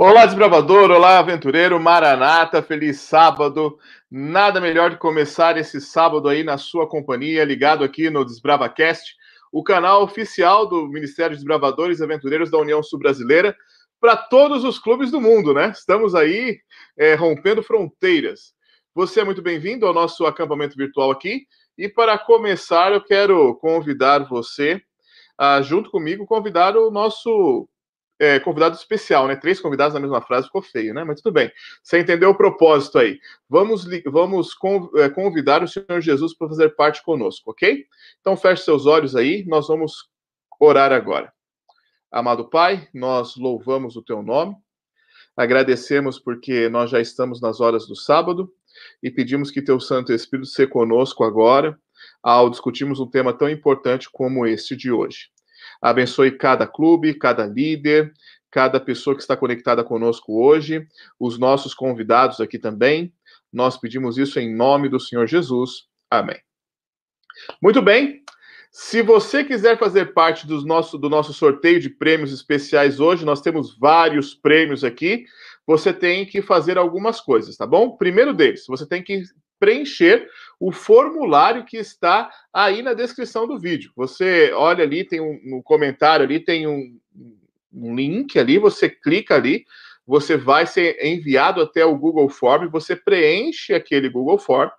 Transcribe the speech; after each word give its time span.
Olá, 0.00 0.24
desbravador, 0.24 0.92
olá, 0.92 1.18
aventureiro, 1.18 1.80
maranata, 1.80 2.62
feliz 2.62 3.00
sábado. 3.00 3.80
Nada 4.08 4.60
melhor 4.60 4.90
de 4.90 4.96
começar 4.96 5.56
esse 5.56 5.80
sábado 5.80 6.28
aí 6.28 6.44
na 6.44 6.56
sua 6.56 6.88
companhia, 6.88 7.44
ligado 7.44 7.82
aqui 7.82 8.08
no 8.08 8.24
DesbravaCast, 8.24 9.16
o 9.50 9.60
canal 9.60 10.04
oficial 10.04 10.68
do 10.68 10.86
Ministério 10.86 11.30
dos 11.30 11.40
Desbravadores 11.40 11.98
e 11.98 12.04
Aventureiros 12.04 12.48
da 12.48 12.58
União 12.58 12.80
Sul-Brasileira, 12.80 13.56
para 14.00 14.16
todos 14.16 14.62
os 14.62 14.78
clubes 14.78 15.10
do 15.10 15.20
mundo, 15.20 15.52
né? 15.52 15.70
Estamos 15.70 16.14
aí 16.14 16.60
é, 16.96 17.16
rompendo 17.16 17.60
fronteiras. 17.60 18.54
Você 18.94 19.18
é 19.18 19.24
muito 19.24 19.42
bem-vindo 19.42 19.84
ao 19.84 19.92
nosso 19.92 20.26
acampamento 20.26 20.76
virtual 20.76 21.10
aqui. 21.10 21.44
E 21.76 21.88
para 21.88 22.16
começar, 22.16 22.92
eu 22.92 23.02
quero 23.02 23.52
convidar 23.56 24.28
você, 24.28 24.80
a, 25.36 25.60
junto 25.60 25.90
comigo, 25.90 26.24
convidar 26.24 26.76
o 26.76 26.88
nosso 26.88 27.68
é, 28.18 28.40
convidado 28.40 28.74
especial, 28.74 29.28
né? 29.28 29.36
Três 29.36 29.60
convidados 29.60 29.94
na 29.94 30.00
mesma 30.00 30.20
frase 30.20 30.46
ficou 30.46 30.60
feio, 30.60 30.92
né? 30.92 31.04
Mas 31.04 31.20
tudo 31.20 31.34
bem. 31.34 31.50
Você 31.82 32.00
entendeu 32.00 32.30
o 32.30 32.34
propósito 32.34 32.98
aí. 32.98 33.20
Vamos, 33.48 33.86
vamos 34.06 34.56
é, 34.96 35.08
convidar 35.08 35.62
o 35.62 35.68
Senhor 35.68 36.00
Jesus 36.00 36.34
para 36.34 36.48
fazer 36.48 36.70
parte 36.70 37.02
conosco, 37.02 37.50
ok? 37.50 37.86
Então 38.20 38.36
feche 38.36 38.64
seus 38.64 38.86
olhos 38.86 39.14
aí, 39.14 39.44
nós 39.46 39.68
vamos 39.68 40.08
orar 40.58 40.92
agora. 40.92 41.32
Amado 42.10 42.48
Pai, 42.48 42.88
nós 42.92 43.36
louvamos 43.36 43.94
o 43.94 44.02
teu 44.02 44.22
nome, 44.22 44.56
agradecemos 45.36 46.18
porque 46.18 46.68
nós 46.68 46.90
já 46.90 47.00
estamos 47.00 47.40
nas 47.40 47.60
horas 47.60 47.86
do 47.86 47.94
sábado 47.94 48.50
e 49.02 49.10
pedimos 49.10 49.50
que 49.50 49.62
teu 49.62 49.78
Santo 49.78 50.12
Espírito 50.12 50.48
seja 50.48 50.68
conosco 50.68 51.22
agora 51.22 51.78
ao 52.22 52.48
discutirmos 52.48 52.98
um 52.98 53.06
tema 53.06 53.32
tão 53.32 53.48
importante 53.48 54.08
como 54.10 54.46
este 54.46 54.74
de 54.74 54.90
hoje. 54.90 55.30
Abençoe 55.80 56.32
cada 56.32 56.66
clube, 56.66 57.14
cada 57.14 57.46
líder, 57.46 58.12
cada 58.50 58.80
pessoa 58.80 59.14
que 59.14 59.22
está 59.22 59.36
conectada 59.36 59.84
conosco 59.84 60.42
hoje, 60.42 60.86
os 61.18 61.38
nossos 61.38 61.74
convidados 61.74 62.40
aqui 62.40 62.58
também. 62.58 63.12
Nós 63.52 63.76
pedimos 63.76 64.18
isso 64.18 64.38
em 64.38 64.54
nome 64.54 64.88
do 64.88 65.00
Senhor 65.00 65.26
Jesus. 65.26 65.86
Amém. 66.10 66.38
Muito 67.62 67.80
bem. 67.80 68.22
Se 68.70 69.02
você 69.02 69.42
quiser 69.42 69.78
fazer 69.78 70.12
parte 70.12 70.46
do 70.46 70.60
nosso, 70.64 70.98
do 70.98 71.08
nosso 71.08 71.32
sorteio 71.32 71.80
de 71.80 71.88
prêmios 71.88 72.32
especiais 72.32 73.00
hoje, 73.00 73.24
nós 73.24 73.40
temos 73.40 73.76
vários 73.78 74.34
prêmios 74.34 74.84
aqui. 74.84 75.24
Você 75.66 75.92
tem 75.92 76.26
que 76.26 76.42
fazer 76.42 76.76
algumas 76.76 77.20
coisas, 77.20 77.56
tá 77.56 77.66
bom? 77.66 77.96
Primeiro 77.96 78.34
deles, 78.34 78.64
você 78.66 78.86
tem 78.86 79.02
que 79.02 79.22
preencher 79.58 80.28
o 80.58 80.72
formulário 80.72 81.64
que 81.64 81.76
está 81.76 82.30
aí 82.52 82.82
na 82.82 82.94
descrição 82.94 83.46
do 83.46 83.58
vídeo. 83.58 83.92
Você 83.96 84.52
olha 84.52 84.84
ali, 84.84 85.04
tem 85.04 85.20
um 85.20 85.40
no 85.44 85.62
comentário 85.62 86.24
ali, 86.24 86.40
tem 86.40 86.66
um, 86.66 86.98
um 87.72 87.94
link 87.94 88.38
ali, 88.38 88.58
você 88.58 88.88
clica 88.88 89.34
ali, 89.34 89.64
você 90.06 90.36
vai 90.36 90.66
ser 90.66 90.98
enviado 91.04 91.60
até 91.60 91.84
o 91.84 91.96
Google 91.96 92.28
Form, 92.28 92.68
você 92.68 92.96
preenche 92.96 93.74
aquele 93.74 94.08
Google 94.08 94.38
Form 94.38 94.70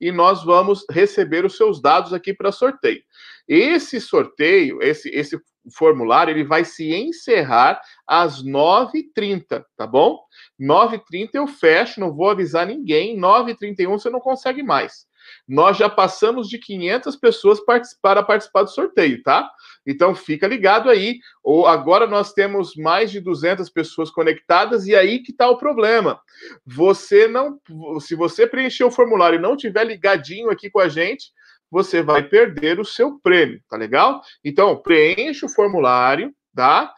e 0.00 0.12
nós 0.12 0.44
vamos 0.44 0.84
receber 0.90 1.44
os 1.44 1.56
seus 1.56 1.80
dados 1.80 2.12
aqui 2.12 2.32
para 2.32 2.52
sorteio. 2.52 3.02
Esse 3.48 4.00
sorteio, 4.00 4.82
esse, 4.82 5.08
esse 5.10 5.38
formulário, 5.74 6.32
ele 6.32 6.44
vai 6.44 6.64
se 6.64 6.94
encerrar 6.94 7.80
às 8.06 8.42
9h30, 8.44 9.64
tá 9.76 9.86
bom? 9.86 10.18
9h30 10.60 11.30
eu 11.34 11.46
fecho, 11.46 12.00
não 12.00 12.14
vou 12.14 12.30
avisar 12.30 12.66
ninguém. 12.66 13.18
9h31 13.18 13.88
você 13.88 14.10
não 14.10 14.20
consegue 14.20 14.62
mais. 14.62 15.06
Nós 15.46 15.76
já 15.76 15.88
passamos 15.88 16.48
de 16.48 16.58
500 16.58 17.16
pessoas 17.16 17.60
para 18.00 18.22
participar 18.22 18.62
do 18.62 18.70
sorteio, 18.70 19.22
tá? 19.22 19.48
Então 19.86 20.14
fica 20.14 20.46
ligado 20.46 20.88
aí. 20.88 21.18
Ou 21.42 21.66
agora 21.66 22.06
nós 22.06 22.32
temos 22.32 22.74
mais 22.76 23.10
de 23.10 23.20
200 23.20 23.68
pessoas 23.70 24.10
conectadas 24.10 24.86
e 24.86 24.94
aí 24.94 25.20
que 25.20 25.32
está 25.32 25.48
o 25.48 25.58
problema. 25.58 26.20
Você 26.64 27.26
não, 27.26 27.58
se 28.00 28.14
você 28.14 28.46
preencher 28.46 28.84
o 28.84 28.90
formulário 28.90 29.38
e 29.38 29.42
não 29.42 29.56
tiver 29.56 29.84
ligadinho 29.84 30.50
aqui 30.50 30.70
com 30.70 30.80
a 30.80 30.88
gente, 30.88 31.32
você 31.70 32.02
vai 32.02 32.22
perder 32.22 32.78
o 32.78 32.84
seu 32.84 33.18
prêmio, 33.20 33.60
tá 33.68 33.76
legal? 33.76 34.22
Então 34.44 34.76
preencha 34.76 35.46
o 35.46 35.48
formulário, 35.48 36.34
tá? 36.54 36.92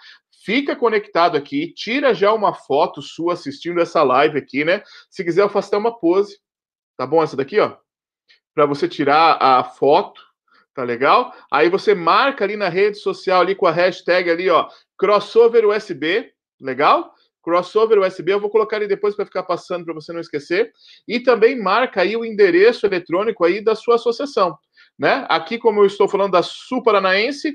Fica 0.45 0.77
conectado 0.77 1.37
aqui, 1.37 1.73
tira 1.75 2.15
já 2.15 2.33
uma 2.33 2.55
foto 2.55 3.03
sua 3.03 3.35
assistindo 3.35 3.81
essa 3.81 4.03
live 4.03 4.39
aqui, 4.39 4.65
né? 4.65 4.83
Se 5.11 5.25
quiser, 5.25 5.43
eu 5.43 5.49
faço 5.49 5.69
até 5.69 5.77
uma 5.77 5.99
pose. 5.99 6.39
Tá 6.97 7.07
bom 7.07 7.23
essa 7.23 7.37
daqui, 7.37 7.61
ó? 7.61 7.77
Para 8.55 8.67
você 8.67 8.89
tirar 8.89 9.37
a 9.41 9.63
foto, 9.63 10.21
tá 10.75 10.83
legal? 10.83 11.35
Aí 11.53 11.69
você 11.69 11.95
marca 11.95 12.45
ali 12.45 12.57
na 12.57 12.69
rede 12.69 12.99
social 12.99 13.43
ali 13.43 13.55
com 13.55 13.67
a 13.67 13.71
hashtag 13.71 14.31
ali, 14.31 14.49
ó, 14.49 14.69
crossover 14.97 15.67
USB, 15.67 16.33
legal? 16.61 17.15
Crossover 17.43 17.99
USB, 17.99 18.33
eu 18.33 18.41
vou 18.41 18.51
colocar 18.51 18.77
ali 18.77 18.87
depois 18.87 19.15
para 19.15 19.25
ficar 19.25 19.43
passando 19.43 19.85
para 19.85 19.95
você 19.95 20.13
não 20.13 20.21
esquecer. 20.21 20.73
E 21.07 21.21
também 21.21 21.61
marca 21.61 22.03
aí 22.03 22.17
o 22.17 22.25
endereço 22.25 22.87
eletrônico 22.87 23.45
aí 23.45 23.63
da 23.63 23.75
sua 23.75 23.95
associação, 23.95 24.57
né? 24.99 25.27
Aqui, 25.29 25.59
como 25.59 25.81
eu 25.81 25.87
estou 25.87 26.09
falando 26.09 26.33
da 26.33 26.43
Sul 26.43 26.83
Paranaense, 26.83 27.55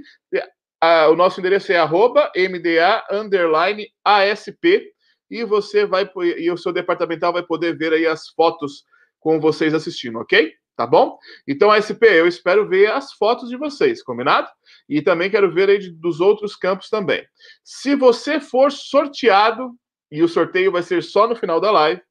a, 0.81 1.07
o 1.09 1.16
nosso 1.16 1.39
endereço 1.39 1.72
é 1.72 1.77
arroba 1.77 2.31
MDA 2.35 3.05
underline 3.11 3.88
ASP 4.03 4.91
e 5.29 5.43
você 5.43 5.85
vai 5.85 6.09
e 6.38 6.51
o 6.51 6.57
seu 6.57 6.73
departamental 6.73 7.31
vai 7.31 7.43
poder 7.43 7.77
ver 7.77 7.93
aí 7.93 8.05
as 8.05 8.27
fotos 8.29 8.83
com 9.19 9.39
vocês 9.39 9.73
assistindo, 9.73 10.19
ok? 10.19 10.53
Tá 10.75 10.88
bom? 10.88 11.17
Então, 11.47 11.72
ASP, 11.72 12.03
eu 12.03 12.27
espero 12.27 12.67
ver 12.67 12.91
as 12.91 13.13
fotos 13.13 13.47
de 13.47 13.55
vocês, 13.55 14.01
combinado? 14.01 14.47
E 14.88 15.01
também 15.01 15.29
quero 15.29 15.51
ver 15.51 15.69
aí 15.69 15.89
dos 15.91 16.19
outros 16.19 16.55
campos 16.55 16.89
também. 16.89 17.25
Se 17.63 17.95
você 17.95 18.39
for 18.39 18.71
sorteado, 18.71 19.71
e 20.11 20.21
o 20.21 20.27
sorteio 20.27 20.71
vai 20.71 20.83
ser 20.83 21.01
só 21.01 21.27
no 21.27 21.35
final 21.35 21.59
da 21.59 21.71
live, 21.71 22.01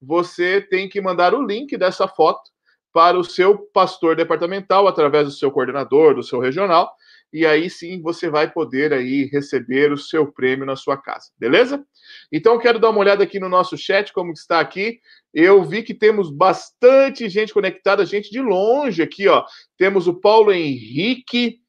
você 0.00 0.60
tem 0.60 0.88
que 0.88 1.00
mandar 1.00 1.34
o 1.34 1.44
link 1.44 1.76
dessa 1.76 2.06
foto 2.06 2.50
para 2.92 3.18
o 3.18 3.24
seu 3.24 3.58
pastor 3.72 4.16
departamental, 4.16 4.86
através 4.86 5.26
do 5.26 5.32
seu 5.32 5.50
coordenador, 5.50 6.14
do 6.14 6.22
seu 6.22 6.40
regional, 6.40 6.92
e 7.32 7.44
aí 7.44 7.68
sim 7.68 8.00
você 8.00 8.30
vai 8.30 8.50
poder 8.50 8.92
aí 8.92 9.28
receber 9.30 9.92
o 9.92 9.98
seu 9.98 10.32
prêmio 10.32 10.64
na 10.64 10.76
sua 10.76 10.96
casa, 10.96 11.30
beleza? 11.38 11.84
Então 12.32 12.58
quero 12.58 12.78
dar 12.78 12.90
uma 12.90 13.00
olhada 13.00 13.22
aqui 13.22 13.38
no 13.38 13.48
nosso 13.48 13.76
chat 13.76 14.12
como 14.12 14.32
está 14.32 14.60
aqui. 14.60 14.98
Eu 15.34 15.62
vi 15.62 15.82
que 15.82 15.92
temos 15.92 16.30
bastante 16.30 17.28
gente 17.28 17.52
conectada, 17.52 18.06
gente 18.06 18.30
de 18.30 18.40
longe 18.40 19.02
aqui, 19.02 19.28
ó. 19.28 19.44
Temos 19.76 20.08
o 20.08 20.14
Paulo 20.14 20.52
Henrique 20.52 21.60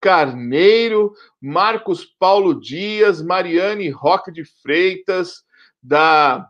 Carneiro, 0.00 1.12
Marcos 1.40 2.04
Paulo 2.04 2.58
Dias, 2.58 3.20
Mariane 3.22 3.90
Roque 3.90 4.30
de 4.30 4.44
Freitas, 4.44 5.42
da 5.82 6.48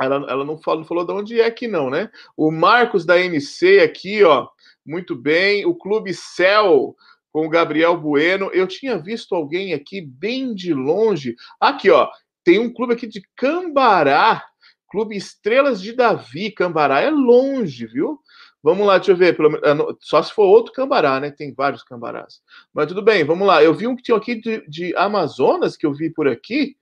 ela, 0.00 0.16
ela 0.28 0.44
não, 0.44 0.58
falou, 0.58 0.80
não 0.80 0.86
falou 0.86 1.06
de 1.06 1.12
onde 1.12 1.40
é 1.40 1.50
que 1.50 1.68
não, 1.68 1.88
né? 1.88 2.10
O 2.36 2.50
Marcos 2.50 3.06
da 3.06 3.18
NC 3.18 3.80
aqui, 3.80 4.24
ó, 4.24 4.48
muito 4.84 5.14
bem. 5.14 5.64
O 5.64 5.74
Clube 5.74 6.12
Céu, 6.12 6.96
com 7.32 7.46
o 7.46 7.48
Gabriel 7.48 7.96
Bueno. 7.96 8.50
Eu 8.52 8.66
tinha 8.66 8.98
visto 8.98 9.34
alguém 9.34 9.72
aqui 9.72 10.00
bem 10.00 10.54
de 10.54 10.74
longe. 10.74 11.34
Aqui, 11.60 11.90
ó, 11.90 12.08
tem 12.44 12.58
um 12.58 12.72
clube 12.72 12.94
aqui 12.94 13.06
de 13.06 13.22
Cambará, 13.36 14.44
Clube 14.88 15.16
Estrelas 15.16 15.80
de 15.80 15.92
Davi. 15.92 16.50
Cambará 16.50 17.00
é 17.00 17.10
longe, 17.10 17.86
viu? 17.86 18.20
Vamos 18.64 18.86
lá, 18.86 18.96
deixa 18.96 19.12
eu 19.12 19.16
ver. 19.16 19.36
Ah, 19.62 19.94
só 20.00 20.22
se 20.22 20.32
for 20.32 20.46
outro 20.46 20.72
Cambará, 20.72 21.20
né? 21.20 21.30
Tem 21.30 21.52
vários 21.52 21.82
Cambarás. 21.82 22.40
Mas 22.72 22.86
tudo 22.86 23.02
bem, 23.02 23.22
vamos 23.22 23.46
lá. 23.46 23.62
Eu 23.62 23.74
vi 23.74 23.86
um 23.86 23.94
que 23.94 24.02
tinha 24.02 24.16
aqui 24.16 24.36
de, 24.36 24.66
de 24.66 24.96
Amazonas, 24.96 25.76
que 25.76 25.84
eu 25.84 25.92
vi 25.92 26.08
por 26.08 26.26
aqui, 26.26 26.74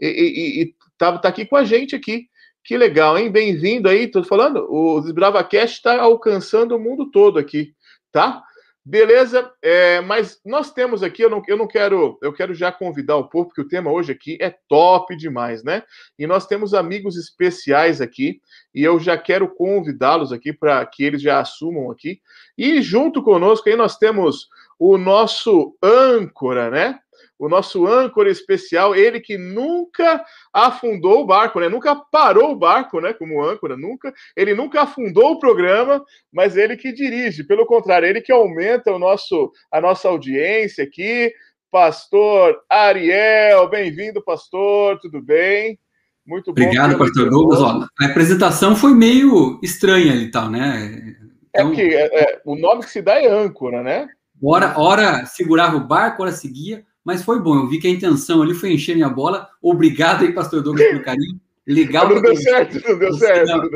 e, 0.00 0.08
e, 0.08 0.62
e 0.62 0.74
tá, 0.98 1.16
tá 1.18 1.28
aqui 1.28 1.46
com 1.46 1.54
a 1.54 1.62
gente 1.62 1.94
aqui. 1.94 2.26
Que 2.64 2.76
legal, 2.76 3.16
hein? 3.16 3.30
Bem-vindo 3.30 3.88
aí, 3.88 4.08
tô 4.08 4.24
falando. 4.24 4.66
O 4.68 5.00
BravaCast 5.12 5.76
está 5.76 6.00
alcançando 6.00 6.74
o 6.74 6.80
mundo 6.80 7.08
todo 7.12 7.38
aqui, 7.38 7.74
tá? 8.10 8.42
Beleza, 8.90 9.48
é, 9.62 10.00
mas 10.00 10.40
nós 10.44 10.72
temos 10.72 11.04
aqui, 11.04 11.22
eu 11.22 11.30
não, 11.30 11.40
eu 11.46 11.56
não 11.56 11.68
quero, 11.68 12.18
eu 12.20 12.32
quero 12.32 12.52
já 12.52 12.72
convidar 12.72 13.14
o 13.14 13.28
povo, 13.28 13.46
porque 13.46 13.60
o 13.60 13.68
tema 13.68 13.88
hoje 13.88 14.10
aqui 14.10 14.36
é 14.40 14.52
top 14.68 15.16
demais, 15.16 15.62
né? 15.62 15.84
E 16.18 16.26
nós 16.26 16.44
temos 16.44 16.74
amigos 16.74 17.16
especiais 17.16 18.00
aqui, 18.00 18.40
e 18.74 18.82
eu 18.82 18.98
já 18.98 19.16
quero 19.16 19.48
convidá-los 19.54 20.32
aqui 20.32 20.52
para 20.52 20.84
que 20.86 21.04
eles 21.04 21.22
já 21.22 21.38
assumam 21.38 21.88
aqui. 21.88 22.20
E 22.58 22.82
junto 22.82 23.22
conosco 23.22 23.68
aí 23.68 23.76
nós 23.76 23.96
temos 23.96 24.48
o 24.76 24.98
nosso 24.98 25.76
âncora, 25.80 26.68
né? 26.68 26.98
O 27.40 27.48
nosso 27.48 27.86
âncora 27.86 28.30
especial, 28.30 28.94
ele 28.94 29.18
que 29.18 29.38
nunca 29.38 30.22
afundou 30.52 31.22
o 31.22 31.26
barco, 31.26 31.58
né? 31.58 31.70
Nunca 31.70 31.96
parou 31.96 32.52
o 32.52 32.56
barco, 32.56 33.00
né? 33.00 33.14
Como 33.14 33.42
âncora, 33.42 33.78
nunca. 33.78 34.12
Ele 34.36 34.54
nunca 34.54 34.82
afundou 34.82 35.32
o 35.32 35.38
programa, 35.38 36.04
mas 36.30 36.54
ele 36.54 36.76
que 36.76 36.92
dirige. 36.92 37.42
Pelo 37.42 37.64
contrário, 37.64 38.06
ele 38.06 38.20
que 38.20 38.30
aumenta 38.30 38.92
o 38.92 38.98
nosso, 38.98 39.50
a 39.72 39.80
nossa 39.80 40.06
audiência 40.06 40.84
aqui. 40.84 41.32
Pastor 41.70 42.60
Ariel, 42.68 43.70
bem-vindo, 43.70 44.22
pastor. 44.22 44.98
Tudo 45.00 45.22
bem? 45.22 45.78
Muito 46.26 46.52
bom. 46.52 46.62
Obrigado, 46.62 46.98
pastor 46.98 47.30
Douglas. 47.30 47.60
Ó, 47.62 47.86
a 48.00 48.04
apresentação 48.04 48.76
foi 48.76 48.92
meio 48.92 49.58
estranha 49.62 50.12
ali, 50.12 50.30
tal, 50.30 50.50
né? 50.50 51.16
Então... 51.48 51.72
É 51.72 51.74
que 51.74 51.80
é, 51.80 52.22
é, 52.22 52.42
o 52.44 52.54
nome 52.54 52.82
que 52.82 52.90
se 52.90 53.00
dá 53.00 53.14
é 53.14 53.26
âncora, 53.26 53.82
né? 53.82 54.08
Hora, 54.42 54.78
hora 54.78 55.24
segurava 55.24 55.78
o 55.78 55.86
barco, 55.86 56.22
hora 56.22 56.32
seguia 56.32 56.84
mas 57.04 57.22
foi 57.22 57.40
bom. 57.40 57.56
Eu 57.56 57.68
vi 57.68 57.78
que 57.78 57.86
a 57.86 57.90
intenção 57.90 58.42
ali 58.42 58.54
foi 58.54 58.72
encher 58.72 58.94
minha 58.94 59.08
bola. 59.08 59.48
Obrigado 59.62 60.24
aí, 60.24 60.32
pastor 60.32 60.62
Douglas, 60.62 60.88
pelo 60.88 61.02
carinho. 61.02 61.40
Legal. 61.66 62.08
Não 62.08 62.20
deu 62.20 62.36
certo, 62.36 62.80
não 62.88 62.98
deu 62.98 63.12
certo. 63.14 63.70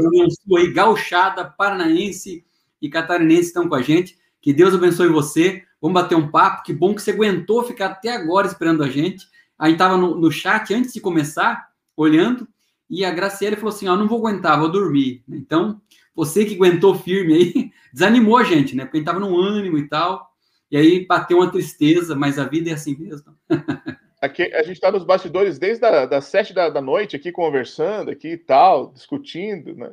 Não 0.47 0.57
aí, 0.57 0.73
gauchada, 0.73 1.45
paranaense 1.45 2.45
e 2.81 2.89
catarinense 2.89 3.49
estão 3.49 3.69
com 3.69 3.75
a 3.75 3.83
gente. 3.83 4.19
Que 4.41 4.53
Deus 4.53 4.75
abençoe 4.75 5.09
você. 5.09 5.63
Vamos 5.81 6.01
bater 6.01 6.17
um 6.17 6.29
papo. 6.29 6.63
Que 6.63 6.73
bom 6.73 6.95
que 6.95 7.03
você 7.03 7.13
aguentou 7.13 7.63
ficar 7.63 7.87
até 7.87 8.11
agora 8.13 8.47
esperando 8.47 8.83
a 8.83 8.89
gente. 8.89 9.27
A 9.59 9.67
gente 9.67 9.77
estava 9.77 9.97
no, 9.97 10.17
no, 10.17 10.31
chat 10.31 10.75
antes 10.75 10.93
de 10.93 11.01
começar, 11.01 11.69
olhando, 11.97 12.47
e 12.91 13.05
a 13.05 13.11
Graciela 13.11 13.57
falou 13.57 13.71
assim: 13.71 13.89
Ó, 13.89 13.95
oh, 13.95 13.97
não 13.97 14.09
vou 14.09 14.19
aguentar, 14.19 14.59
vou 14.59 14.71
dormir. 14.71 15.23
Então, 15.29 15.81
você 16.15 16.45
que 16.45 16.55
aguentou 16.55 16.95
firme 16.95 17.35
aí, 17.35 17.71
desanimou 17.93 18.37
a 18.37 18.45
gente, 18.45 18.75
né? 18.75 18.85
Porque 18.85 18.99
a 18.99 19.01
gente 19.01 19.09
estava 19.09 19.25
num 19.25 19.39
ânimo 19.39 19.79
e 19.79 19.89
tal. 19.89 20.34
E 20.71 20.77
aí 20.77 21.07
bateu 21.07 21.39
uma 21.39 21.51
tristeza, 21.51 22.15
mas 22.15 22.39
a 22.39 22.45
vida 22.45 22.71
é 22.71 22.75
assim 22.75 22.97
mesmo. 22.97 23.35
Aqui, 24.21 24.43
a 24.55 24.63
gente 24.63 24.77
está 24.77 24.91
nos 24.91 25.05
bastidores 25.05 25.59
desde 25.59 25.85
a, 25.85 26.07
das 26.07 26.25
sete 26.25 26.55
da, 26.55 26.71
da, 26.71 26.81
noite 26.81 27.15
aqui 27.15 27.31
conversando 27.31 28.11
aqui 28.11 28.29
e 28.29 28.39
tal, 28.39 28.91
discutindo, 28.91 29.77
né? 29.77 29.91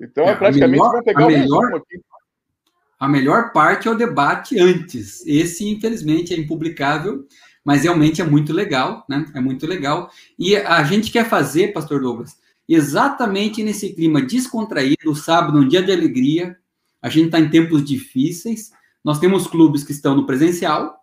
Então 0.00 0.26
é, 0.26 0.30
é 0.30 0.36
praticamente 0.36 0.70
melhor, 0.70 0.90
vamos 0.90 1.04
pegar 1.04 1.26
o 1.26 1.28
melhor, 1.28 1.74
aqui. 1.74 2.00
A 3.00 3.08
melhor 3.08 3.52
parte 3.52 3.88
é 3.88 3.90
o 3.90 3.96
debate 3.96 4.60
antes. 4.60 5.26
Esse, 5.26 5.68
infelizmente, 5.68 6.32
é 6.32 6.38
impublicável, 6.38 7.26
mas 7.64 7.82
realmente 7.82 8.22
é 8.22 8.24
muito 8.24 8.52
legal, 8.52 9.04
né? 9.08 9.26
É 9.34 9.40
muito 9.40 9.66
legal. 9.66 10.08
E 10.38 10.54
a 10.56 10.84
gente 10.84 11.10
quer 11.10 11.28
fazer, 11.28 11.72
Pastor 11.72 12.00
Douglas, 12.00 12.38
exatamente 12.68 13.62
nesse 13.64 13.92
clima 13.92 14.22
descontraído, 14.22 15.14
sábado, 15.16 15.58
um 15.58 15.66
dia 15.66 15.82
de 15.82 15.90
alegria. 15.90 16.56
A 17.02 17.08
gente 17.08 17.26
está 17.26 17.40
em 17.40 17.50
tempos 17.50 17.84
difíceis. 17.84 18.70
Nós 19.04 19.18
temos 19.18 19.46
clubes 19.46 19.84
que 19.84 19.92
estão 19.92 20.16
no 20.16 20.26
presencial, 20.26 20.96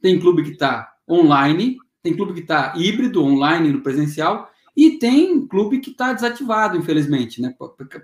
tem 0.00 0.20
clube 0.20 0.44
que 0.44 0.52
está 0.52 0.94
online, 1.08 1.76
tem 2.02 2.14
clube 2.14 2.34
que 2.34 2.40
está 2.40 2.72
híbrido, 2.76 3.24
online 3.24 3.72
no 3.72 3.82
presencial, 3.82 4.50
e 4.76 4.92
tem 4.92 5.44
clube 5.46 5.80
que 5.80 5.90
está 5.90 6.12
desativado, 6.12 6.76
infelizmente, 6.76 7.42
né, 7.42 7.52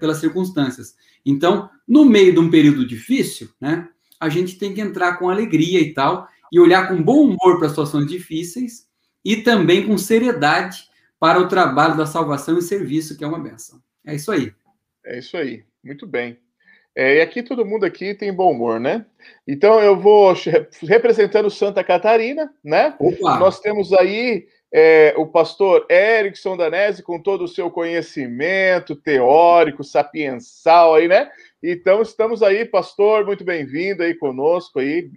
pelas 0.01 0.19
circunstâncias. 0.19 0.97
Então, 1.25 1.71
no 1.87 2.05
meio 2.05 2.33
de 2.33 2.41
um 2.41 2.51
período 2.51 2.85
difícil, 2.85 3.49
né, 3.61 3.89
a 4.19 4.29
gente 4.29 4.59
tem 4.59 4.75
que 4.75 4.81
entrar 4.81 5.19
com 5.19 5.31
alegria 5.31 5.81
e 5.81 5.95
tal, 5.95 6.29
e 6.51 6.59
olhar 6.59 6.89
com 6.89 7.01
bom 7.01 7.23
humor 7.23 7.59
para 7.59 7.69
situações 7.69 8.09
difíceis, 8.09 8.89
e 9.25 9.37
também 9.37 9.87
com 9.87 9.97
seriedade 9.97 10.89
para 11.19 11.41
o 11.41 11.49
trabalho 11.49 11.97
da 11.97 12.07
salvação 12.07 12.59
e 12.59 12.63
serviço, 12.63 13.17
que 13.17 13.23
é 13.23 13.27
uma 13.27 13.39
benção. 13.39 13.81
É 14.05 14.15
isso 14.15 14.33
aí. 14.33 14.53
É 15.05 15.19
isso 15.19 15.37
aí. 15.37 15.65
Muito 15.83 16.07
bem. 16.07 16.44
É, 16.97 17.17
e 17.17 17.21
aqui 17.21 17.43
todo 17.43 17.67
mundo 17.67 17.85
aqui 17.85 18.15
tem 18.15 18.33
bom 18.33 18.53
humor, 18.53 18.79
né? 18.79 19.05
Então 19.49 19.81
eu 19.81 19.99
vou 19.99 20.33
representando 20.83 21.51
Santa 21.51 21.83
Catarina, 21.83 22.53
né? 22.63 22.95
Opa. 23.01 23.37
Nós 23.37 23.59
temos 23.59 23.93
aí 23.93 24.47
é, 24.73 25.13
o 25.17 25.27
pastor 25.27 25.87
Erickson 25.91 26.57
Danese 26.57 27.03
com 27.03 27.21
todo 27.21 27.45
o 27.45 27.49
seu 27.49 27.69
conhecimento 27.69 28.95
teórico, 28.95 29.83
sapiensal 29.83 30.95
aí, 30.95 31.09
né? 31.09 31.29
Então 31.61 32.01
estamos 32.01 32.45
aí, 32.45 32.65
pastor, 32.65 33.27
muito 33.27 33.43
bem-vindo 33.43 34.05
aí 34.05 34.15
conosco 34.15 34.79
aí. 34.79 35.11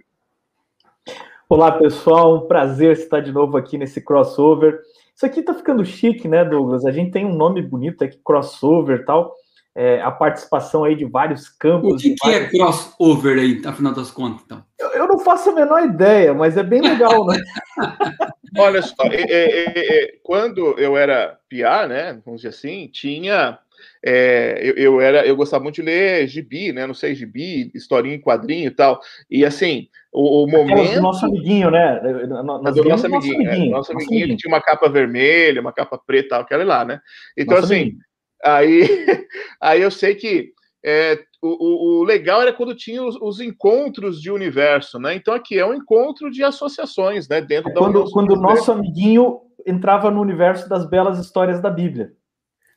Olá, 1.48 1.70
pessoal, 1.70 2.36
um 2.36 2.48
prazer 2.48 2.92
estar 2.92 3.20
de 3.20 3.30
novo 3.30 3.56
aqui 3.56 3.78
nesse 3.78 4.00
crossover. 4.00 4.80
Isso 5.14 5.24
aqui 5.24 5.42
tá 5.42 5.54
ficando 5.54 5.84
chique, 5.84 6.26
né, 6.26 6.44
Douglas? 6.44 6.84
A 6.84 6.90
gente 6.90 7.12
tem 7.12 7.24
um 7.24 7.34
nome 7.34 7.62
bonito 7.62 8.02
aqui, 8.02 8.18
crossover 8.22 9.00
e 9.00 9.04
tal 9.04 9.32
é, 9.78 10.02
a 10.02 10.10
participação 10.10 10.82
aí 10.82 10.96
de 10.96 11.04
vários 11.04 11.48
campos. 11.48 11.92
O 11.92 11.96
que, 11.96 12.16
que 12.16 12.28
é 12.28 12.32
vários... 12.32 12.48
é 12.48 12.58
crossover 12.58 13.38
aí, 13.38 13.62
afinal 13.64 13.94
das 13.94 14.10
contas, 14.10 14.42
então? 14.44 14.64
Eu, 14.76 14.88
eu, 14.88 15.06
não 15.06 15.20
faço 15.20 15.50
a 15.50 15.54
menor 15.54 15.84
ideia, 15.84 16.34
mas 16.34 16.56
é 16.56 16.64
bem 16.64 16.80
legal, 16.80 17.24
né? 17.24 17.38
Olha 18.58 18.82
só, 18.82 19.04
é, 19.04 19.22
é, 19.22 20.04
é, 20.04 20.14
quando 20.24 20.76
eu 20.80 20.96
era 20.96 21.38
piá, 21.48 21.86
né, 21.86 22.20
vamos 22.24 22.40
dizer 22.40 22.48
assim, 22.48 22.88
tinha... 22.88 23.56
É, 24.04 24.58
eu, 24.60 24.74
eu, 24.74 25.00
era, 25.00 25.24
eu 25.24 25.36
gostava 25.36 25.62
muito 25.62 25.76
de 25.76 25.82
ler 25.82 26.26
gibi, 26.26 26.72
né? 26.72 26.84
Não 26.84 26.94
sei, 26.94 27.14
gibi, 27.14 27.70
historinha 27.72 28.16
em 28.16 28.20
quadrinho 28.20 28.66
e 28.66 28.70
tal. 28.72 29.00
E 29.30 29.44
assim, 29.44 29.88
o, 30.12 30.44
o 30.44 30.50
momento. 30.50 30.94
do 30.94 31.00
nosso 31.00 31.26
amiguinho, 31.26 31.70
né? 31.70 32.00
Nós 32.26 32.74
do 32.74 32.84
nosso 32.84 33.06
amiguinho, 33.06 33.38
nosso 33.38 33.46
amiguinho, 33.46 33.50
é, 33.50 33.70
nosso 33.70 33.92
amiguinho, 33.92 34.28
que 34.28 34.36
tinha 34.36 34.52
uma 34.52 34.60
capa 34.60 34.88
vermelha, 34.88 35.60
uma 35.60 35.72
capa 35.72 35.98
preta 35.98 36.26
e 36.26 36.28
tal, 36.28 36.40
aquela 36.40 36.64
lá, 36.64 36.84
né? 36.84 37.00
Então, 37.36 37.54
nosso 37.54 37.66
assim, 37.66 37.82
amiguinho. 37.82 38.07
Aí, 38.44 38.82
aí 39.60 39.82
eu 39.82 39.90
sei 39.90 40.14
que 40.14 40.52
é, 40.84 41.18
o, 41.42 42.00
o, 42.00 42.04
legal 42.04 42.42
era 42.42 42.52
quando 42.52 42.74
tinha 42.74 43.02
os, 43.02 43.16
os, 43.20 43.40
encontros 43.40 44.20
de 44.20 44.30
universo, 44.30 44.98
né? 44.98 45.14
Então 45.14 45.34
aqui 45.34 45.58
é 45.58 45.66
um 45.66 45.74
encontro 45.74 46.30
de 46.30 46.42
associações, 46.42 47.28
né? 47.28 47.40
Dentro 47.40 47.72
da 47.72 47.80
quando, 47.80 48.10
quando 48.10 48.32
o 48.32 48.40
nosso 48.40 48.70
amiguinho 48.70 49.40
entrava 49.66 50.10
no 50.10 50.20
universo 50.20 50.68
das 50.68 50.88
belas 50.88 51.18
histórias 51.18 51.60
da 51.60 51.70
Bíblia. 51.70 52.12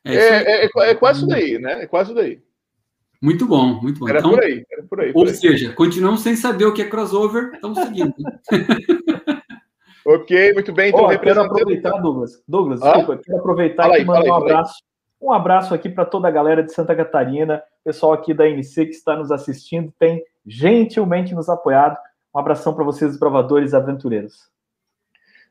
É, 0.04 0.16
é, 0.16 0.66
é, 0.66 0.70
é 0.90 0.96
quase 0.96 1.20
isso 1.20 1.28
daí, 1.28 1.60
né? 1.60 1.84
É 1.84 1.88
quase 1.88 2.14
daí. 2.14 2.42
Muito 3.22 3.46
bom, 3.46 3.80
muito 3.80 4.00
bom. 4.00 4.10
Era 4.10 4.18
então, 4.18 4.32
por 4.32 4.44
aí, 4.44 4.66
era 4.72 4.84
por 4.84 5.00
aí. 5.00 5.14
Por 5.14 5.20
ou 5.20 5.28
aí. 5.28 5.36
seja, 5.36 5.74
continuamos 5.74 6.22
sem 6.22 6.36
saber 6.36 6.66
o 6.66 6.74
que 6.74 6.82
é 6.82 6.90
crossover, 6.90 7.52
estamos 7.54 7.78
seguindo. 7.78 8.16
ok, 10.06 10.54
muito 10.54 10.74
bem. 10.74 10.90
Então, 10.90 11.06
oh, 11.06 11.20
quero 11.20 11.42
aproveitar, 11.44 12.02
Douglas. 12.02 12.44
Douglas, 12.48 12.82
ah? 12.82 12.94
desculpa, 12.94 13.22
quero 13.24 13.38
aproveitar 13.38 14.00
e 14.00 14.04
mandar 14.04 14.24
um 14.24 14.34
abraço 14.34 14.74
um 15.22 15.32
abraço 15.32 15.74
aqui 15.74 15.88
para 15.88 16.06
toda 16.06 16.28
a 16.28 16.32
galera 16.32 16.64
de 16.64 16.74
Santa 16.74 16.96
Catarina, 16.96 17.64
pessoal 17.84 18.14
aqui 18.14 18.34
da 18.34 18.50
NC 18.50 18.88
que 18.88 18.94
está 18.94 19.16
nos 19.16 19.32
assistindo, 19.32 19.94
tem 20.00 20.24
gentilmente 20.46 21.36
nos 21.36 21.48
apoiado. 21.48 21.98
Um 22.34 22.40
abração 22.40 22.74
para 22.74 22.84
vocês, 22.84 23.18
provadores 23.20 23.74
aventureiros. 23.74 24.50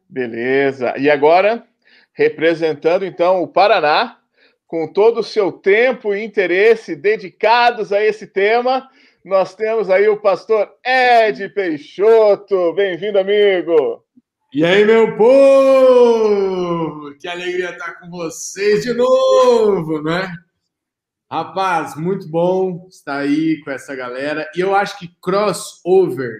Beleza. 0.08 0.94
E 0.98 1.08
agora, 1.08 1.64
representando 2.12 3.04
então 3.04 3.42
o 3.42 3.48
Paraná, 3.48 4.18
com 4.66 4.92
todo 4.92 5.20
o 5.20 5.24
seu 5.24 5.52
tempo 5.52 6.14
e 6.14 6.24
interesse 6.24 6.96
dedicados 6.96 7.92
a 7.92 8.02
esse 8.02 8.26
tema, 8.26 8.88
nós 9.24 9.54
temos 9.54 9.90
aí 9.90 10.08
o 10.08 10.20
pastor 10.20 10.72
Ed 10.84 11.48
Peixoto. 11.50 12.72
Bem-vindo, 12.74 13.18
amigo. 13.18 14.04
E 14.52 14.64
aí, 14.64 14.84
meu 14.84 15.16
povo! 15.16 17.14
Que 17.20 17.28
alegria 17.28 17.70
estar 17.70 18.00
com 18.00 18.10
vocês 18.10 18.82
de 18.82 18.92
novo, 18.92 20.02
né? 20.02 20.28
Rapaz, 21.30 21.94
muito 21.94 22.28
bom 22.28 22.88
estar 22.90 23.18
aí 23.18 23.60
com 23.62 23.70
essa 23.70 23.94
galera. 23.94 24.50
E 24.56 24.60
eu 24.60 24.74
acho 24.74 24.98
que 24.98 25.06
crossover 25.22 26.36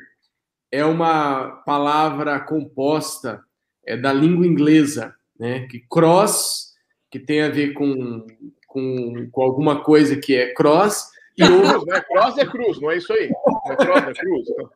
é 0.72 0.84
uma 0.84 1.62
palavra 1.64 2.40
composta 2.40 3.44
é 3.86 3.96
da 3.96 4.12
língua 4.12 4.44
inglesa, 4.44 5.14
né? 5.38 5.68
Que 5.68 5.78
cross, 5.88 6.74
que 7.12 7.20
tem 7.20 7.42
a 7.42 7.48
ver 7.48 7.74
com, 7.74 8.26
com, 8.66 9.30
com 9.30 9.40
alguma 9.40 9.84
coisa 9.84 10.16
que 10.16 10.34
é 10.34 10.52
cross, 10.52 11.10
e 11.38 11.44
over, 11.46 11.86
né? 11.86 12.00
Cross 12.00 12.38
é 12.38 12.44
cruz, 12.44 12.80
não 12.80 12.90
é 12.90 12.96
isso 12.96 13.12
aí. 13.12 13.30
É 13.66 13.76
cross 13.76 14.02
é 14.02 14.14
cruz. 14.14 14.48
Então. 14.50 14.70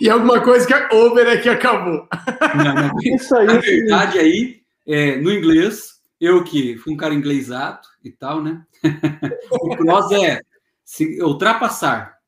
E 0.00 0.08
alguma 0.08 0.40
coisa 0.42 0.66
que 0.66 0.74
é 0.74 0.88
over 0.94 1.26
é 1.26 1.36
que 1.36 1.48
acabou. 1.48 2.08
Não. 2.56 2.90
Isso 3.02 3.36
aí, 3.36 3.46
Na 3.46 3.58
verdade, 3.58 4.18
aí, 4.18 4.60
é, 4.86 5.16
no 5.16 5.32
inglês, 5.32 6.00
eu 6.20 6.42
que 6.44 6.76
fui 6.78 6.92
um 6.92 6.96
cara 6.96 7.14
inglesado 7.14 7.80
e 8.04 8.10
tal, 8.10 8.42
né? 8.42 8.62
o 9.50 9.76
cross 9.76 10.10
é 10.12 10.40
se, 10.84 11.22
ultrapassar. 11.22 12.18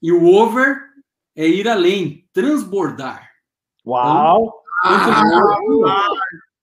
E 0.00 0.10
o 0.10 0.24
over 0.24 0.78
é 1.36 1.46
ir 1.46 1.68
além, 1.68 2.26
transbordar. 2.32 3.30
Uau! 3.86 4.62
Então, 4.84 5.86
ah, 5.86 6.08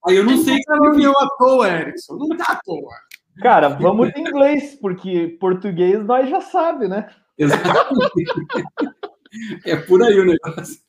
aí 0.08 0.18
eu 0.18 0.26
não 0.26 0.38
sei 0.38 0.58
se 0.58 0.70
não 0.70 1.12
à 1.18 1.30
toa, 1.38 1.70
Erickson. 1.70 2.16
Não 2.16 2.36
tá 2.36 2.54
à 2.54 2.56
toa. 2.56 2.94
Cara, 3.42 3.70
vamos 3.70 4.12
de 4.12 4.20
inglês, 4.20 4.78
porque 4.82 5.38
português 5.40 6.04
nós 6.06 6.30
já 6.30 6.42
sabe, 6.42 6.88
né? 6.88 7.10
Exatamente. 7.38 8.04
É 9.64 9.76
por 9.76 10.02
aí 10.02 10.20
o 10.20 10.26
negócio. 10.26 10.82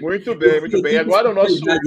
Muito 0.00 0.34
bem, 0.34 0.60
muito 0.60 0.80
bem. 0.82 0.98
Agora 0.98 1.30
o 1.30 1.34
nosso. 1.34 1.64
Né? 1.64 1.78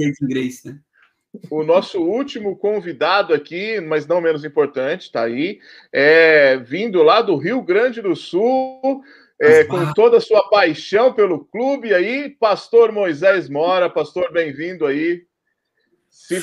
O 1.48 1.62
nosso 1.62 2.02
último 2.02 2.56
convidado 2.56 3.32
aqui, 3.32 3.80
mas 3.80 4.06
não 4.06 4.20
menos 4.20 4.44
importante, 4.44 5.02
está 5.02 5.22
aí, 5.22 5.60
é 5.92 6.56
vindo 6.56 7.04
lá 7.04 7.22
do 7.22 7.36
Rio 7.36 7.62
Grande 7.62 8.02
do 8.02 8.16
Sul, 8.16 9.00
é, 9.40 9.62
com 9.64 9.92
toda 9.94 10.16
a 10.16 10.20
sua 10.20 10.48
paixão 10.50 11.12
pelo 11.12 11.44
clube 11.44 11.94
aí, 11.94 12.28
Pastor 12.28 12.90
Moisés 12.90 13.48
Mora. 13.48 13.88
Pastor, 13.88 14.32
bem-vindo 14.32 14.84
aí. 14.84 15.22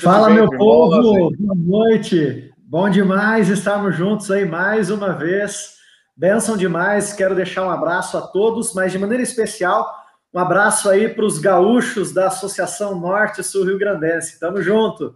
Fala, 0.02 0.30
meu 0.30 0.50
povo, 0.50 1.32
boa 1.38 1.56
noite. 1.56 2.52
Bom 2.58 2.90
demais 2.90 3.50
estarmos 3.50 3.96
juntos 3.96 4.32
aí 4.32 4.46
mais 4.46 4.90
uma 4.90 5.14
vez. 5.14 5.76
Benção 6.16 6.58
demais, 6.58 7.14
quero 7.14 7.36
deixar 7.36 7.68
um 7.68 7.70
abraço 7.70 8.18
a 8.18 8.22
todos, 8.22 8.74
mas 8.74 8.92
de 8.92 8.98
maneira 8.98 9.22
especial, 9.22 9.88
um 10.34 10.40
abraço 10.40 10.90
aí 10.90 11.10
para 11.10 11.26
os 11.26 11.40
gaúchos 11.40 12.14
da 12.14 12.28
Associação 12.28 13.00
Norte 13.00 13.44
Sul 13.44 13.66
Rio 13.66 13.78
Grandense. 13.78 14.40
Tamo 14.40 14.62
junto. 14.62 15.16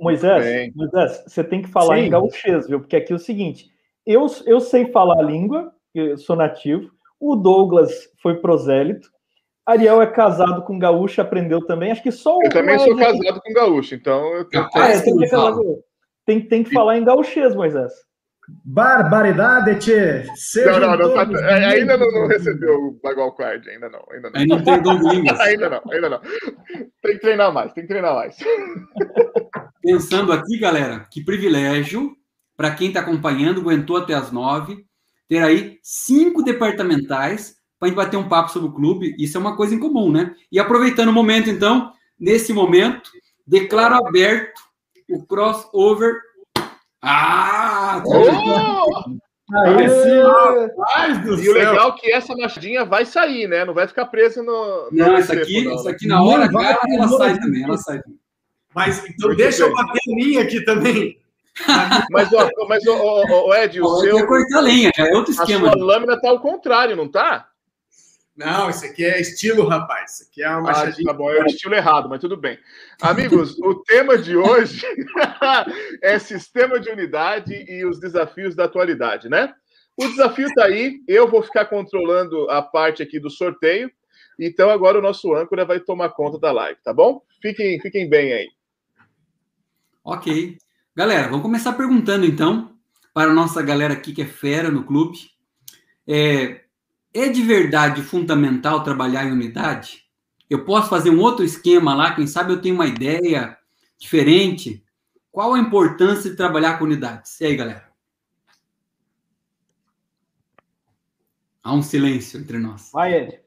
Moisés, 0.00 0.72
Moisés, 0.74 1.24
você 1.26 1.42
tem 1.42 1.62
que 1.62 1.68
falar 1.68 1.96
Sim. 1.96 2.02
em 2.02 2.10
gaúchês, 2.10 2.68
viu? 2.68 2.80
Porque 2.80 2.96
aqui 2.96 3.12
é 3.12 3.16
o 3.16 3.18
seguinte, 3.18 3.70
eu, 4.06 4.26
eu 4.46 4.60
sei 4.60 4.92
falar 4.92 5.18
a 5.18 5.22
língua, 5.22 5.72
eu 5.94 6.16
sou 6.18 6.36
nativo, 6.36 6.90
o 7.18 7.34
Douglas 7.34 8.10
foi 8.22 8.36
prosélito, 8.36 9.10
Ariel 9.66 10.02
é 10.02 10.06
casado 10.06 10.62
com 10.62 10.78
gaúcho, 10.78 11.20
aprendeu 11.20 11.64
também. 11.64 11.92
Acho 11.92 12.02
que 12.02 12.10
só 12.10 12.36
o. 12.36 12.44
Eu 12.44 12.50
também 12.50 12.78
sou 12.78 12.96
casado 12.96 13.40
com 13.40 13.52
gaúcho, 13.52 13.94
então 13.94 14.34
eu 14.34 14.44
tenho 14.46 14.68
ah, 14.74 14.88
é, 14.88 15.00
tem, 15.00 15.16
que 15.16 15.28
tem, 16.26 16.40
tem 16.40 16.64
que 16.64 16.72
falar 16.72 16.98
em 16.98 17.04
gauchês, 17.04 17.54
Moisés. 17.54 17.92
Barbaridade, 18.64 19.78
tchê! 19.78 20.24
Não, 20.64 20.80
não, 20.80 20.96
não, 20.96 21.14
tá, 21.14 21.40
é, 21.40 21.64
ainda 21.64 21.96
não, 21.96 22.10
não, 22.10 22.26
recebeu 22.26 22.74
o 22.74 23.00
Bagual 23.02 23.32
Card, 23.34 23.68
ainda 23.68 23.88
não. 23.88 24.04
Ainda 24.10 24.30
não, 24.30 24.40
ainda 24.40 24.56
não 24.56 24.64
tem 24.64 24.82
Douglas. 24.82 25.40
ainda 25.40 25.70
não, 25.70 25.82
ainda 25.90 26.08
não. 26.08 26.20
Tem 27.02 27.14
que 27.14 27.18
treinar 27.20 27.52
mais, 27.52 27.72
tem 27.72 27.84
que 27.84 27.88
treinar 27.88 28.14
mais. 28.14 28.36
Pensando 29.82 30.32
aqui, 30.32 30.58
galera, 30.58 31.06
que 31.10 31.24
privilégio 31.24 32.14
para 32.56 32.74
quem 32.74 32.88
está 32.88 33.00
acompanhando, 33.00 33.60
aguentou 33.60 33.96
até 33.96 34.12
as 34.12 34.30
nove, 34.30 34.84
ter 35.26 35.42
aí 35.42 35.78
cinco 35.82 36.42
departamentais 36.42 37.54
para 37.78 37.86
a 37.86 37.88
gente 37.88 37.96
bater 37.96 38.16
um 38.18 38.28
papo 38.28 38.50
sobre 38.50 38.68
o 38.68 38.74
clube. 38.74 39.16
Isso 39.18 39.38
é 39.38 39.40
uma 39.40 39.56
coisa 39.56 39.74
em 39.74 39.78
comum, 39.78 40.12
né? 40.12 40.34
E 40.52 40.58
aproveitando 40.58 41.08
o 41.08 41.12
momento, 41.12 41.48
então, 41.48 41.90
nesse 42.18 42.52
momento, 42.52 43.10
declaro 43.46 43.94
aberto 43.94 44.60
o 45.08 45.24
crossover 45.26 46.20
ah! 47.02 48.02
Oh! 48.06 49.20
Aí, 50.94 51.12
e 51.42 51.48
o 51.48 51.52
legal 51.52 51.88
é 51.88 51.92
que 52.00 52.12
essa 52.12 52.36
machadinha 52.36 52.84
vai 52.84 53.04
sair, 53.04 53.48
né? 53.48 53.64
Não 53.64 53.74
vai 53.74 53.88
ficar 53.88 54.06
presa 54.06 54.42
no. 54.42 54.88
Não, 54.92 55.16
essa 55.16 55.32
aqui, 55.32 55.64
não. 55.64 55.74
essa 55.74 55.90
aqui 55.90 56.06
na 56.06 56.22
hora 56.22 56.44
H, 56.44 56.80
ela 56.94 57.08
sai 57.08 57.38
também, 57.38 57.64
ela 57.64 57.76
sai 57.76 58.00
também. 58.00 58.20
Mas 58.72 59.04
então 59.08 59.34
deixa 59.34 59.64
eu 59.64 59.74
bater 59.74 59.98
a 60.08 60.14
linha 60.14 60.42
aqui 60.42 60.64
também. 60.64 61.18
mas, 62.12 62.32
ó, 62.32 62.48
mas 62.68 62.86
ó, 62.86 62.96
ó, 62.96 63.48
ó 63.48 63.54
Ed, 63.56 63.80
o 63.80 63.96
seu. 63.96 64.26
cortar 64.26 64.60
lenha, 64.60 64.90
já 64.96 65.08
é 65.08 65.14
outro 65.14 65.32
esquema. 65.32 65.68
A 65.68 65.72
sua 65.72 65.84
lâmina 65.84 66.20
tá 66.20 66.28
ao 66.28 66.38
contrário, 66.38 66.94
não 66.94 67.08
tá? 67.08 67.49
Não, 68.40 68.70
isso 68.70 68.86
aqui 68.86 69.04
é 69.04 69.20
estilo, 69.20 69.68
rapaz. 69.68 70.14
Isso 70.14 70.22
aqui 70.30 70.42
é 70.42 70.48
uma 70.48 70.62
machadinha. 70.62 71.10
Ah, 71.10 71.12
tá 71.12 71.18
bom, 71.18 71.30
é 71.30 71.42
o 71.42 71.46
estilo 71.46 71.74
errado, 71.74 72.08
mas 72.08 72.22
tudo 72.22 72.38
bem. 72.38 72.58
Amigos, 73.02 73.58
o 73.58 73.74
tema 73.74 74.16
de 74.16 74.34
hoje 74.34 74.80
é 76.02 76.18
sistema 76.18 76.80
de 76.80 76.88
unidade 76.88 77.52
e 77.52 77.84
os 77.84 78.00
desafios 78.00 78.54
da 78.54 78.64
atualidade, 78.64 79.28
né? 79.28 79.52
O 79.94 80.08
desafio 80.08 80.46
está 80.46 80.64
aí, 80.64 81.02
eu 81.06 81.28
vou 81.28 81.42
ficar 81.42 81.66
controlando 81.66 82.48
a 82.48 82.62
parte 82.62 83.02
aqui 83.02 83.20
do 83.20 83.28
sorteio, 83.28 83.90
então 84.38 84.70
agora 84.70 84.98
o 84.98 85.02
nosso 85.02 85.34
âncora 85.34 85.66
vai 85.66 85.78
tomar 85.78 86.08
conta 86.08 86.38
da 86.38 86.50
live, 86.50 86.80
tá 86.82 86.94
bom? 86.94 87.20
Fiquem, 87.42 87.78
fiquem 87.78 88.08
bem 88.08 88.32
aí. 88.32 88.48
Ok. 90.02 90.56
Galera, 90.96 91.28
vamos 91.28 91.42
começar 91.42 91.74
perguntando 91.74 92.24
então 92.24 92.74
para 93.12 93.30
a 93.30 93.34
nossa 93.34 93.60
galera 93.60 93.92
aqui 93.92 94.14
que 94.14 94.22
é 94.22 94.26
fera 94.26 94.70
no 94.70 94.84
clube. 94.84 95.18
É, 96.08 96.62
é 97.12 97.28
de 97.28 97.42
verdade 97.42 98.02
fundamental 98.02 98.82
trabalhar 98.82 99.24
em 99.24 99.32
unidade? 99.32 100.04
Eu 100.48 100.64
posso 100.64 100.88
fazer 100.88 101.10
um 101.10 101.20
outro 101.20 101.44
esquema 101.44 101.94
lá, 101.94 102.14
quem 102.14 102.26
sabe 102.26 102.52
eu 102.52 102.60
tenho 102.60 102.74
uma 102.74 102.86
ideia 102.86 103.56
diferente. 103.98 104.84
Qual 105.30 105.54
a 105.54 105.58
importância 105.58 106.30
de 106.30 106.36
trabalhar 106.36 106.78
com 106.78 106.84
unidades? 106.84 107.40
E 107.40 107.46
aí, 107.46 107.56
galera? 107.56 107.88
Há 111.62 111.72
um 111.72 111.82
silêncio 111.82 112.40
entre 112.40 112.58
nós. 112.58 112.90
Vai, 112.92 113.14
Ed. 113.14 113.40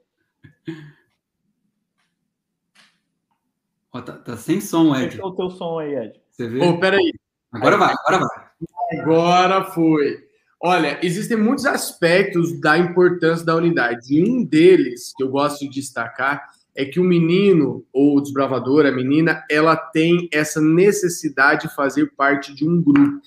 Ó, 3.92 4.02
tá, 4.02 4.14
tá, 4.14 4.38
sem 4.38 4.62
som, 4.62 4.96
Ed. 4.96 5.10
Deixa 5.10 5.26
o 5.26 5.36
teu 5.36 5.50
som 5.50 5.80
aí, 5.80 5.96
Ed. 5.96 6.22
Você 6.30 6.48
vê? 6.48 6.64
Oh, 6.64 6.80
peraí. 6.80 7.12
Agora 7.52 7.78
vai, 7.78 7.94
agora 7.94 8.20
vai. 8.20 9.00
Agora 9.02 9.64
foi. 9.66 10.33
Olha, 10.66 10.98
existem 11.04 11.36
muitos 11.36 11.66
aspectos 11.66 12.58
da 12.58 12.78
importância 12.78 13.46
da 13.46 13.54
unidade. 13.54 14.24
Um 14.24 14.46
deles 14.46 15.12
que 15.14 15.22
eu 15.22 15.28
gosto 15.28 15.60
de 15.60 15.70
destacar 15.70 16.42
é 16.74 16.86
que 16.86 17.02
o 17.02 17.04
menino 17.04 17.86
ou 17.92 18.16
o 18.16 18.22
desbravador, 18.22 18.86
a 18.86 18.92
menina, 18.92 19.44
ela 19.52 19.76
tem 19.76 20.30
essa 20.32 20.62
necessidade 20.62 21.68
de 21.68 21.76
fazer 21.76 22.14
parte 22.16 22.56
de 22.56 22.66
um 22.66 22.82
grupo. 22.82 23.22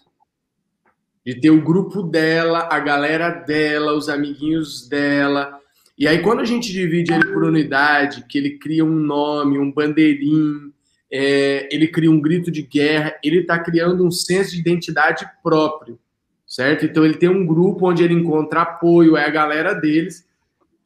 De 1.26 1.38
ter 1.38 1.50
o 1.50 1.60
grupo 1.60 2.02
dela, 2.02 2.70
a 2.72 2.80
galera 2.80 3.28
dela, 3.28 3.92
os 3.92 4.08
amiguinhos 4.08 4.88
dela. 4.88 5.60
E 5.98 6.08
aí, 6.08 6.22
quando 6.22 6.40
a 6.40 6.46
gente 6.46 6.72
divide 6.72 7.12
ele 7.12 7.34
por 7.34 7.44
unidade, 7.44 8.24
que 8.26 8.38
ele 8.38 8.56
cria 8.56 8.82
um 8.82 8.98
nome, 8.98 9.58
um 9.58 9.70
bandeirinho, 9.70 10.72
é, 11.12 11.68
ele 11.70 11.88
cria 11.88 12.10
um 12.10 12.18
grito 12.18 12.50
de 12.50 12.62
guerra, 12.62 13.14
ele 13.22 13.40
está 13.40 13.58
criando 13.58 14.06
um 14.06 14.10
senso 14.10 14.52
de 14.52 14.60
identidade 14.60 15.28
próprio 15.42 15.98
certo? 16.56 16.86
Então 16.86 17.04
ele 17.04 17.18
tem 17.18 17.28
um 17.28 17.46
grupo 17.46 17.90
onde 17.90 18.02
ele 18.02 18.14
encontra 18.14 18.62
apoio, 18.62 19.14
é 19.14 19.26
a 19.26 19.30
galera 19.30 19.74
deles. 19.74 20.26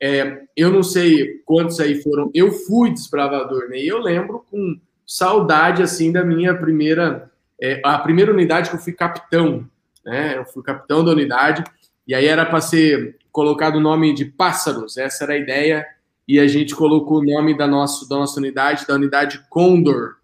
É, 0.02 0.42
eu 0.56 0.72
não 0.72 0.82
sei 0.82 1.40
quantos 1.44 1.78
aí 1.78 2.02
foram. 2.02 2.28
Eu 2.34 2.50
fui 2.50 2.90
desbravador, 2.90 3.68
né? 3.68 3.78
E 3.78 3.86
eu 3.86 3.98
lembro 3.98 4.44
com 4.50 4.80
saudade 5.06 5.80
assim 5.80 6.10
da 6.10 6.24
minha 6.24 6.52
primeira, 6.56 7.30
é, 7.62 7.80
a 7.84 7.96
primeira 7.98 8.32
unidade 8.32 8.68
que 8.68 8.74
eu 8.74 8.80
fui 8.80 8.92
capitão, 8.92 9.64
né? 10.04 10.36
Eu 10.36 10.44
fui 10.44 10.60
capitão 10.60 11.04
da 11.04 11.12
unidade 11.12 11.62
e 12.04 12.16
aí 12.16 12.26
era 12.26 12.44
para 12.44 12.60
ser 12.60 13.16
colocado 13.30 13.76
o 13.76 13.80
nome 13.80 14.12
de 14.12 14.24
pássaros. 14.24 14.98
Essa 14.98 15.22
era 15.22 15.34
a 15.34 15.38
ideia 15.38 15.86
e 16.26 16.40
a 16.40 16.48
gente 16.48 16.74
colocou 16.74 17.18
o 17.18 17.24
nome 17.24 17.56
da 17.56 17.68
nossa 17.68 18.08
da 18.08 18.16
nossa 18.16 18.40
unidade, 18.40 18.88
da 18.88 18.94
unidade 18.94 19.40
Condor, 19.48 20.16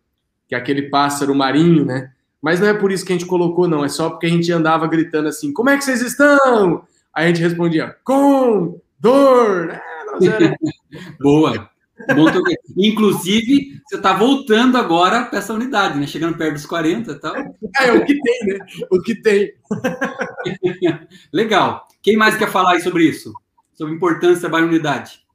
que 0.48 0.56
é 0.56 0.58
aquele 0.58 0.90
pássaro 0.90 1.32
marinho, 1.36 1.84
né? 1.84 2.10
Mas 2.40 2.60
não 2.60 2.68
é 2.68 2.74
por 2.74 2.92
isso 2.92 3.04
que 3.04 3.12
a 3.12 3.16
gente 3.16 3.26
colocou, 3.26 3.68
não. 3.68 3.84
É 3.84 3.88
só 3.88 4.10
porque 4.10 4.26
a 4.26 4.30
gente 4.30 4.50
andava 4.52 4.86
gritando 4.86 5.28
assim: 5.28 5.52
como 5.52 5.70
é 5.70 5.76
que 5.76 5.84
vocês 5.84 6.02
estão? 6.02 6.84
Aí 7.14 7.24
a 7.24 7.28
gente 7.28 7.42
respondia: 7.42 7.96
com 8.04 8.80
dor. 8.98 9.70
É, 9.70 10.26
era... 10.26 10.56
Boa. 11.20 11.70
Bom, 12.14 12.26
Inclusive, 12.76 13.80
você 13.86 13.96
está 13.96 14.12
voltando 14.12 14.76
agora 14.76 15.24
para 15.24 15.38
essa 15.38 15.54
unidade, 15.54 15.98
né? 15.98 16.06
Chegando 16.06 16.36
perto 16.36 16.54
dos 16.54 16.66
40 16.66 17.10
e 17.10 17.14
tal. 17.18 17.34
É, 17.36 17.92
o 17.92 18.04
que 18.04 18.20
tem, 18.20 18.46
né? 18.46 18.58
O 18.90 19.00
que 19.00 19.14
tem. 19.22 19.54
Legal. 21.32 21.88
Quem 22.02 22.16
mais 22.16 22.36
quer 22.36 22.50
falar 22.50 22.72
aí 22.72 22.80
sobre 22.80 23.04
isso? 23.04 23.32
Sobre 23.74 23.94
a 23.94 23.96
importância 23.96 24.48
da 24.48 24.58
unidade? 24.58 25.26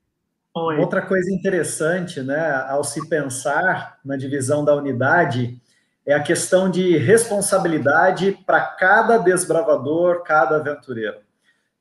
Outra 0.53 1.01
coisa 1.01 1.31
interessante, 1.31 2.21
né, 2.21 2.65
ao 2.67 2.83
se 2.83 3.07
pensar 3.07 3.97
na 4.03 4.17
divisão 4.17 4.65
da 4.65 4.75
unidade, 4.75 5.60
é 6.05 6.13
a 6.13 6.23
questão 6.23 6.69
de 6.69 6.97
responsabilidade 6.97 8.37
para 8.45 8.61
cada 8.61 9.17
desbravador, 9.17 10.23
cada 10.23 10.57
aventureiro. 10.57 11.17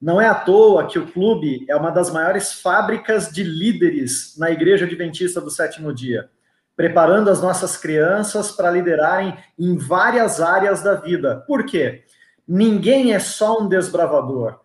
Não 0.00 0.20
é 0.20 0.26
à 0.26 0.34
toa 0.34 0.86
que 0.86 0.98
o 0.98 1.06
clube 1.06 1.66
é 1.68 1.76
uma 1.76 1.90
das 1.90 2.10
maiores 2.10 2.52
fábricas 2.52 3.30
de 3.30 3.42
líderes 3.42 4.34
na 4.38 4.50
Igreja 4.50 4.86
Adventista 4.86 5.40
do 5.40 5.50
Sétimo 5.50 5.92
Dia, 5.92 6.30
preparando 6.74 7.28
as 7.28 7.42
nossas 7.42 7.76
crianças 7.76 8.50
para 8.50 8.70
liderarem 8.70 9.36
em 9.58 9.76
várias 9.76 10.40
áreas 10.40 10.82
da 10.82 10.94
vida. 10.94 11.44
Por 11.46 11.66
quê? 11.66 12.04
Ninguém 12.48 13.12
é 13.12 13.18
só 13.18 13.60
um 13.60 13.68
desbravador. 13.68 14.60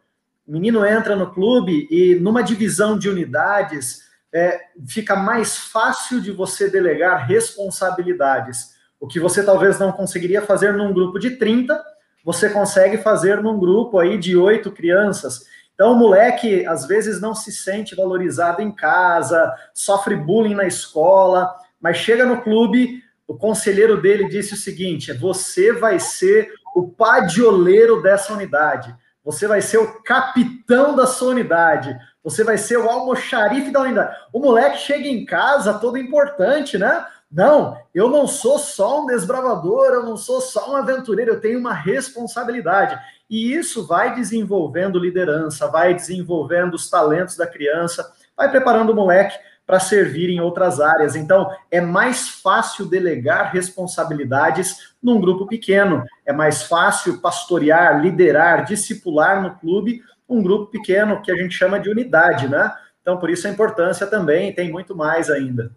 O 0.47 0.51
menino 0.51 0.85
entra 0.85 1.15
no 1.15 1.33
clube 1.33 1.87
e, 1.91 2.15
numa 2.15 2.41
divisão 2.41 2.97
de 2.97 3.09
unidades, 3.09 4.03
é, 4.33 4.59
fica 4.87 5.15
mais 5.15 5.57
fácil 5.57 6.21
de 6.21 6.31
você 6.31 6.69
delegar 6.69 7.27
responsabilidades 7.27 8.74
o 8.99 9.07
que 9.07 9.19
você 9.19 9.43
talvez 9.43 9.79
não 9.79 9.91
conseguiria 9.91 10.41
fazer 10.41 10.73
num 10.73 10.93
grupo 10.93 11.19
de 11.19 11.31
30, 11.31 11.81
você 12.23 12.49
consegue 12.49 12.97
fazer 12.97 13.41
num 13.41 13.59
grupo 13.59 13.99
aí 13.99 14.17
de 14.17 14.35
oito 14.35 14.71
crianças. 14.71 15.45
Então, 15.75 15.91
o 15.91 15.95
moleque 15.95 16.65
às 16.65 16.87
vezes 16.87 17.19
não 17.19 17.35
se 17.35 17.51
sente 17.51 17.95
valorizado 17.95 18.61
em 18.61 18.71
casa, 18.71 19.53
sofre 19.73 20.15
bullying 20.15 20.55
na 20.55 20.65
escola, 20.65 21.53
mas 21.79 21.97
chega 21.97 22.25
no 22.25 22.41
clube, 22.41 23.03
o 23.27 23.35
conselheiro 23.35 24.01
dele 24.01 24.29
disse 24.29 24.53
o 24.53 24.57
seguinte: 24.57 25.13
você 25.13 25.73
vai 25.73 25.99
ser 25.99 26.51
o 26.75 26.87
padioleiro 26.87 28.01
dessa 28.01 28.33
unidade, 28.33 28.95
você 29.23 29.47
vai 29.47 29.61
ser 29.61 29.77
o 29.77 30.01
capitão 30.01 30.95
da 30.95 31.05
sua 31.05 31.29
unidade, 31.29 31.95
você 32.23 32.43
vai 32.43 32.57
ser 32.57 32.77
o 32.77 32.89
almoxarife 32.89 33.69
da 33.69 33.81
unidade. 33.81 34.15
O 34.31 34.39
moleque 34.39 34.77
chega 34.77 35.07
em 35.07 35.25
casa 35.25 35.73
todo 35.75 35.97
importante, 35.97 36.77
né? 36.77 37.05
Não, 37.35 37.77
eu 37.93 38.09
não 38.09 38.27
sou 38.27 38.57
só 38.57 39.03
um 39.03 39.07
desbravador, 39.07 39.87
eu 39.87 40.03
não 40.03 40.15
sou 40.15 40.39
só 40.39 40.71
um 40.71 40.75
aventureiro, 40.77 41.31
eu 41.31 41.41
tenho 41.41 41.59
uma 41.59 41.73
responsabilidade. 41.73 42.97
E 43.29 43.53
isso 43.53 43.85
vai 43.85 44.15
desenvolvendo 44.15 44.97
liderança, 44.97 45.67
vai 45.67 45.93
desenvolvendo 45.93 46.75
os 46.75 46.89
talentos 46.89 47.35
da 47.35 47.45
criança, 47.45 48.09
vai 48.37 48.49
preparando 48.49 48.93
o 48.93 48.95
moleque 48.95 49.37
para 49.67 49.81
servir 49.81 50.29
em 50.29 50.39
outras 50.39 50.79
áreas. 50.79 51.17
Então, 51.17 51.49
é 51.69 51.81
mais 51.81 52.29
fácil 52.29 52.85
delegar 52.85 53.51
responsabilidades 53.51 54.93
num 55.03 55.19
grupo 55.19 55.45
pequeno, 55.45 56.05
é 56.25 56.31
mais 56.31 56.63
fácil 56.63 57.19
pastorear, 57.19 58.01
liderar, 58.01 58.63
discipular 58.63 59.43
no 59.43 59.55
clube 59.55 60.01
um 60.29 60.41
grupo 60.41 60.71
pequeno 60.71 61.21
que 61.21 61.33
a 61.33 61.35
gente 61.35 61.53
chama 61.53 61.81
de 61.81 61.89
unidade, 61.89 62.47
né? 62.47 62.73
Então, 63.01 63.19
por 63.19 63.29
isso 63.29 63.45
a 63.45 63.51
importância 63.51 64.07
também, 64.07 64.53
tem 64.53 64.71
muito 64.71 64.95
mais 64.95 65.29
ainda. 65.29 65.69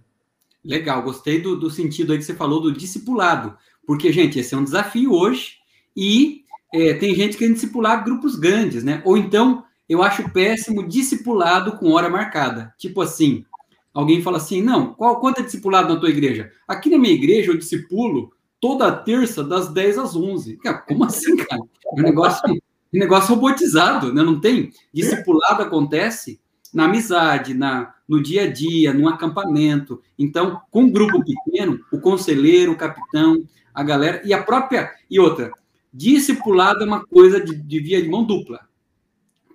Legal, 0.69 1.03
gostei 1.03 1.41
do, 1.41 1.57
do 1.57 1.71
sentido 1.71 2.13
aí 2.13 2.19
que 2.19 2.25
você 2.25 2.35
falou 2.35 2.61
do 2.61 2.71
discipulado, 2.71 3.57
porque, 3.87 4.13
gente, 4.13 4.39
esse 4.39 4.55
é 4.55 4.59
um 4.59 4.63
desafio 4.63 5.15
hoje 5.15 5.55
e 5.97 6.43
é, 6.75 6.93
tem 6.93 7.15
gente 7.15 7.39
querendo 7.39 7.55
discipular 7.55 8.05
grupos 8.05 8.37
grandes, 8.37 8.85
né? 8.85 9.01
Ou 9.07 9.17
então, 9.17 9.65
eu 9.89 10.03
acho 10.03 10.29
péssimo 10.29 10.87
discipulado 10.87 11.79
com 11.79 11.93
hora 11.93 12.11
marcada. 12.11 12.75
Tipo 12.77 13.01
assim, 13.01 13.47
alguém 13.95 14.21
fala 14.21 14.37
assim, 14.37 14.61
não, 14.61 14.93
qual, 14.93 15.19
quanto 15.21 15.41
é 15.41 15.43
discipulado 15.43 15.95
na 15.95 15.99
tua 15.99 16.11
igreja? 16.11 16.53
Aqui 16.69 16.91
na 16.91 16.99
minha 16.99 17.15
igreja 17.15 17.51
eu 17.51 17.57
discipulo 17.57 18.31
toda 18.61 18.93
terça 18.93 19.43
das 19.43 19.73
10 19.73 19.97
às 19.97 20.15
11. 20.15 20.59
Cara, 20.59 20.79
como 20.81 21.03
assim, 21.05 21.35
cara? 21.35 21.63
É 21.63 21.99
um 21.99 22.03
negócio, 22.03 22.47
um 22.53 22.99
negócio 22.99 23.35
robotizado, 23.35 24.13
né? 24.13 24.23
Não 24.23 24.39
tem? 24.39 24.71
Discipulado 24.93 25.63
acontece 25.63 26.39
na 26.73 26.85
amizade, 26.85 27.55
na, 27.55 27.95
no 28.09 28.23
dia 28.23 28.45
a 28.45 28.53
dia, 28.53 28.93
no 28.93 29.09
acampamento. 29.09 30.03
Então, 30.19 30.61
com 30.71 30.83
um 30.83 30.91
grupo 30.91 31.23
pequeno, 31.25 31.81
o 31.93 32.01
conselheiro, 32.01 32.73
o 32.73 32.77
capitão, 32.77 33.45
a 33.75 33.83
galera, 33.83 34.23
e 34.25 34.33
a 34.33 34.43
própria. 34.43 34.91
E 35.11 35.19
outra, 35.19 35.51
discipulado 35.93 36.83
é 36.83 36.87
uma 36.87 37.05
coisa 37.05 37.41
de, 37.41 37.55
de 37.55 37.81
via 37.81 38.03
de 38.03 38.09
mão 38.09 38.25
dupla. 38.25 38.61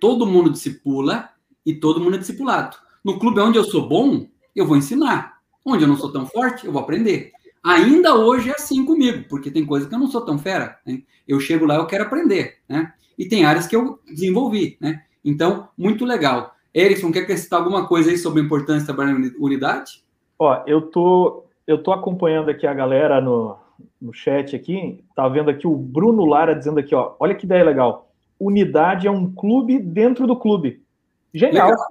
Todo 0.00 0.26
mundo 0.26 0.50
discipula 0.50 1.30
e 1.64 1.74
todo 1.74 2.00
mundo 2.00 2.16
é 2.16 2.18
discipulado. 2.18 2.76
No 3.02 3.18
clube 3.18 3.40
onde 3.40 3.58
eu 3.58 3.64
sou 3.64 3.88
bom, 3.88 4.26
eu 4.54 4.66
vou 4.66 4.76
ensinar. 4.76 5.38
Onde 5.64 5.84
eu 5.84 5.88
não 5.88 5.96
sou 5.96 6.12
tão 6.12 6.26
forte, 6.26 6.66
eu 6.66 6.72
vou 6.72 6.82
aprender. 6.82 7.32
Ainda 7.62 8.14
hoje 8.14 8.50
é 8.50 8.54
assim 8.54 8.84
comigo, 8.84 9.24
porque 9.28 9.50
tem 9.50 9.64
coisas 9.64 9.88
que 9.88 9.94
eu 9.94 9.98
não 9.98 10.10
sou 10.10 10.20
tão 10.20 10.38
fera. 10.38 10.78
Né? 10.86 11.02
Eu 11.26 11.40
chego 11.40 11.64
lá, 11.64 11.76
eu 11.76 11.86
quero 11.86 12.04
aprender, 12.04 12.58
né? 12.68 12.92
E 13.16 13.26
tem 13.26 13.44
áreas 13.46 13.66
que 13.66 13.74
eu 13.74 13.98
desenvolvi, 14.06 14.76
né? 14.80 15.04
Então, 15.24 15.68
muito 15.78 16.04
legal. 16.04 16.53
Erickson, 16.74 17.12
quer 17.12 17.20
acrescentar 17.20 17.60
alguma 17.60 17.86
coisa 17.86 18.10
aí 18.10 18.18
sobre 18.18 18.40
a 18.40 18.44
importância 18.44 18.80
de 18.80 18.86
trabalhar 18.86 19.12
em 19.12 19.32
unidade? 19.38 20.02
Ó, 20.38 20.62
eu 20.66 20.82
tô, 20.82 21.44
eu 21.66 21.82
tô 21.82 21.92
acompanhando 21.92 22.50
aqui 22.50 22.66
a 22.66 22.74
galera 22.74 23.20
no, 23.20 23.56
no 24.00 24.12
chat 24.12 24.56
aqui, 24.56 25.04
tá 25.14 25.28
vendo 25.28 25.50
aqui 25.50 25.66
o 25.66 25.76
Bruno 25.76 26.24
Lara 26.24 26.54
dizendo 26.54 26.80
aqui, 26.80 26.94
ó, 26.94 27.14
olha 27.20 27.34
que 27.34 27.46
ideia 27.46 27.64
legal. 27.64 28.10
Unidade 28.40 29.06
é 29.06 29.10
um 29.10 29.32
clube 29.32 29.78
dentro 29.78 30.26
do 30.26 30.36
clube. 30.36 30.82
Genial. 31.32 31.70
Legal. 31.70 31.86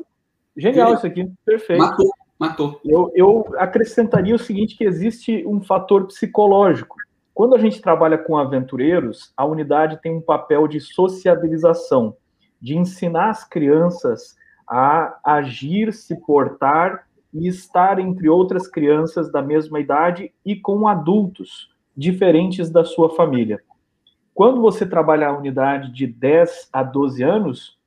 Genial 0.55 0.93
isso 0.93 1.07
aqui, 1.07 1.31
perfeito. 1.45 1.81
Matou, 1.81 2.11
matou. 2.37 2.81
Eu, 2.85 3.11
eu 3.15 3.45
acrescentaria 3.57 4.35
o 4.35 4.39
seguinte, 4.39 4.77
que 4.77 4.83
existe 4.83 5.45
um 5.47 5.61
fator 5.61 6.05
psicológico. 6.07 6.97
Quando 7.33 7.55
a 7.55 7.57
gente 7.57 7.81
trabalha 7.81 8.17
com 8.17 8.37
aventureiros, 8.37 9.33
a 9.35 9.45
unidade 9.45 9.99
tem 10.01 10.13
um 10.13 10.21
papel 10.21 10.67
de 10.67 10.79
sociabilização, 10.79 12.15
de 12.61 12.77
ensinar 12.77 13.31
as 13.31 13.43
crianças 13.43 14.35
a 14.75 15.19
agir, 15.23 15.93
se 15.93 16.15
portar 16.15 17.07
e 17.31 17.47
estar 17.47 17.99
entre 17.99 18.27
outras 18.27 18.67
crianças 18.67 19.31
da 19.31 19.39
mesma 19.39 19.79
idade 19.79 20.33
e 20.43 20.55
com 20.55 20.87
adultos 20.87 21.69
diferentes 21.95 22.71
da 22.71 22.83
sua 22.83 23.11
família. 23.11 23.61
Quando 24.33 24.59
você 24.59 24.83
trabalha 24.83 25.27
a 25.27 25.37
unidade 25.37 25.93
de 25.93 26.07
10 26.07 26.69
a 26.73 26.81
12 26.81 27.21
anos, 27.21 27.77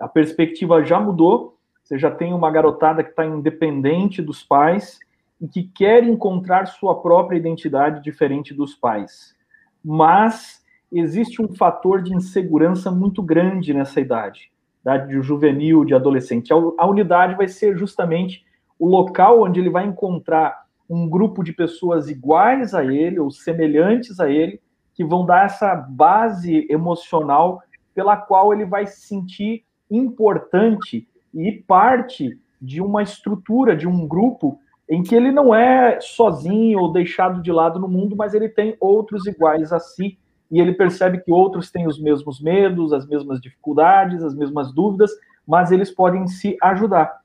a 0.00 0.08
perspectiva 0.08 0.82
já 0.82 0.98
mudou. 0.98 1.58
Você 1.84 1.98
já 1.98 2.10
tem 2.10 2.32
uma 2.32 2.50
garotada 2.50 3.04
que 3.04 3.10
está 3.10 3.26
independente 3.26 4.22
dos 4.22 4.42
pais 4.42 4.98
e 5.38 5.46
que 5.46 5.64
quer 5.64 6.02
encontrar 6.02 6.64
sua 6.64 7.02
própria 7.02 7.36
identidade 7.36 8.02
diferente 8.02 8.54
dos 8.54 8.74
pais. 8.74 9.36
Mas 9.84 10.64
existe 10.90 11.42
um 11.42 11.54
fator 11.54 12.00
de 12.00 12.14
insegurança 12.14 12.90
muito 12.90 13.22
grande 13.22 13.74
nessa 13.74 14.00
idade, 14.00 14.50
de 15.08 15.20
juvenil, 15.20 15.84
de 15.84 15.94
adolescente. 15.94 16.52
A 16.52 16.86
unidade 16.86 17.34
vai 17.34 17.48
ser 17.48 17.76
justamente 17.76 18.44
o 18.78 18.88
local 18.88 19.42
onde 19.42 19.58
ele 19.58 19.70
vai 19.70 19.84
encontrar 19.84 20.66
um 20.88 21.08
grupo 21.08 21.42
de 21.42 21.52
pessoas 21.52 22.08
iguais 22.08 22.72
a 22.72 22.84
ele 22.84 23.18
ou 23.18 23.30
semelhantes 23.30 24.20
a 24.20 24.30
ele, 24.30 24.60
que 24.94 25.04
vão 25.04 25.26
dar 25.26 25.46
essa 25.46 25.74
base 25.74 26.66
emocional 26.70 27.60
pela 27.94 28.16
qual 28.16 28.52
ele 28.52 28.64
vai 28.64 28.86
se 28.86 29.00
sentir 29.00 29.64
importante 29.90 31.08
e 31.34 31.52
parte 31.52 32.38
de 32.62 32.80
uma 32.80 33.02
estrutura, 33.02 33.76
de 33.76 33.88
um 33.88 34.06
grupo 34.06 34.60
em 34.88 35.02
que 35.02 35.14
ele 35.14 35.32
não 35.32 35.54
é 35.54 35.98
sozinho 36.00 36.78
ou 36.78 36.92
deixado 36.92 37.42
de 37.42 37.50
lado 37.50 37.78
no 37.80 37.88
mundo, 37.88 38.14
mas 38.14 38.34
ele 38.34 38.48
tem 38.48 38.76
outros 38.80 39.26
iguais 39.26 39.72
a 39.72 39.80
si 39.80 40.18
e 40.50 40.60
ele 40.60 40.74
percebe 40.74 41.18
que 41.18 41.32
outros 41.32 41.70
têm 41.70 41.86
os 41.86 42.00
mesmos 42.00 42.40
medos, 42.40 42.92
as 42.92 43.06
mesmas 43.06 43.40
dificuldades, 43.40 44.22
as 44.22 44.34
mesmas 44.34 44.72
dúvidas, 44.72 45.10
mas 45.46 45.72
eles 45.72 45.90
podem 45.90 46.26
se 46.26 46.56
ajudar. 46.62 47.20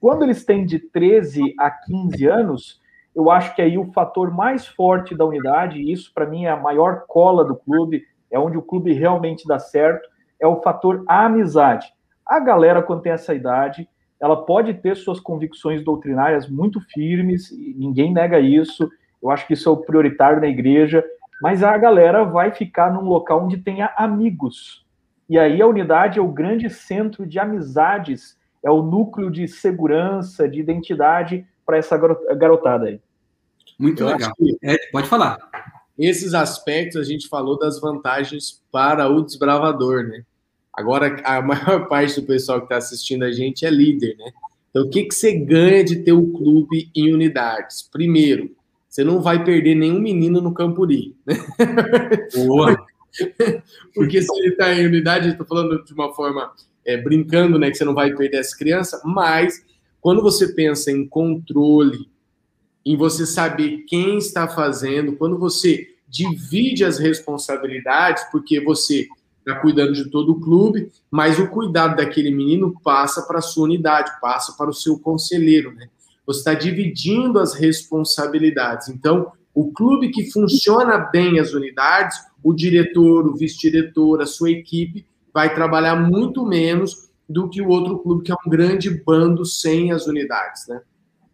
Quando 0.00 0.22
eles 0.22 0.44
têm 0.44 0.64
de 0.64 0.78
13 0.78 1.54
a 1.58 1.70
15 1.70 2.26
anos, 2.26 2.80
eu 3.14 3.30
acho 3.30 3.54
que 3.54 3.62
aí 3.62 3.78
o 3.78 3.92
fator 3.92 4.30
mais 4.30 4.66
forte 4.66 5.14
da 5.14 5.24
unidade, 5.24 5.78
e 5.78 5.90
isso 5.90 6.12
para 6.14 6.26
mim 6.26 6.44
é 6.44 6.50
a 6.50 6.56
maior 6.56 7.04
cola 7.08 7.44
do 7.44 7.56
clube, 7.56 8.04
é 8.30 8.38
onde 8.38 8.58
o 8.58 8.62
clube 8.62 8.92
realmente 8.92 9.46
dá 9.48 9.58
certo, 9.58 10.08
é 10.40 10.46
o 10.46 10.60
fator 10.60 11.02
amizade. 11.08 11.86
A 12.26 12.38
galera, 12.38 12.82
quando 12.82 13.02
tem 13.02 13.12
essa 13.12 13.34
idade, 13.34 13.88
ela 14.20 14.44
pode 14.44 14.74
ter 14.74 14.96
suas 14.96 15.20
convicções 15.20 15.82
doutrinárias 15.82 16.48
muito 16.48 16.80
firmes, 16.92 17.50
ninguém 17.76 18.12
nega 18.12 18.38
isso, 18.38 18.90
eu 19.22 19.30
acho 19.30 19.46
que 19.46 19.54
isso 19.54 19.68
é 19.68 19.72
o 19.72 19.78
prioritário 19.78 20.40
na 20.40 20.46
igreja, 20.46 21.04
mas 21.40 21.62
a 21.62 21.76
galera 21.76 22.24
vai 22.24 22.52
ficar 22.52 22.92
num 22.92 23.04
local 23.04 23.44
onde 23.44 23.58
tenha 23.58 23.92
amigos. 23.96 24.84
E 25.28 25.38
aí 25.38 25.60
a 25.60 25.66
unidade 25.66 26.18
é 26.18 26.22
o 26.22 26.28
grande 26.28 26.70
centro 26.70 27.26
de 27.26 27.38
amizades, 27.38 28.36
é 28.64 28.70
o 28.70 28.82
núcleo 28.82 29.30
de 29.30 29.46
segurança, 29.48 30.48
de 30.48 30.60
identidade 30.60 31.46
para 31.64 31.76
essa 31.76 31.96
garotada 32.36 32.86
aí. 32.86 33.00
Muito 33.78 34.02
Eu 34.02 34.08
legal. 34.08 34.32
É, 34.62 34.76
pode 34.90 35.08
falar. 35.08 35.36
Esses 35.98 36.34
aspectos 36.34 37.00
a 37.00 37.04
gente 37.04 37.28
falou 37.28 37.58
das 37.58 37.80
vantagens 37.80 38.62
para 38.70 39.08
o 39.08 39.22
desbravador, 39.22 40.04
né? 40.04 40.22
Agora, 40.72 41.20
a 41.24 41.40
maior 41.42 41.88
parte 41.88 42.20
do 42.20 42.26
pessoal 42.26 42.58
que 42.58 42.66
está 42.66 42.76
assistindo 42.76 43.24
a 43.24 43.32
gente 43.32 43.64
é 43.64 43.70
líder, 43.70 44.16
né? 44.16 44.30
Então, 44.70 44.84
o 44.84 44.90
que, 44.90 45.04
que 45.04 45.14
você 45.14 45.32
ganha 45.38 45.82
de 45.82 45.96
ter 46.02 46.12
o 46.12 46.32
clube 46.32 46.90
em 46.94 47.12
unidades? 47.12 47.82
Primeiro, 47.82 48.54
você 48.96 49.04
não 49.04 49.20
vai 49.20 49.44
perder 49.44 49.74
nenhum 49.74 50.00
menino 50.00 50.40
no 50.40 50.54
Campuri. 50.54 51.14
Né? 51.26 51.36
Boa! 52.34 52.74
Porque 53.94 54.22
se 54.22 54.38
ele 54.38 54.48
está 54.48 54.72
em 54.72 54.86
unidade, 54.86 55.28
estou 55.28 55.44
falando 55.44 55.84
de 55.84 55.92
uma 55.92 56.14
forma 56.14 56.50
é, 56.82 56.96
brincando, 56.96 57.58
né? 57.58 57.70
Que 57.70 57.76
você 57.76 57.84
não 57.84 57.92
vai 57.92 58.14
perder 58.14 58.38
as 58.38 58.54
crianças, 58.54 58.98
mas 59.04 59.62
quando 60.00 60.22
você 60.22 60.48
pensa 60.54 60.90
em 60.90 61.06
controle, 61.06 62.08
em 62.86 62.96
você 62.96 63.26
saber 63.26 63.84
quem 63.86 64.16
está 64.16 64.48
fazendo, 64.48 65.12
quando 65.12 65.38
você 65.38 65.88
divide 66.08 66.82
as 66.82 66.98
responsabilidades, 66.98 68.24
porque 68.32 68.60
você 68.60 69.06
está 69.40 69.60
cuidando 69.60 69.92
de 69.92 70.08
todo 70.08 70.32
o 70.32 70.40
clube, 70.40 70.90
mas 71.10 71.38
o 71.38 71.48
cuidado 71.48 71.96
daquele 71.96 72.30
menino 72.30 72.74
passa 72.82 73.20
para 73.20 73.40
a 73.40 73.42
sua 73.42 73.64
unidade, 73.64 74.10
passa 74.22 74.54
para 74.56 74.70
o 74.70 74.74
seu 74.74 74.98
conselheiro, 74.98 75.74
né? 75.74 75.90
Você 76.26 76.38
está 76.40 76.54
dividindo 76.54 77.38
as 77.38 77.54
responsabilidades. 77.54 78.88
Então, 78.88 79.32
o 79.54 79.72
clube 79.72 80.10
que 80.10 80.30
funciona 80.30 80.98
bem 80.98 81.38
as 81.38 81.54
unidades, 81.54 82.18
o 82.42 82.52
diretor, 82.52 83.26
o 83.26 83.34
vice-diretor, 83.34 84.20
a 84.20 84.26
sua 84.26 84.50
equipe, 84.50 85.06
vai 85.32 85.54
trabalhar 85.54 85.96
muito 85.96 86.44
menos 86.44 87.10
do 87.28 87.48
que 87.48 87.60
o 87.60 87.68
outro 87.68 87.98
clube, 87.98 88.24
que 88.24 88.32
é 88.32 88.34
um 88.34 88.50
grande 88.50 88.90
bando 89.04 89.44
sem 89.44 89.92
as 89.92 90.06
unidades, 90.06 90.66
né? 90.68 90.80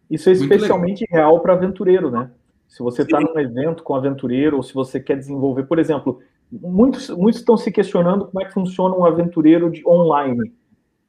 Isso 0.09 0.29
é 0.29 0.33
especialmente 0.33 1.05
real 1.09 1.39
para 1.39 1.53
aventureiro, 1.53 2.11
né? 2.11 2.29
Se 2.67 2.81
você 2.81 3.03
está 3.03 3.19
num 3.19 3.39
evento 3.39 3.83
com 3.83 3.95
aventureiro, 3.95 4.57
ou 4.57 4.63
se 4.63 4.73
você 4.73 4.99
quer 4.99 5.17
desenvolver, 5.17 5.63
por 5.63 5.79
exemplo, 5.79 6.19
muitos, 6.51 7.09
muitos 7.09 7.41
estão 7.41 7.55
se 7.55 7.71
questionando 7.71 8.25
como 8.25 8.41
é 8.41 8.45
que 8.45 8.53
funciona 8.53 8.95
um 8.95 9.05
aventureiro 9.05 9.71
de 9.71 9.87
online. 9.87 10.51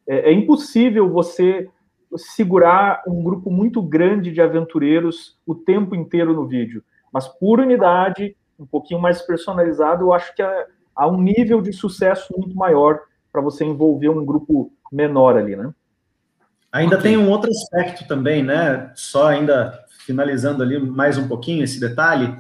É, 0.07 0.31
é, 0.31 0.33
impossível 0.33 1.09
você 1.09 1.69
segurar 2.17 3.03
um 3.07 3.23
grupo 3.23 3.51
muito 3.51 3.83
grande 3.83 4.31
de 4.31 4.41
aventureiros 4.41 5.39
o 5.47 5.55
tempo 5.55 5.95
inteiro 5.95 6.33
no 6.33 6.47
vídeo. 6.47 6.83
Mas 7.13 7.29
por 7.29 7.61
unidade, 7.61 8.37
um 8.59 8.67
pouquinho 8.67 9.01
mais 9.01 9.23
personalizado, 9.23 10.05
eu 10.05 10.13
acho 10.13 10.35
que 10.35 10.43
há, 10.43 10.67
há 10.95 11.07
um 11.07 11.21
nível 11.21 11.61
de 11.61 11.73
sucesso 11.73 12.35
muito 12.37 12.57
maior 12.57 13.01
para 13.33 13.41
você 13.41 13.65
envolver 13.65 14.09
um 14.09 14.25
grupo 14.25 14.73
menor 14.93 15.37
ali, 15.37 15.57
né? 15.57 15.73
Ainda 16.73 16.99
okay. 16.99 17.11
tem 17.11 17.17
um 17.17 17.31
outro 17.31 17.51
aspecto 17.51 18.07
também, 18.07 18.43
né? 18.43 18.93
Só 18.95 19.29
ainda 19.29 19.79
finalizando 20.07 20.63
ali 20.63 20.79
mais 20.79 21.17
um 21.17 21.29
pouquinho 21.29 21.65
esse 21.65 21.81
detalhe 21.81 22.37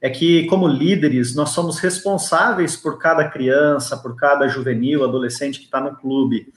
é 0.00 0.08
que, 0.08 0.46
como 0.46 0.66
líderes, 0.66 1.34
nós 1.34 1.50
somos 1.50 1.78
responsáveis 1.78 2.74
por 2.76 2.98
cada 2.98 3.28
criança, 3.28 3.96
por 3.98 4.16
cada 4.16 4.48
juvenil, 4.48 5.04
adolescente 5.04 5.58
que 5.58 5.66
está 5.66 5.80
no 5.80 5.94
clube. 5.94 6.50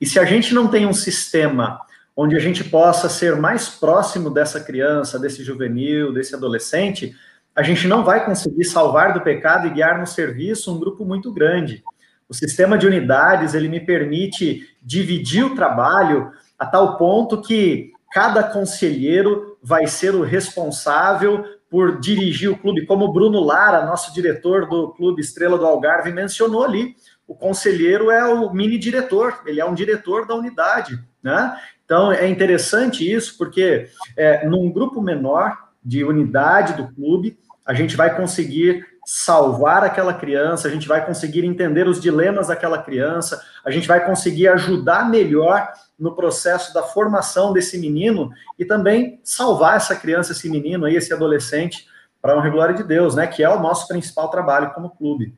E 0.00 0.06
se 0.06 0.18
a 0.18 0.24
gente 0.24 0.54
não 0.54 0.68
tem 0.68 0.86
um 0.86 0.92
sistema 0.92 1.80
onde 2.16 2.36
a 2.36 2.38
gente 2.38 2.62
possa 2.64 3.08
ser 3.08 3.36
mais 3.36 3.68
próximo 3.68 4.30
dessa 4.30 4.60
criança, 4.60 5.18
desse 5.18 5.42
juvenil, 5.42 6.12
desse 6.12 6.34
adolescente, 6.34 7.14
a 7.54 7.62
gente 7.62 7.86
não 7.86 8.04
vai 8.04 8.24
conseguir 8.24 8.64
salvar 8.64 9.12
do 9.12 9.20
pecado 9.20 9.66
e 9.66 9.70
guiar 9.70 9.98
no 9.98 10.06
serviço 10.06 10.74
um 10.74 10.78
grupo 10.78 11.04
muito 11.04 11.32
grande. 11.32 11.82
O 12.28 12.34
sistema 12.34 12.78
de 12.78 12.86
unidades, 12.86 13.54
ele 13.54 13.68
me 13.68 13.80
permite 13.80 14.68
dividir 14.82 15.44
o 15.44 15.54
trabalho 15.54 16.32
a 16.58 16.66
tal 16.66 16.96
ponto 16.96 17.40
que 17.40 17.92
cada 18.12 18.42
conselheiro 18.42 19.58
vai 19.62 19.86
ser 19.86 20.14
o 20.14 20.22
responsável 20.22 21.44
por 21.68 21.98
dirigir 21.98 22.48
o 22.48 22.56
clube, 22.56 22.86
como 22.86 23.06
o 23.06 23.12
Bruno 23.12 23.40
Lara, 23.40 23.84
nosso 23.84 24.14
diretor 24.14 24.68
do 24.68 24.92
Clube 24.92 25.20
Estrela 25.20 25.58
do 25.58 25.66
Algarve, 25.66 26.12
mencionou 26.12 26.62
ali. 26.62 26.94
O 27.26 27.34
conselheiro 27.34 28.10
é 28.10 28.24
o 28.24 28.52
mini 28.52 28.78
diretor, 28.78 29.40
ele 29.44 29.60
é 29.60 29.64
um 29.64 29.74
diretor 29.74 30.26
da 30.26 30.36
unidade, 30.36 31.02
né? 31.22 31.56
Então, 31.84 32.12
é 32.12 32.28
interessante 32.28 33.10
isso, 33.10 33.36
porque 33.36 33.88
é, 34.16 34.46
num 34.46 34.70
grupo 34.72 35.00
menor 35.00 35.56
de 35.84 36.02
unidade 36.02 36.74
do 36.74 36.92
clube, 36.94 37.38
a 37.66 37.74
gente 37.74 37.96
vai 37.96 38.14
conseguir 38.16 38.86
salvar 39.06 39.84
aquela 39.84 40.14
criança, 40.14 40.66
a 40.66 40.70
gente 40.70 40.88
vai 40.88 41.04
conseguir 41.04 41.44
entender 41.44 41.86
os 41.86 42.00
dilemas 42.00 42.48
daquela 42.48 42.82
criança, 42.82 43.42
a 43.64 43.70
gente 43.70 43.86
vai 43.86 44.04
conseguir 44.04 44.48
ajudar 44.48 45.10
melhor 45.10 45.70
no 45.98 46.14
processo 46.16 46.72
da 46.72 46.82
formação 46.82 47.52
desse 47.52 47.78
menino 47.78 48.30
e 48.58 48.64
também 48.64 49.20
salvar 49.22 49.76
essa 49.76 49.94
criança, 49.94 50.32
esse 50.32 50.48
menino 50.48 50.86
aí, 50.86 50.96
esse 50.96 51.12
adolescente 51.12 51.86
para 52.20 52.34
uma 52.34 52.48
glória 52.48 52.74
de 52.74 52.82
Deus, 52.82 53.14
né? 53.14 53.26
Que 53.26 53.42
é 53.42 53.48
o 53.48 53.60
nosso 53.60 53.86
principal 53.86 54.30
trabalho 54.30 54.72
como 54.72 54.88
clube. 54.88 55.34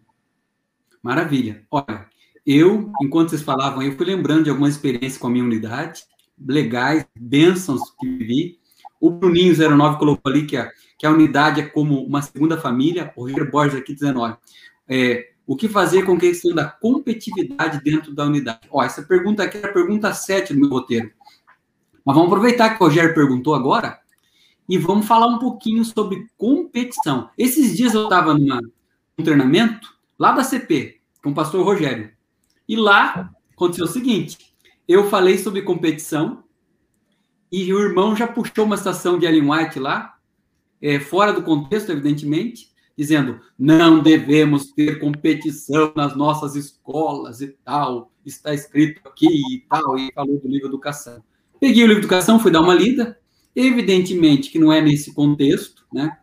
Maravilha. 1.03 1.63
Olha, 1.71 2.07
eu, 2.47 2.93
enquanto 3.03 3.31
vocês 3.31 3.43
falavam, 3.43 3.83
eu 3.83 3.97
fui 3.97 4.07
lembrando 4.07 4.45
de 4.45 4.51
algumas 4.51 4.75
experiências 4.75 5.19
com 5.19 5.27
a 5.27 5.31
minha 5.31 5.45
unidade, 5.45 6.05
legais, 6.39 7.07
bênçãos 7.19 7.91
que 7.99 8.09
vivi. 8.09 8.59
O 9.01 9.11
Bruninho 9.11 9.55
09 9.55 9.99
colocou 9.99 10.33
ali 10.33 10.47
que 10.47 10.57
a, 10.57 10.71
que 10.99 11.07
a 11.07 11.11
unidade 11.11 11.61
é 11.61 11.67
como 11.67 12.03
uma 12.03 12.23
segunda 12.23 12.59
família. 12.59 13.13
O 13.17 13.23
Rogério 13.23 13.51
Borges 13.51 13.79
aqui 13.79 13.95
dizendo, 13.95 14.21
olha, 14.21 14.39
é, 14.89 15.31
o 15.47 15.55
que 15.55 15.69
fazer 15.69 16.05
com 16.05 16.15
a 16.15 16.19
questão 16.19 16.55
da 16.55 16.65
competitividade 16.65 17.83
dentro 17.83 18.15
da 18.15 18.25
unidade? 18.25 18.61
Ó, 18.71 18.83
essa 18.83 19.03
pergunta 19.03 19.43
aqui 19.43 19.59
é 19.59 19.67
a 19.67 19.73
pergunta 19.73 20.13
7 20.13 20.55
do 20.55 20.61
meu 20.61 20.69
roteiro. 20.69 21.11
Mas 22.05 22.15
vamos 22.15 22.31
aproveitar 22.31 22.71
que 22.71 22.83
o 22.83 22.87
Rogério 22.87 23.15
perguntou 23.15 23.55
agora 23.55 23.99
e 24.69 24.77
vamos 24.79 25.07
falar 25.07 25.29
um 25.29 25.39
pouquinho 25.39 25.85
sobre 25.85 26.27
competição. 26.37 27.31
Esses 27.39 27.77
dias 27.77 27.95
eu 27.95 28.05
estava 28.05 28.35
num 28.35 28.61
treinamento 29.23 29.95
lá 30.19 30.33
da 30.33 30.43
CP, 30.43 31.01
com 31.23 31.31
o 31.31 31.35
pastor 31.35 31.65
Rogério. 31.65 32.11
E 32.69 32.77
lá 32.77 33.31
aconteceu 33.53 33.85
o 33.85 33.89
seguinte: 33.89 34.39
eu 34.89 35.09
falei 35.09 35.39
sobre 35.39 35.63
competição 35.63 36.45
e 37.51 37.73
o 37.73 37.81
irmão 37.81 38.15
já 38.15 38.27
puxou 38.27 38.65
uma 38.65 38.75
estação 38.75 39.19
de 39.19 39.27
Ellen 39.27 39.51
White 39.51 39.79
lá, 39.79 40.17
é, 40.81 41.01
fora 41.01 41.33
do 41.33 41.43
contexto, 41.43 41.91
evidentemente, 41.91 42.71
dizendo 42.97 43.41
não 43.59 44.03
devemos 44.03 44.73
ter 44.73 44.99
competição 44.99 45.93
nas 45.95 46.17
nossas 46.17 46.57
escolas 46.57 47.41
e 47.41 47.49
tal, 47.65 48.11
está 48.25 48.55
escrito 48.55 49.01
aqui 49.07 49.27
e 49.27 49.65
tal, 49.69 49.99
e 49.99 50.13
falou 50.13 50.41
do 50.41 50.49
livro 50.49 50.69
Educação. 50.69 51.23
Peguei 51.61 51.85
o 51.85 51.87
livro 51.87 52.01
Educação, 52.01 52.39
fui 52.39 52.51
dar 52.51 52.61
uma 52.61 52.75
lida, 52.75 53.19
evidentemente 53.55 54.51
que 54.51 54.59
não 54.59 54.73
é 54.73 54.81
nesse 54.81 55.15
contexto, 55.15 55.85
né? 55.93 56.19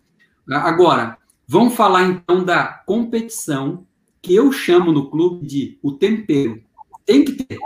Agora, 0.48 1.18
vamos 1.48 1.74
falar 1.74 2.04
então 2.04 2.44
da 2.44 2.66
competição 2.86 3.86
que 4.22 4.36
eu 4.36 4.52
chamo 4.52 4.92
no 4.92 5.10
clube 5.10 5.46
de 5.46 5.78
o 5.82 5.92
tempero. 5.92 6.62
Tem 7.06 7.24
que 7.24 7.34
ter, 7.34 7.58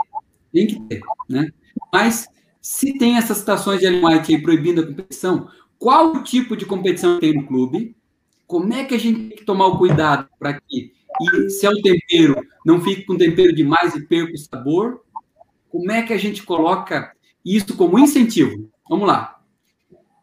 tem 0.58 0.68
que 0.68 0.80
ter, 0.88 1.02
né? 1.30 1.52
Mas 1.94 2.28
se 2.60 2.98
tem 2.98 3.18
essas 3.18 3.38
situações 3.38 3.80
de 3.80 3.88
White 3.88 4.34
aí 4.34 4.42
proibindo 4.42 4.82
a 4.82 4.88
competição, 4.88 5.48
qual 5.78 6.24
tipo 6.24 6.58
de 6.58 6.66
competição 6.66 7.20
tem 7.20 7.36
no 7.36 7.46
clube? 7.46 7.96
Como 8.48 8.74
é 8.74 8.84
que 8.84 8.96
a 8.96 9.00
gente 9.00 9.30
tem 9.30 9.38
que 9.38 9.46
tomar 9.46 9.68
o 9.68 9.78
cuidado 9.78 10.28
para 10.40 10.60
que, 10.60 10.94
e 11.22 11.50
se 11.50 11.66
é 11.66 11.70
o 11.70 11.82
tempero, 11.82 12.36
não 12.66 12.82
fique 12.82 13.04
com 13.04 13.18
tempero 13.18 13.54
demais 13.54 13.94
e 13.94 14.02
perca 14.02 14.34
o 14.34 14.38
sabor? 14.38 15.02
Como 15.70 15.92
é 15.92 16.02
que 16.02 16.14
a 16.14 16.18
gente 16.18 16.42
coloca 16.44 17.12
isso 17.46 17.76
como 17.78 18.00
incentivo? 18.00 18.70
Vamos 18.90 19.08
lá. 19.08 19.40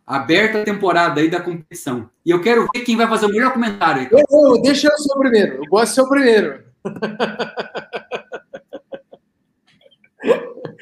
Aberta 0.07 0.61
a 0.61 0.65
temporada 0.65 1.21
aí 1.21 1.29
da 1.29 1.41
competição. 1.41 2.11
E 2.27 2.31
eu 2.31 2.41
quero 2.41 2.67
ver 2.75 2.81
quem 2.81 2.97
vai 2.97 3.09
fazer 3.09 3.27
o 3.27 3.31
melhor 3.31 3.53
comentário 3.53 4.03
aí. 4.03 4.09
Eu, 4.11 4.61
deixa 4.61 4.89
eu 4.89 4.99
ser 4.99 5.15
o 5.15 5.19
primeiro. 5.19 5.55
Eu 5.57 5.71
gosto 5.71 5.91
de 5.91 5.95
ser 5.95 6.01
o 6.01 6.09
primeiro. 6.09 6.65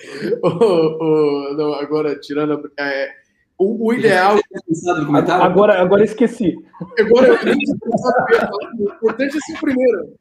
oh, 0.43 0.99
oh, 1.01 1.55
não, 1.57 1.75
agora, 1.75 2.19
tirando. 2.19 2.71
A, 2.79 2.83
é, 2.83 3.11
o, 3.59 3.89
o 3.89 3.95
ideal. 3.95 4.39
Agora, 5.41 5.81
agora 5.81 6.05
esqueci. 6.05 6.57
Agora 6.99 7.29
eu 7.29 7.57
O 8.79 8.93
importante 8.95 9.37
é 9.37 9.41
ser 9.41 9.57
o 9.57 9.61
primeiro. 9.61 10.15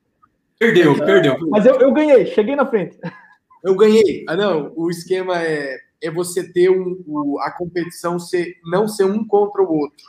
Perdeu, 0.60 0.96
perdeu. 0.98 1.38
Mas 1.50 1.66
eu, 1.66 1.76
eu 1.80 1.92
ganhei, 1.92 2.28
cheguei 2.28 2.56
na 2.56 2.68
frente. 2.68 2.98
Eu 3.64 3.76
ganhei. 3.76 4.24
Ah, 4.28 4.36
não. 4.36 4.72
O 4.76 4.92
esquema 4.92 5.42
é, 5.42 5.76
é 6.02 6.12
você 6.12 6.52
ter 6.52 6.70
um, 6.70 7.02
o, 7.08 7.40
a 7.40 7.52
competição 7.52 8.20
ser, 8.20 8.58
não 8.64 8.88
ser 8.88 9.06
um 9.06 9.26
contra 9.26 9.62
o 9.62 9.74
outro, 9.74 10.06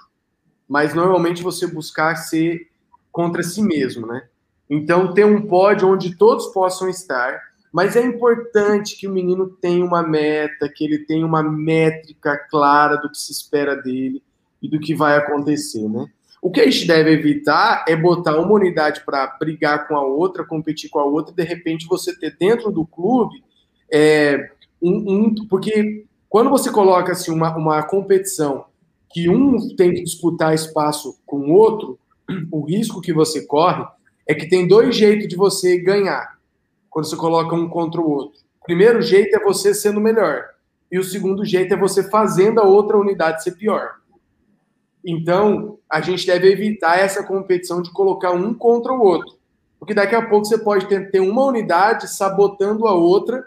mas 0.69 0.95
normalmente 0.95 1.43
você 1.43 1.67
buscar 1.67 2.17
ser 2.17 2.69
contra 3.11 3.43
si 3.43 3.63
mesmo, 3.63 4.07
né? 4.07 4.29
Então, 4.69 5.13
ter 5.13 5.25
um 5.25 5.47
pódio 5.47 5.89
onde 5.89 6.17
todos 6.17 6.47
possam 6.47 6.89
estar 6.89 7.52
mas 7.73 7.97
é 7.97 8.03
importante 8.03 8.97
que 8.97 9.09
o 9.09 9.13
menino 9.13 9.49
tenha 9.49 9.83
uma 9.83 10.03
meta, 10.03 10.69
que 10.69 10.85
ele 10.85 10.99
tenha 10.99 11.25
uma 11.25 11.43
métrica 11.43 12.37
clara 12.37 12.97
do 12.97 13.11
que 13.11 13.19
se 13.19 13.33
espera 13.33 13.75
dele 13.75 14.23
e 14.61 14.69
do 14.69 14.79
que 14.79 14.95
vai 14.95 15.17
acontecer, 15.17 15.89
né? 15.89 16.07
O 16.43 16.51
que 16.51 16.61
a 16.61 16.69
gente 16.69 16.87
deve 16.87 17.13
evitar 17.13 17.85
é 17.89 17.97
botar 17.97 18.37
uma 18.39 18.53
unidade 18.53 19.03
para 19.07 19.27
brigar 19.39 19.87
com 19.87 19.97
a 19.97 20.05
outra, 20.05 20.45
competir 20.45 20.91
com 20.91 20.99
a 20.99 21.05
outra, 21.05 21.33
e 21.33 21.37
de 21.37 21.45
repente 21.45 21.87
você 21.87 22.15
ter 22.19 22.37
dentro 22.37 22.71
do 22.71 22.85
clube 22.85 23.43
é, 23.91 24.51
um, 24.83 25.15
um, 25.15 25.35
porque 25.49 26.05
quando 26.29 26.51
você 26.51 26.71
coloca 26.71 27.13
assim 27.13 27.31
uma, 27.31 27.57
uma 27.57 27.83
competição 27.85 28.67
que 29.11 29.29
um 29.29 29.75
tem 29.77 29.95
que 29.95 30.03
disputar 30.03 30.55
espaço 30.55 31.17
com 31.25 31.37
o 31.37 31.53
outro, 31.53 31.99
o 32.51 32.65
risco 32.65 33.01
que 33.01 33.13
você 33.13 33.47
corre 33.47 33.85
é 34.27 34.35
que 34.35 34.49
tem 34.49 34.67
dois 34.67 34.97
jeitos 34.97 35.29
de 35.29 35.37
você 35.37 35.79
ganhar 35.79 36.39
quando 36.93 37.07
você 37.07 37.17
coloca 37.17 37.57
um 37.57 37.69
contra 37.69 38.01
o 38.01 38.09
outro. 38.09 38.39
O 38.61 38.65
primeiro 38.65 39.01
jeito 39.01 39.35
é 39.35 39.43
você 39.43 39.75
sendo 39.75 39.99
melhor. 39.99 40.45
E 40.91 40.99
o 40.99 41.03
segundo 41.03 41.43
jeito 41.43 41.73
é 41.73 41.77
você 41.77 42.09
fazendo 42.11 42.61
a 42.61 42.65
outra 42.65 42.99
unidade 42.99 43.43
ser 43.43 43.53
pior. 43.53 43.95
Então, 45.05 45.79
a 45.91 46.03
gente 46.03 46.27
deve 46.27 46.53
evitar 46.53 46.99
essa 46.99 47.25
competição 47.25 47.81
de 47.81 47.91
colocar 47.91 48.33
um 48.33 48.53
contra 48.53 48.93
o 48.93 49.01
outro. 49.01 49.37
Porque 49.79 49.95
daqui 49.95 50.15
a 50.15 50.29
pouco 50.29 50.45
você 50.45 50.59
pode 50.59 50.87
ter, 50.87 51.21
uma 51.21 51.47
unidade 51.47 52.07
sabotando 52.09 52.87
a 52.87 52.93
outra 52.93 53.43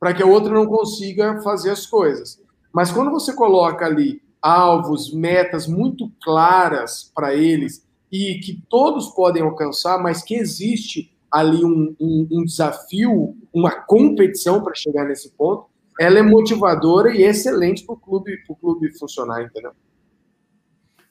para 0.00 0.14
que 0.14 0.22
a 0.22 0.26
outra 0.26 0.52
não 0.52 0.66
consiga 0.66 1.40
fazer 1.42 1.70
as 1.70 1.86
coisas. 1.86 2.40
Mas 2.72 2.90
quando 2.90 3.10
você 3.10 3.34
coloca 3.34 3.84
ali 3.84 4.22
alvos, 4.40 5.12
metas 5.12 5.66
muito 5.66 6.10
claras 6.22 7.12
para 7.14 7.34
eles 7.34 7.86
e 8.10 8.40
que 8.40 8.62
todos 8.70 9.08
podem 9.10 9.42
alcançar, 9.42 10.02
mas 10.02 10.22
que 10.22 10.34
existe 10.34 11.14
ali 11.30 11.64
um, 11.64 11.94
um, 12.00 12.28
um 12.30 12.44
desafio, 12.44 13.36
uma 13.52 13.70
competição 13.70 14.62
para 14.62 14.74
chegar 14.74 15.04
nesse 15.06 15.30
ponto, 15.32 15.66
ela 15.98 16.18
é 16.18 16.22
motivadora 16.22 17.14
e 17.14 17.22
excelente 17.22 17.84
para 17.84 17.94
o 17.94 17.98
clube, 17.98 18.38
clube 18.60 18.98
funcionar, 18.98 19.42
entendeu? 19.42 19.72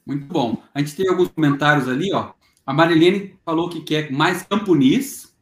Muito 0.06 0.25
bom. 0.28 0.62
A 0.73 0.80
gente 0.80 0.95
tem 0.95 1.10
alguns 1.10 1.30
comentários 1.30 1.89
ali, 1.89 2.13
ó. 2.13 2.32
A 2.65 2.73
Marilene 2.73 3.36
falou 3.43 3.69
que 3.69 3.82
quer 3.82 4.12
mais 4.12 4.43
camponis 4.43 5.36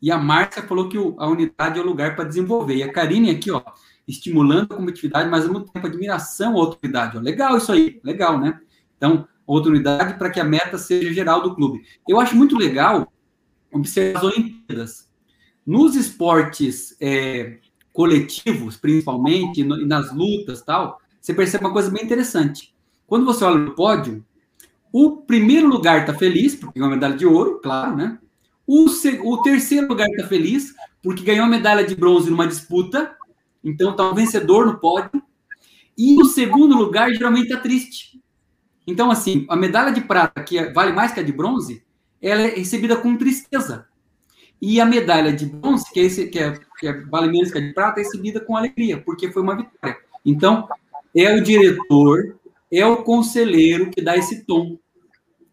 e 0.00 0.10
a 0.10 0.18
Márcia 0.18 0.62
falou 0.62 0.88
que 0.88 0.96
a 0.96 1.26
unidade 1.26 1.78
é 1.78 1.82
o 1.82 1.86
lugar 1.86 2.14
para 2.14 2.24
desenvolver. 2.24 2.76
E 2.76 2.82
a 2.82 2.92
Karine 2.92 3.30
aqui, 3.30 3.50
ó, 3.50 3.62
estimulando 4.06 4.72
a 4.72 4.76
competitividade, 4.76 5.30
mas 5.30 5.44
ao 5.44 5.52
mesmo 5.52 5.66
tempo 5.66 5.86
admiração 5.86 6.52
à 6.52 6.56
outra 6.56 6.78
unidade. 6.82 7.16
Ó. 7.16 7.20
Legal 7.20 7.56
isso 7.56 7.72
aí, 7.72 8.00
legal, 8.04 8.38
né? 8.38 8.60
Então, 8.96 9.26
outra 9.46 9.70
unidade 9.70 10.18
para 10.18 10.30
que 10.30 10.40
a 10.40 10.44
meta 10.44 10.76
seja 10.76 11.12
geral 11.12 11.42
do 11.42 11.54
clube. 11.54 11.82
Eu 12.06 12.20
acho 12.20 12.36
muito 12.36 12.56
legal 12.56 13.10
observar 13.72 14.18
as 14.18 14.24
Olimpíadas. 14.24 15.08
Nos 15.66 15.96
esportes 15.96 16.96
é, 17.00 17.58
coletivos, 17.92 18.76
principalmente, 18.76 19.64
no, 19.64 19.84
nas 19.86 20.14
lutas 20.14 20.62
tal, 20.62 21.00
você 21.20 21.34
percebe 21.34 21.64
uma 21.64 21.72
coisa 21.72 21.90
bem 21.90 22.04
interessante. 22.04 22.74
Quando 23.06 23.24
você 23.24 23.44
olha 23.44 23.58
no 23.58 23.74
pódio, 23.74 24.24
o 24.92 25.16
primeiro 25.16 25.68
lugar 25.68 26.00
está 26.00 26.14
feliz, 26.14 26.54
porque 26.54 26.78
ganhou 26.78 26.92
a 26.92 26.94
medalha 26.94 27.16
de 27.16 27.26
ouro, 27.26 27.60
claro, 27.62 27.96
né? 27.96 28.18
O, 28.66 28.86
o 29.24 29.42
terceiro 29.42 29.86
lugar 29.86 30.08
está 30.08 30.26
feliz, 30.26 30.74
porque 31.02 31.22
ganhou 31.22 31.44
a 31.44 31.48
medalha 31.48 31.84
de 31.84 31.94
bronze 31.94 32.30
numa 32.30 32.46
disputa, 32.46 33.16
então 33.62 33.92
está 33.92 34.10
um 34.10 34.14
vencedor 34.14 34.66
no 34.66 34.78
pódio. 34.78 35.22
E 35.96 36.20
o 36.20 36.24
segundo 36.26 36.76
lugar 36.76 37.12
geralmente 37.12 37.46
está 37.46 37.60
triste. 37.60 38.20
Então, 38.86 39.10
assim, 39.10 39.46
a 39.48 39.56
medalha 39.56 39.92
de 39.92 40.00
prata, 40.00 40.42
que 40.42 40.58
é, 40.58 40.72
vale 40.72 40.92
mais 40.92 41.12
que 41.12 41.20
a 41.20 41.22
de 41.22 41.32
bronze, 41.32 41.82
ela 42.26 42.42
é 42.42 42.48
recebida 42.48 42.96
com 42.96 43.16
tristeza. 43.16 43.86
E 44.60 44.80
a 44.80 44.84
medalha 44.84 45.32
de 45.32 45.46
bronze, 45.46 45.84
que 45.92 46.00
é, 46.00 46.02
esse, 46.02 46.26
que 46.26 46.38
é, 46.38 46.58
que 46.78 46.88
é 46.88 46.92
vale 47.04 47.30
menos 47.30 47.52
que 47.52 47.58
a 47.58 47.60
de 47.60 47.72
prata, 47.72 48.00
é 48.00 48.02
recebida 48.02 48.40
com 48.40 48.56
alegria, 48.56 49.00
porque 49.00 49.30
foi 49.30 49.42
uma 49.42 49.56
vitória. 49.56 49.96
Então, 50.24 50.68
é 51.14 51.32
o 51.34 51.42
diretor, 51.42 52.36
é 52.72 52.84
o 52.84 53.02
conselheiro 53.04 53.90
que 53.90 54.02
dá 54.02 54.16
esse 54.16 54.44
tom 54.44 54.76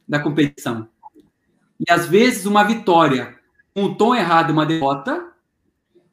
da 0.08 0.20
competição. 0.20 0.88
E 1.80 1.92
às 1.92 2.08
vezes 2.08 2.46
uma 2.46 2.64
vitória 2.64 3.36
com 3.74 3.84
o 3.84 3.96
tom 3.96 4.16
errado 4.16 4.50
é 4.50 4.54
uma 4.54 4.66
derrota, 4.66 5.28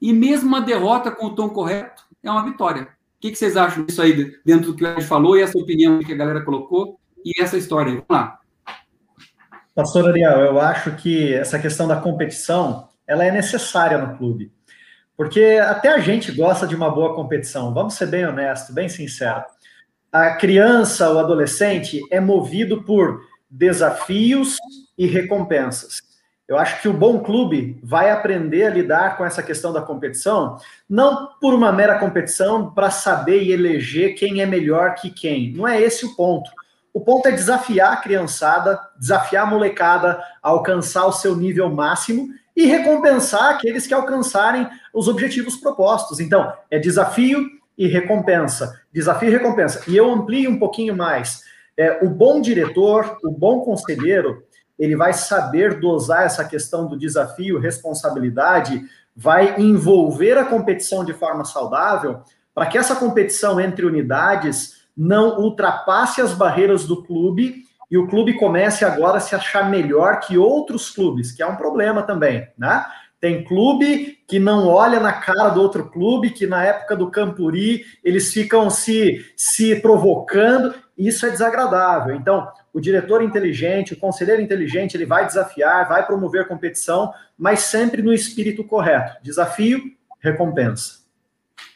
e 0.01 0.13
mesmo 0.13 0.49
uma 0.49 0.61
derrota 0.61 1.11
com 1.11 1.27
o 1.27 1.35
tom 1.35 1.49
correto 1.49 2.05
é 2.23 2.31
uma 2.31 2.45
vitória. 2.45 2.83
O 2.83 3.21
que, 3.21 3.31
que 3.31 3.37
vocês 3.37 3.57
acham 3.57 3.85
disso 3.85 4.03
aí, 4.03 4.37
dentro 4.45 4.73
do 4.73 4.77
que 4.77 4.85
o 4.85 4.89
Ed 4.89 5.05
falou 5.05 5.37
e 5.37 5.43
essa 5.43 5.59
opinião 5.59 5.99
que 6.01 6.13
a 6.13 6.17
galera 6.17 6.43
colocou 6.43 6.99
e 7.25 7.41
essa 7.41 7.57
história? 7.57 7.93
Vamos 7.93 8.07
lá. 8.11 8.40
Pastor 9.75 10.09
Ariel, 10.09 10.41
eu 10.41 10.61
acho 10.61 10.97
que 10.97 11.33
essa 11.33 11.59
questão 11.59 11.87
da 11.87 11.97
competição, 11.97 12.89
ela 13.07 13.25
é 13.25 13.31
necessária 13.31 13.99
no 13.99 14.17
clube. 14.17 14.53
Porque 15.17 15.61
até 15.63 15.91
a 15.91 15.99
gente 15.99 16.33
gosta 16.33 16.67
de 16.67 16.75
uma 16.75 16.91
boa 16.91 17.15
competição, 17.15 17.73
vamos 17.75 17.95
ser 17.95 18.07
bem 18.07 18.27
honestos, 18.27 18.75
bem 18.75 18.89
sinceros. 18.89 19.45
A 20.11 20.33
criança, 20.35 21.13
o 21.13 21.19
adolescente, 21.19 22.01
é 22.11 22.19
movido 22.19 22.83
por 22.83 23.21
desafios 23.49 24.57
e 24.99 25.07
recompensas. 25.07 26.03
Eu 26.49 26.59
acho 26.59 26.83
que 26.83 26.89
o 26.89 26.93
bom 26.93 27.21
clube 27.21 27.79
vai 27.81 28.11
aprender 28.11 28.65
a 28.65 28.71
lidar 28.71 29.17
com 29.17 29.25
essa 29.25 29.41
questão 29.41 29.73
da 29.73 29.81
competição, 29.81 30.57
não 30.89 31.29
por 31.41 31.55
uma 31.55 31.71
mera 31.71 31.97
competição 32.01 32.73
para 32.73 32.91
saber 32.91 33.45
e 33.45 33.53
eleger 33.53 34.15
quem 34.15 34.41
é 34.41 34.47
melhor 34.47 34.97
que 34.97 35.11
quem. 35.11 35.53
Não 35.53 35.69
é 35.69 35.81
esse 35.81 36.05
o 36.05 36.17
ponto. 36.17 36.51
O 36.93 37.01
ponto 37.01 37.29
é 37.29 37.33
desafiar 37.33 37.93
a 37.93 37.97
criançada, 37.97 38.81
desafiar 38.99 39.47
a 39.47 39.51
molecada 39.51 40.23
a 40.43 40.49
alcançar 40.49 41.07
o 41.07 41.13
seu 41.13 41.37
nível 41.37 41.71
máximo 41.71 42.29
e 42.57 42.67
recompensar 42.67 43.55
aqueles 43.55 43.87
que 43.87 43.95
alcançarem 43.95 44.69
os 44.93 45.09
objetivos 45.09 45.57
propostos. 45.57 46.21
Então, 46.21 46.53
é 46.71 46.79
desafio 46.79 47.47
e 47.79 47.87
recompensa. 47.87 48.81
Desafio 48.93 49.29
e 49.29 49.33
recompensa. 49.33 49.83
E 49.87 49.97
eu 49.97 50.11
amplio 50.13 50.51
um 50.51 50.59
pouquinho 50.59 50.97
mais. 50.97 51.43
É, 51.77 52.05
o 52.05 52.11
bom 52.11 52.41
diretor, 52.41 53.19
o 53.25 53.31
bom 53.31 53.61
conselheiro, 53.61 54.45
ele 54.79 54.97
vai 54.97 55.13
saber 55.13 55.79
dosar 55.79 56.25
essa 56.25 56.45
questão 56.45 56.87
do 56.87 56.99
desafio, 56.99 57.59
responsabilidade, 57.59 58.83
vai 59.15 59.61
envolver 59.61 60.37
a 60.37 60.45
competição 60.45 61.05
de 61.05 61.13
forma 61.13 61.45
saudável, 61.45 62.23
para 62.55 62.67
que 62.67 62.77
essa 62.77 62.97
competição 62.97 63.61
entre 63.61 63.87
unidades 63.87 64.80
não 64.97 65.39
ultrapasse 65.39 66.21
as 66.21 66.33
barreiras 66.33 66.85
do 66.85 67.03
clube 67.03 67.65
e 67.91 67.99
o 67.99 68.07
clube 68.07 68.39
comece 68.39 68.85
agora 68.85 69.19
a 69.19 69.21
se 69.21 69.35
achar 69.35 69.69
melhor 69.69 70.21
que 70.21 70.39
outros 70.39 70.91
clubes, 70.91 71.33
que 71.33 71.43
é 71.43 71.47
um 71.47 71.57
problema 71.57 72.03
também, 72.03 72.47
né? 72.57 72.85
Tem 73.21 73.45
clube 73.45 74.19
que 74.27 74.39
não 74.39 74.67
olha 74.67 74.99
na 74.99 75.13
cara 75.13 75.51
do 75.51 75.61
outro 75.61 75.91
clube, 75.91 76.31
que 76.31 76.47
na 76.47 76.65
época 76.65 76.97
do 76.97 77.11
Campuri 77.11 77.85
eles 78.03 78.33
ficam 78.33 78.71
se, 78.71 79.27
se 79.37 79.77
provocando, 79.77 80.75
isso 80.97 81.27
é 81.27 81.31
desagradável. 81.31 82.15
Então, 82.15 82.49
o 82.73 82.81
diretor 82.81 83.23
inteligente, 83.23 83.93
o 83.93 83.99
conselheiro 83.99 84.41
inteligente, 84.41 84.97
ele 84.97 85.05
vai 85.05 85.27
desafiar, 85.27 85.87
vai 85.87 86.07
promover 86.07 86.49
competição, 86.49 87.13
mas 87.37 87.61
sempre 87.61 88.01
no 88.01 88.13
espírito 88.13 88.65
correto. 88.65 89.23
Desafio, 89.23 89.83
recompensa. 90.21 91.00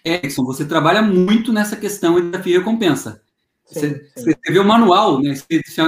Edson, 0.05 0.45
você 0.45 0.65
trabalha 0.65 1.01
muito 1.03 1.53
nessa 1.53 1.77
questão 1.77 2.17
de 2.17 2.31
desafio 2.31 2.55
e 2.55 2.59
recompensa. 2.59 3.23
Sim, 3.65 3.81
você, 3.81 3.95
sim. 3.95 4.05
você 4.15 4.31
escreveu 4.31 4.63
um 4.63 4.67
manual, 4.67 5.21
né, 5.21 5.35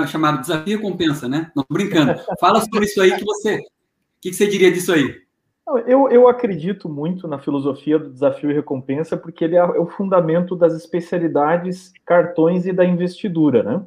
chamado 0.06 0.40
Desafio 0.40 0.72
e 0.72 0.76
Recompensa, 0.76 1.28
né? 1.28 1.50
Não 1.54 1.64
brincando. 1.70 2.14
Fala 2.40 2.60
sobre 2.60 2.86
isso 2.86 3.00
aí 3.00 3.14
que 3.16 3.24
você. 3.24 3.56
O 3.56 3.60
que, 4.20 4.30
que 4.30 4.34
você 4.34 4.46
diria 4.46 4.72
disso 4.72 4.92
aí? 4.92 5.14
Eu, 5.86 6.08
eu 6.08 6.28
acredito 6.28 6.88
muito 6.88 7.26
na 7.26 7.38
filosofia 7.38 7.98
do 7.98 8.10
desafio 8.10 8.50
e 8.50 8.54
recompensa, 8.54 9.16
porque 9.16 9.44
ele 9.44 9.56
é 9.56 9.64
o 9.64 9.86
fundamento 9.86 10.54
das 10.54 10.72
especialidades, 10.74 11.92
cartões 12.04 12.66
e 12.66 12.72
da 12.72 12.84
investidura, 12.84 13.62
né? 13.62 13.84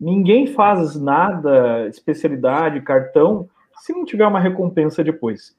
Ninguém 0.00 0.46
faz 0.46 0.96
nada, 0.96 1.86
especialidade, 1.88 2.80
cartão, 2.80 3.48
se 3.80 3.92
não 3.92 4.04
tiver 4.04 4.26
uma 4.26 4.40
recompensa 4.40 5.04
depois. 5.04 5.54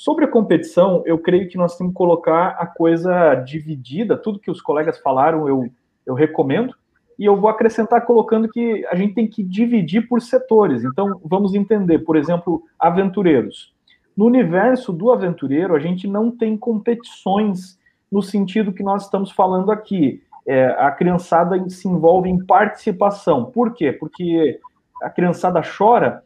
Sobre 0.00 0.24
a 0.24 0.28
competição, 0.28 1.02
eu 1.04 1.18
creio 1.18 1.46
que 1.46 1.58
nós 1.58 1.76
temos 1.76 1.92
que 1.92 1.98
colocar 1.98 2.56
a 2.58 2.66
coisa 2.66 3.34
dividida, 3.34 4.16
tudo 4.16 4.38
que 4.38 4.50
os 4.50 4.58
colegas 4.62 4.96
falaram 4.96 5.46
eu, 5.46 5.68
eu 6.06 6.14
recomendo, 6.14 6.74
e 7.18 7.26
eu 7.26 7.38
vou 7.38 7.50
acrescentar 7.50 8.06
colocando 8.06 8.48
que 8.48 8.82
a 8.86 8.94
gente 8.94 9.12
tem 9.12 9.28
que 9.28 9.42
dividir 9.42 10.08
por 10.08 10.22
setores. 10.22 10.84
Então, 10.84 11.20
vamos 11.22 11.54
entender, 11.54 11.98
por 11.98 12.16
exemplo, 12.16 12.62
aventureiros. 12.78 13.74
No 14.16 14.24
universo 14.24 14.90
do 14.90 15.12
aventureiro, 15.12 15.76
a 15.76 15.78
gente 15.78 16.08
não 16.08 16.30
tem 16.30 16.56
competições 16.56 17.78
no 18.10 18.22
sentido 18.22 18.72
que 18.72 18.82
nós 18.82 19.04
estamos 19.04 19.30
falando 19.30 19.70
aqui. 19.70 20.22
É, 20.46 20.68
a 20.78 20.90
criançada 20.92 21.62
se 21.68 21.86
envolve 21.86 22.30
em 22.30 22.42
participação. 22.42 23.50
Por 23.50 23.74
quê? 23.74 23.92
Porque 23.92 24.58
a 25.02 25.10
criançada 25.10 25.60
chora, 25.60 26.24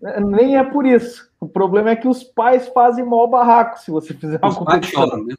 né, 0.00 0.20
nem 0.20 0.56
é 0.56 0.62
por 0.62 0.86
isso. 0.86 1.28
O 1.46 1.48
problema 1.48 1.90
é 1.90 1.96
que 1.96 2.08
os 2.08 2.24
pais 2.24 2.66
fazem 2.66 3.04
mal 3.04 3.28
barraco 3.28 3.78
se 3.78 3.88
você 3.88 4.12
fizer 4.12 4.40
uma 4.42 4.48
os 4.48 4.56
competição. 4.56 5.06
Choram, 5.06 5.24
né? 5.24 5.34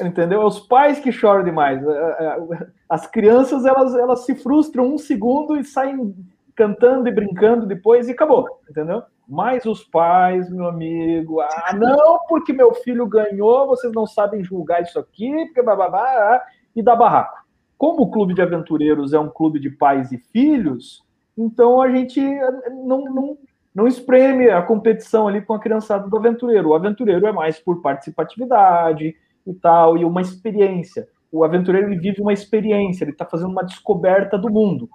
Entendeu? 0.00 0.42
É 0.42 0.44
os 0.44 0.58
pais 0.58 0.98
que 0.98 1.12
choram 1.12 1.44
demais. 1.44 1.86
É, 1.86 1.88
é, 1.88 2.66
as 2.88 3.06
crianças 3.06 3.64
elas, 3.64 3.94
elas 3.94 4.26
se 4.26 4.34
frustram 4.34 4.92
um 4.92 4.98
segundo 4.98 5.56
e 5.56 5.62
saem 5.62 6.12
cantando 6.56 7.08
e 7.08 7.12
brincando 7.12 7.64
depois 7.64 8.08
e 8.08 8.10
acabou, 8.10 8.60
entendeu? 8.68 9.04
Mas 9.28 9.64
os 9.66 9.84
pais, 9.84 10.50
meu 10.50 10.66
amigo, 10.66 11.40
ah, 11.40 11.72
não, 11.78 12.18
porque 12.28 12.52
meu 12.52 12.74
filho 12.74 13.06
ganhou, 13.06 13.68
vocês 13.68 13.92
não 13.92 14.04
sabem 14.04 14.42
julgar 14.42 14.82
isso 14.82 14.98
aqui, 14.98 15.30
porque 15.46 15.62
bababá, 15.62 16.42
e 16.74 16.82
dá 16.82 16.96
barraco. 16.96 17.38
Como 17.78 18.02
o 18.02 18.10
clube 18.10 18.34
de 18.34 18.42
aventureiros 18.42 19.12
é 19.12 19.18
um 19.20 19.28
clube 19.28 19.60
de 19.60 19.70
pais 19.70 20.10
e 20.10 20.18
filhos, 20.18 21.04
então 21.38 21.80
a 21.80 21.88
gente 21.88 22.20
não, 22.84 23.04
não, 23.04 23.38
não 23.76 23.86
espreme 23.86 24.48
a 24.48 24.62
competição 24.62 25.28
ali 25.28 25.42
com 25.42 25.52
a 25.52 25.60
criançada 25.60 26.08
do 26.08 26.16
aventureiro. 26.16 26.70
O 26.70 26.74
aventureiro 26.74 27.26
é 27.26 27.30
mais 27.30 27.60
por 27.60 27.82
participatividade 27.82 29.14
e 29.46 29.52
tal, 29.52 29.98
e 29.98 30.04
uma 30.04 30.22
experiência. 30.22 31.06
O 31.30 31.44
aventureiro 31.44 31.88
ele 31.88 32.00
vive 32.00 32.22
uma 32.22 32.32
experiência, 32.32 33.04
ele 33.04 33.10
está 33.10 33.26
fazendo 33.26 33.50
uma 33.50 33.62
descoberta 33.62 34.38
do 34.38 34.48
mundo. 34.48 34.88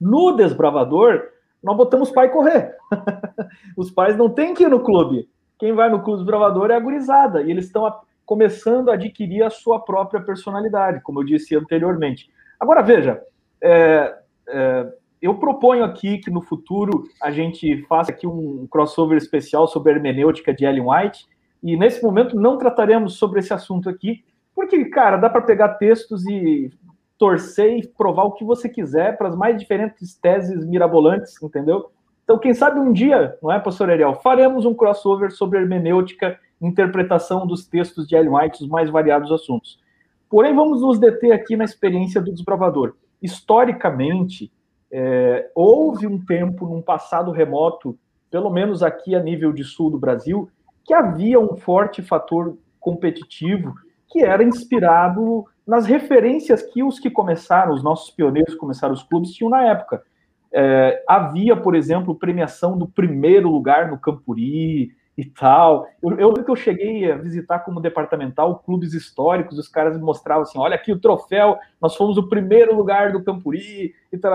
No 0.00 0.30
desbravador, 0.30 1.24
nós 1.60 1.76
botamos 1.76 2.12
pai 2.12 2.30
correr. 2.30 2.76
Os 3.76 3.90
pais 3.90 4.16
não 4.16 4.30
têm 4.30 4.54
que 4.54 4.62
ir 4.62 4.70
no 4.70 4.78
clube. 4.78 5.28
Quem 5.58 5.72
vai 5.72 5.90
no 5.90 6.00
clube 6.00 6.18
desbravador 6.18 6.70
é 6.70 6.76
a 6.76 6.80
gurizada. 6.80 7.42
E 7.42 7.50
eles 7.50 7.64
estão 7.64 7.92
começando 8.24 8.90
a 8.90 8.94
adquirir 8.94 9.42
a 9.42 9.50
sua 9.50 9.80
própria 9.80 10.20
personalidade, 10.20 11.00
como 11.02 11.18
eu 11.18 11.24
disse 11.24 11.56
anteriormente. 11.56 12.30
Agora, 12.60 12.80
veja, 12.80 13.20
é, 13.60 14.14
é, 14.46 14.86
eu 15.20 15.34
proponho 15.34 15.84
aqui 15.84 16.18
que 16.18 16.30
no 16.30 16.40
futuro 16.40 17.04
a 17.22 17.30
gente 17.30 17.82
faça 17.86 18.10
aqui 18.10 18.26
um 18.26 18.66
crossover 18.70 19.16
especial 19.16 19.66
sobre 19.66 19.92
a 19.92 19.96
hermenêutica 19.96 20.54
de 20.54 20.64
Ellen 20.64 20.86
White, 20.88 21.26
e 21.62 21.76
nesse 21.76 22.02
momento 22.02 22.36
não 22.36 22.56
trataremos 22.56 23.14
sobre 23.14 23.40
esse 23.40 23.52
assunto 23.52 23.88
aqui, 23.88 24.24
porque, 24.54 24.84
cara, 24.86 25.16
dá 25.16 25.28
para 25.28 25.42
pegar 25.42 25.74
textos 25.74 26.26
e 26.26 26.72
torcer 27.16 27.78
e 27.78 27.86
provar 27.86 28.24
o 28.24 28.32
que 28.32 28.44
você 28.44 28.68
quiser 28.68 29.16
para 29.18 29.28
as 29.28 29.36
mais 29.36 29.58
diferentes 29.58 30.14
teses 30.14 30.64
mirabolantes, 30.64 31.40
entendeu? 31.42 31.90
Então, 32.22 32.38
quem 32.38 32.54
sabe 32.54 32.78
um 32.78 32.92
dia, 32.92 33.36
não 33.42 33.50
é, 33.50 33.58
professor 33.58 33.90
Ariel, 33.90 34.14
faremos 34.14 34.64
um 34.64 34.74
crossover 34.74 35.32
sobre 35.32 35.58
hermenêutica, 35.58 36.38
interpretação 36.60 37.46
dos 37.46 37.66
textos 37.66 38.06
de 38.06 38.14
Ellen 38.14 38.34
White, 38.34 38.62
os 38.62 38.68
mais 38.68 38.90
variados 38.90 39.32
assuntos. 39.32 39.80
Porém, 40.28 40.54
vamos 40.54 40.82
nos 40.82 40.98
deter 40.98 41.32
aqui 41.32 41.56
na 41.56 41.64
experiência 41.64 42.20
do 42.20 42.32
desbravador. 42.32 42.94
Historicamente, 43.22 44.52
é, 44.90 45.50
houve 45.54 46.06
um 46.06 46.24
tempo, 46.24 46.66
num 46.66 46.82
passado 46.82 47.30
remoto, 47.30 47.98
pelo 48.30 48.50
menos 48.50 48.82
aqui 48.82 49.14
a 49.14 49.22
nível 49.22 49.52
de 49.52 49.64
sul 49.64 49.90
do 49.90 49.98
Brasil, 49.98 50.50
que 50.84 50.94
havia 50.94 51.38
um 51.38 51.56
forte 51.56 52.02
fator 52.02 52.56
competitivo 52.80 53.74
que 54.08 54.22
era 54.22 54.42
inspirado 54.42 55.44
nas 55.66 55.84
referências 55.84 56.62
que 56.62 56.82
os 56.82 56.98
que 56.98 57.10
começaram, 57.10 57.74
os 57.74 57.82
nossos 57.82 58.10
pioneiros 58.10 58.54
começaram 58.54 58.94
os 58.94 59.02
clubes, 59.02 59.32
tinham 59.32 59.50
na 59.50 59.64
época. 59.64 60.02
É, 60.50 61.04
havia, 61.06 61.54
por 61.54 61.74
exemplo, 61.74 62.14
premiação 62.14 62.78
do 62.78 62.88
primeiro 62.88 63.50
lugar 63.50 63.90
no 63.90 63.98
Campuri 63.98 64.92
e 65.18 65.24
tal. 65.26 65.86
Eu, 66.02 66.18
eu 66.18 66.32
que 66.32 66.50
eu 66.50 66.56
cheguei 66.56 67.10
a 67.10 67.16
visitar 67.16 67.58
como 67.58 67.82
departamental 67.82 68.60
clubes 68.60 68.94
históricos, 68.94 69.58
os 69.58 69.68
caras 69.68 69.96
me 69.96 70.02
mostravam 70.02 70.44
assim: 70.44 70.58
olha 70.58 70.76
aqui 70.76 70.90
o 70.90 70.98
troféu, 70.98 71.58
nós 71.82 71.94
fomos 71.96 72.16
o 72.16 72.28
primeiro 72.28 72.74
lugar 72.74 73.12
do 73.12 73.22
Campuri 73.22 73.92
e 74.10 74.16
tal. 74.18 74.32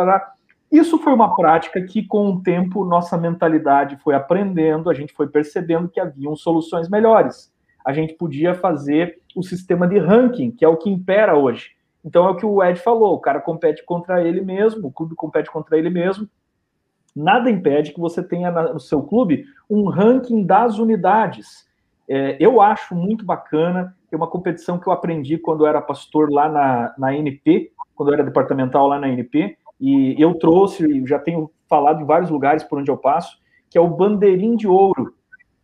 Isso 0.74 0.98
foi 0.98 1.14
uma 1.14 1.36
prática 1.36 1.80
que, 1.84 2.02
com 2.02 2.32
o 2.32 2.42
tempo, 2.42 2.84
nossa 2.84 3.16
mentalidade 3.16 3.96
foi 3.98 4.16
aprendendo, 4.16 4.90
a 4.90 4.94
gente 4.96 5.14
foi 5.14 5.28
percebendo 5.28 5.88
que 5.88 6.00
haviam 6.00 6.36
soluções 6.36 6.90
melhores. 6.90 7.54
A 7.86 7.94
gente 7.94 8.16
podia 8.16 8.56
fazer 8.56 9.20
o 9.36 9.44
sistema 9.44 9.88
de 9.88 10.00
ranking, 10.00 10.50
que 10.50 10.66
é 10.66 10.68
o 10.68 10.76
que 10.76 10.90
impera 10.90 11.38
hoje. 11.38 11.76
Então 12.04 12.26
é 12.26 12.32
o 12.32 12.36
que 12.36 12.44
o 12.44 12.64
Ed 12.64 12.80
falou: 12.80 13.14
o 13.14 13.20
cara 13.20 13.40
compete 13.40 13.86
contra 13.86 14.28
ele 14.28 14.42
mesmo, 14.42 14.88
o 14.88 14.92
clube 14.92 15.14
compete 15.14 15.52
contra 15.52 15.78
ele 15.78 15.92
mesmo. 15.92 16.28
Nada 17.16 17.52
impede 17.52 17.94
que 17.94 18.00
você 18.00 18.24
tenha 18.24 18.50
no 18.50 18.80
seu 18.80 19.04
clube 19.04 19.46
um 19.70 19.88
ranking 19.88 20.44
das 20.44 20.80
unidades. 20.80 21.70
É, 22.10 22.36
eu 22.40 22.60
acho 22.60 22.96
muito 22.96 23.24
bacana. 23.24 23.96
É 24.12 24.16
uma 24.16 24.28
competição 24.28 24.80
que 24.80 24.88
eu 24.88 24.94
aprendi 24.94 25.38
quando 25.38 25.66
eu 25.66 25.68
era 25.68 25.80
pastor 25.80 26.32
lá 26.32 26.50
na, 26.50 26.96
na 26.98 27.16
NP, 27.16 27.72
quando 27.94 28.10
eu 28.10 28.16
era 28.16 28.24
departamental 28.24 28.88
lá 28.88 29.00
na 29.00 29.08
NP, 29.08 29.56
e 29.92 30.22
eu 30.22 30.36
trouxe, 30.36 31.06
já 31.06 31.20
tenho 31.20 31.52
falado 31.68 32.02
em 32.02 32.06
vários 32.06 32.30
lugares 32.30 32.64
por 32.64 32.80
onde 32.80 32.90
eu 32.90 32.98
passo, 32.98 33.38
que 33.70 33.78
é 33.78 33.82
o 33.82 33.88
bandeirinho 33.88 34.56
de 34.56 34.68
ouro 34.68 35.14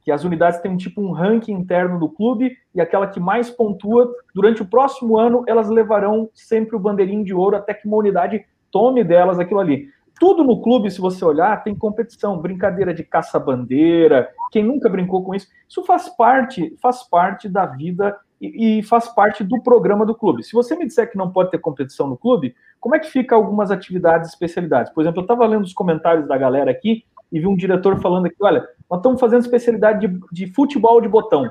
que 0.09 0.11
as 0.11 0.23
unidades 0.23 0.59
têm 0.59 0.75
tipo 0.75 1.01
um 1.01 1.11
ranking 1.11 1.51
interno 1.51 1.99
do 1.99 2.09
clube 2.09 2.57
e 2.73 2.81
aquela 2.81 3.05
que 3.05 3.19
mais 3.19 3.51
pontua, 3.51 4.11
durante 4.33 4.61
o 4.61 4.65
próximo 4.65 5.19
ano, 5.19 5.43
elas 5.45 5.69
levarão 5.69 6.31
sempre 6.33 6.75
o 6.75 6.79
bandeirinho 6.79 7.23
de 7.23 7.31
ouro 7.31 7.55
até 7.55 7.75
que 7.75 7.87
uma 7.87 7.97
unidade 7.97 8.43
tome 8.71 9.03
delas 9.03 9.37
aquilo 9.37 9.59
ali. 9.59 9.87
Tudo 10.19 10.43
no 10.43 10.63
clube, 10.63 10.89
se 10.89 10.99
você 10.99 11.23
olhar, 11.23 11.63
tem 11.63 11.75
competição, 11.75 12.39
brincadeira 12.39 12.91
de 12.91 13.03
caça-bandeira. 13.03 14.29
Quem 14.51 14.63
nunca 14.63 14.89
brincou 14.89 15.23
com 15.23 15.35
isso? 15.35 15.47
Isso 15.67 15.83
faz 15.85 16.09
parte, 16.09 16.75
faz 16.81 17.03
parte 17.07 17.47
da 17.47 17.67
vida 17.67 18.17
e, 18.41 18.81
faz 18.83 19.07
parte 19.09 19.43
do 19.43 19.61
programa 19.61 20.05
do 20.05 20.15
clube. 20.15 20.43
Se 20.43 20.53
você 20.53 20.75
me 20.75 20.85
disser 20.85 21.11
que 21.11 21.17
não 21.17 21.31
pode 21.31 21.51
ter 21.51 21.57
competição 21.57 22.07
no 22.07 22.17
clube, 22.17 22.55
como 22.79 22.95
é 22.95 22.99
que 22.99 23.09
fica 23.09 23.35
algumas 23.35 23.69
atividades 23.69 24.29
especialidades? 24.29 24.91
Por 24.93 25.01
exemplo, 25.01 25.19
eu 25.19 25.23
estava 25.23 25.45
lendo 25.45 25.65
os 25.65 25.73
comentários 25.73 26.27
da 26.27 26.37
galera 26.37 26.71
aqui 26.71 27.03
e 27.31 27.39
vi 27.39 27.47
um 27.47 27.55
diretor 27.55 27.99
falando 27.99 28.27
aqui: 28.27 28.37
olha, 28.41 28.67
nós 28.89 28.99
estamos 28.99 29.19
fazendo 29.19 29.41
especialidade 29.41 30.07
de, 30.07 30.19
de 30.31 30.53
futebol 30.53 31.01
de 31.01 31.09
botão. 31.09 31.49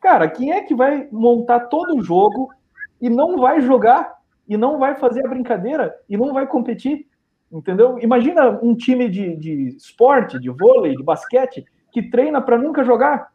Cara, 0.00 0.28
quem 0.28 0.52
é 0.52 0.62
que 0.62 0.74
vai 0.74 1.08
montar 1.10 1.60
todo 1.60 1.96
o 1.96 2.02
jogo 2.02 2.48
e 3.00 3.08
não 3.08 3.38
vai 3.38 3.60
jogar 3.60 4.14
e 4.48 4.56
não 4.56 4.78
vai 4.78 4.96
fazer 4.96 5.24
a 5.24 5.28
brincadeira 5.28 5.94
e 6.08 6.16
não 6.16 6.32
vai 6.32 6.46
competir? 6.46 7.06
Entendeu? 7.52 7.98
Imagina 8.00 8.58
um 8.62 8.74
time 8.74 9.08
de, 9.08 9.36
de 9.36 9.76
esporte, 9.76 10.40
de 10.40 10.50
vôlei, 10.50 10.96
de 10.96 11.02
basquete, 11.02 11.64
que 11.92 12.02
treina 12.10 12.40
para 12.40 12.58
nunca 12.58 12.82
jogar. 12.82 13.28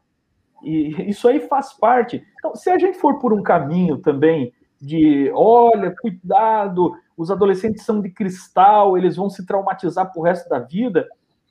E 0.64 1.10
isso 1.10 1.28
aí 1.28 1.40
faz 1.42 1.74
parte. 1.74 2.24
Então, 2.38 2.56
se 2.56 2.70
a 2.70 2.78
gente 2.78 2.98
for 2.98 3.20
por 3.20 3.34
um 3.34 3.44
caminho 3.44 3.98
também 3.98 4.54
de, 4.82 5.32
olha, 5.34 5.94
cuidado, 6.02 6.94
os 7.18 7.30
adolescentes 7.30 7.84
são 7.84 8.02
de 8.02 8.10
cristal, 8.10 8.98
eles 8.98 9.16
vão 9.16 9.30
se 9.30 9.46
traumatizar 9.46 10.12
pro 10.12 10.22
resto 10.22 10.48
da 10.50 10.60
vida. 10.60 11.08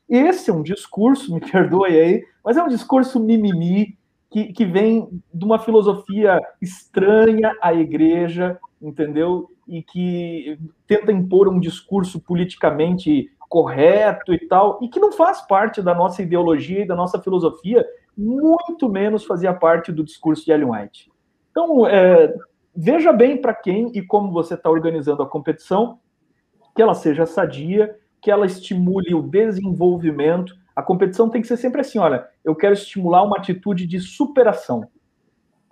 Esse 0.08 0.50
é 0.50 0.54
um 0.54 0.62
discurso, 0.62 1.32
me 1.34 1.40
perdoe 1.40 1.98
aí, 1.98 2.24
mas 2.44 2.56
é 2.56 2.62
um 2.62 2.68
discurso 2.68 3.20
mimimi 3.20 3.98
que, 4.30 4.52
que 4.52 4.64
vem 4.64 5.08
de 5.32 5.44
uma 5.44 5.58
filosofia 5.58 6.40
estranha 6.60 7.54
à 7.60 7.72
igreja, 7.74 8.58
entendeu? 8.80 9.50
E 9.66 9.82
que 9.82 10.58
tenta 10.86 11.12
impor 11.12 11.48
um 11.48 11.60
discurso 11.60 12.20
politicamente 12.20 13.30
correto 13.48 14.32
e 14.32 14.38
tal, 14.46 14.78
e 14.82 14.88
que 14.88 15.00
não 15.00 15.10
faz 15.10 15.40
parte 15.42 15.80
da 15.80 15.94
nossa 15.94 16.22
ideologia 16.22 16.82
e 16.82 16.86
da 16.86 16.94
nossa 16.94 17.20
filosofia, 17.20 17.84
muito 18.18 18.88
menos 18.88 19.24
fazia 19.24 19.54
parte 19.54 19.92
do 19.92 20.02
discurso 20.02 20.44
de 20.44 20.50
Ellen 20.50 20.70
White. 20.72 21.10
Então, 21.52 21.86
é, 21.86 22.34
veja 22.74 23.12
bem 23.12 23.40
para 23.40 23.54
quem 23.54 23.92
e 23.94 24.02
como 24.02 24.32
você 24.32 24.54
está 24.54 24.68
organizando 24.68 25.22
a 25.22 25.28
competição, 25.28 26.00
que 26.74 26.82
ela 26.82 26.94
seja 26.94 27.24
sadia, 27.24 27.96
que 28.20 28.30
ela 28.30 28.44
estimule 28.44 29.14
o 29.14 29.22
desenvolvimento. 29.22 30.52
A 30.74 30.82
competição 30.82 31.30
tem 31.30 31.40
que 31.40 31.46
ser 31.46 31.56
sempre 31.56 31.80
assim: 31.80 31.98
olha, 31.98 32.26
eu 32.44 32.56
quero 32.56 32.74
estimular 32.74 33.22
uma 33.22 33.38
atitude 33.38 33.86
de 33.86 34.00
superação. 34.00 34.88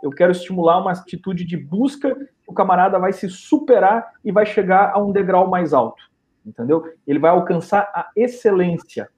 Eu 0.02 0.10
quero 0.10 0.30
estimular 0.30 0.78
uma 0.78 0.92
atitude 0.92 1.44
de 1.44 1.56
busca, 1.56 2.16
o 2.46 2.52
camarada 2.52 2.98
vai 2.98 3.12
se 3.12 3.28
superar 3.28 4.12
e 4.24 4.30
vai 4.30 4.46
chegar 4.46 4.92
a 4.94 4.98
um 4.98 5.10
degrau 5.10 5.48
mais 5.48 5.72
alto, 5.72 6.02
entendeu? 6.44 6.84
Ele 7.06 7.18
vai 7.18 7.30
alcançar 7.30 7.90
a 7.94 8.08
excelência 8.14 9.08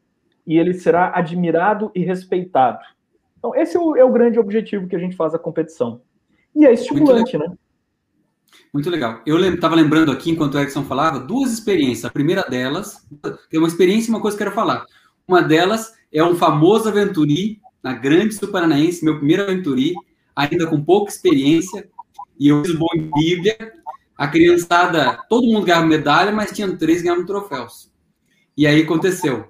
e 0.47 0.57
ele 0.57 0.73
será 0.73 1.13
admirado 1.15 1.91
e 1.95 2.03
respeitado. 2.03 2.79
Então, 3.39 3.55
esse 3.55 3.77
é 3.77 3.81
o, 3.81 3.97
é 3.97 4.05
o 4.05 4.13
grande 4.13 4.39
objetivo 4.39 4.89
que 4.89 4.97
a 4.97 4.99
gente 4.99 5.17
faz 5.17 5.35
a 5.35 5.39
competição. 5.39 6.01
E 6.55 6.67
é 6.67 6.73
estimulante, 6.73 7.39
né? 7.39 7.47
Muito 8.73 8.91
legal. 8.91 9.23
Eu 9.25 9.39
estava 9.55 9.75
lembrando 9.75 10.13
aqui, 10.13 10.31
enquanto 10.31 10.55
o 10.55 10.59
Erickson 10.59 10.85
falava, 10.85 11.19
duas 11.19 11.53
experiências. 11.53 12.05
A 12.05 12.11
primeira 12.11 12.43
delas, 12.43 13.07
tem 13.49 13.59
uma 13.59 13.69
experiência 13.69 14.11
e 14.11 14.15
uma 14.15 14.21
coisa 14.21 14.37
que 14.37 14.43
eu 14.43 14.47
quero 14.47 14.57
falar. 14.57 14.85
Uma 15.27 15.43
delas 15.43 15.95
é 16.13 16.23
um 16.23 16.35
famoso 16.35 16.89
aventuri, 16.89 17.61
na 17.83 17.93
Grande 17.93 18.35
Sul 18.35 18.49
Paranaense, 18.49 19.05
meu 19.05 19.17
primeiro 19.17 19.45
aventuri, 19.45 19.95
ainda 20.35 20.67
com 20.67 20.83
pouca 20.83 21.11
experiência, 21.11 21.89
e 22.39 22.49
eu 22.49 22.65
fiz 22.65 22.75
bom 22.75 22.89
em 22.95 23.11
Bíblia. 23.11 23.57
A 24.17 24.27
criançada, 24.27 25.19
todo 25.29 25.47
mundo 25.47 25.65
ganhava 25.65 25.87
medalha, 25.87 26.33
mas 26.33 26.51
tinha 26.51 26.77
três 26.77 27.03
ganhando 27.03 27.27
troféus. 27.27 27.91
E 28.57 28.67
aí 28.67 28.83
aconteceu. 28.83 29.49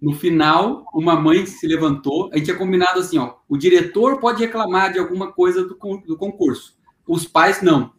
No 0.00 0.14
final, 0.14 0.84
uma 0.92 1.18
mãe 1.18 1.46
se 1.46 1.66
levantou, 1.66 2.30
a 2.32 2.36
gente 2.36 2.46
tinha 2.46 2.56
combinado 2.56 3.00
assim, 3.00 3.18
ó, 3.18 3.34
o 3.48 3.56
diretor 3.56 4.20
pode 4.20 4.44
reclamar 4.44 4.92
de 4.92 4.98
alguma 4.98 5.32
coisa 5.32 5.62
do, 5.64 5.74
do 6.06 6.16
concurso, 6.16 6.76
os 7.06 7.26
pais 7.26 7.62
não. 7.62 7.92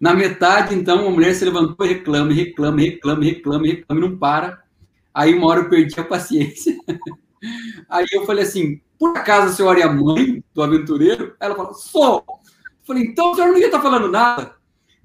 Na 0.00 0.14
metade, 0.14 0.74
então, 0.74 1.06
a 1.06 1.10
mulher 1.10 1.34
se 1.34 1.44
levantou 1.44 1.86
e 1.86 1.90
reclama, 1.90 2.32
reclama, 2.32 2.80
reclama, 2.80 3.22
reclama, 3.22 3.66
reclama, 3.66 4.00
e 4.00 4.08
não 4.08 4.16
para. 4.16 4.62
Aí 5.12 5.34
uma 5.34 5.46
hora 5.46 5.60
eu 5.60 5.68
perdi 5.68 6.00
a 6.00 6.04
paciência. 6.04 6.74
Aí 7.88 8.06
eu 8.12 8.24
falei 8.24 8.44
assim: 8.44 8.80
por 8.98 9.16
acaso 9.16 9.48
a 9.48 9.52
senhora 9.52 9.80
é 9.80 9.82
a 9.82 9.92
mãe 9.92 10.42
do 10.54 10.62
aventureiro? 10.62 11.34
Ela 11.38 11.54
falou: 11.54 11.74
sou. 11.74 12.24
Eu 12.26 12.86
falei: 12.86 13.04
então 13.04 13.32
a 13.32 13.34
senhora 13.34 13.52
não 13.52 13.58
ia 13.58 13.66
estar 13.66 13.78
tá 13.78 13.82
falando 13.82 14.08
nada. 14.08 14.54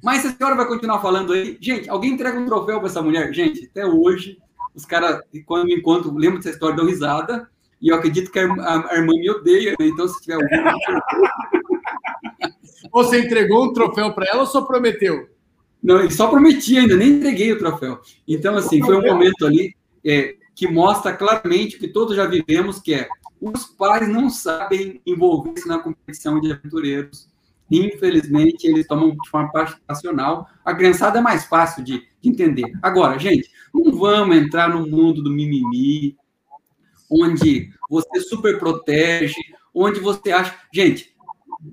Mas 0.04 0.26
a 0.26 0.32
senhora 0.32 0.56
vai 0.56 0.68
continuar 0.68 1.02
falando 1.02 1.34
aí. 1.34 1.58
Gente, 1.60 1.90
alguém 1.90 2.12
entrega 2.12 2.40
um 2.40 2.46
troféu 2.46 2.80
para 2.80 2.88
essa 2.88 3.02
mulher? 3.02 3.34
Gente, 3.34 3.66
até 3.66 3.86
hoje, 3.86 4.38
os 4.76 4.86
caras, 4.86 5.22
quando 5.46 5.66
me 5.66 5.76
encontram, 5.76 6.14
lembram 6.16 6.40
dessa 6.40 6.52
história, 6.52 6.76
dão 6.76 6.86
risada. 6.86 7.50
E 7.82 7.90
eu 7.90 7.96
acredito 7.96 8.32
que 8.32 8.40
a, 8.40 8.46
a, 8.46 8.94
a 8.94 8.96
irmã 8.96 9.14
me 9.14 9.30
odeia, 9.30 9.76
né? 9.80 9.88
Então, 9.88 10.08
se 10.08 10.22
tiver 10.22 10.36
algum. 10.36 10.48
Você 12.92 13.22
entregou 13.22 13.66
um 13.66 13.74
troféu 13.74 14.14
para 14.14 14.28
ela 14.28 14.42
ou 14.42 14.46
só 14.46 14.62
prometeu? 14.62 15.28
Não, 15.84 16.10
só 16.10 16.28
prometi 16.28 16.78
ainda, 16.78 16.96
nem 16.96 17.10
entreguei 17.10 17.52
o 17.52 17.58
troféu. 17.58 18.00
Então, 18.28 18.56
assim, 18.56 18.82
foi 18.82 18.96
um 18.96 19.06
momento 19.06 19.46
ali 19.46 19.76
é, 20.04 20.36
que 20.56 20.68
mostra 20.68 21.14
claramente 21.14 21.78
que 21.78 21.88
todos 21.88 22.16
já 22.16 22.26
vivemos, 22.26 22.80
que 22.80 22.94
é 22.94 23.08
os 23.40 23.66
pais 23.66 24.08
não 24.08 24.30
sabem 24.30 25.02
envolver-se 25.06 25.68
na 25.68 25.78
competição 25.78 26.40
de 26.40 26.52
aventureiros. 26.52 27.28
Infelizmente, 27.70 28.68
eles 28.68 28.88
tomam 28.88 29.12
de 29.12 29.30
forma 29.30 29.52
passional. 29.88 30.48
A 30.64 30.74
criançada 30.74 31.20
é 31.20 31.22
mais 31.22 31.46
fácil 31.46 31.84
de, 31.84 32.04
de 32.22 32.30
entender. 32.30 32.72
Agora, 32.82 33.18
gente, 33.18 33.50
não 33.74 33.92
vamos 33.92 34.38
entrar 34.38 34.70
no 34.70 34.88
mundo 34.88 35.24
do 35.24 35.32
mimimi, 35.32 36.16
onde 37.10 37.70
você 37.90 38.20
super 38.22 38.60
protege, 38.60 39.36
onde 39.74 40.00
você 40.00 40.32
acha. 40.32 40.56
Gente, 40.74 41.16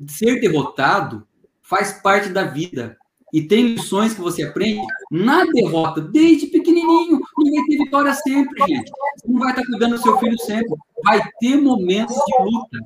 ser 0.08 0.40
derrotado 0.40 1.26
faz 1.60 1.92
parte 1.92 2.28
da 2.28 2.44
vida. 2.44 2.96
E 3.32 3.40
tem 3.40 3.74
lições 3.74 4.12
que 4.12 4.20
você 4.20 4.42
aprende 4.42 4.82
na 5.10 5.46
derrota, 5.46 6.02
desde 6.02 6.48
pequenininho. 6.48 7.18
Não 7.38 7.50
vai 7.50 7.64
ter 7.64 7.78
vitória 7.78 8.12
sempre, 8.12 8.66
gente. 8.66 8.90
Você 9.16 9.28
não 9.28 9.40
vai 9.40 9.50
estar 9.50 9.64
cuidando 9.64 9.96
do 9.96 10.02
seu 10.02 10.18
filho 10.18 10.38
sempre. 10.38 10.74
Vai 11.02 11.22
ter 11.40 11.56
momentos 11.56 12.14
de 12.14 12.44
luta. 12.44 12.78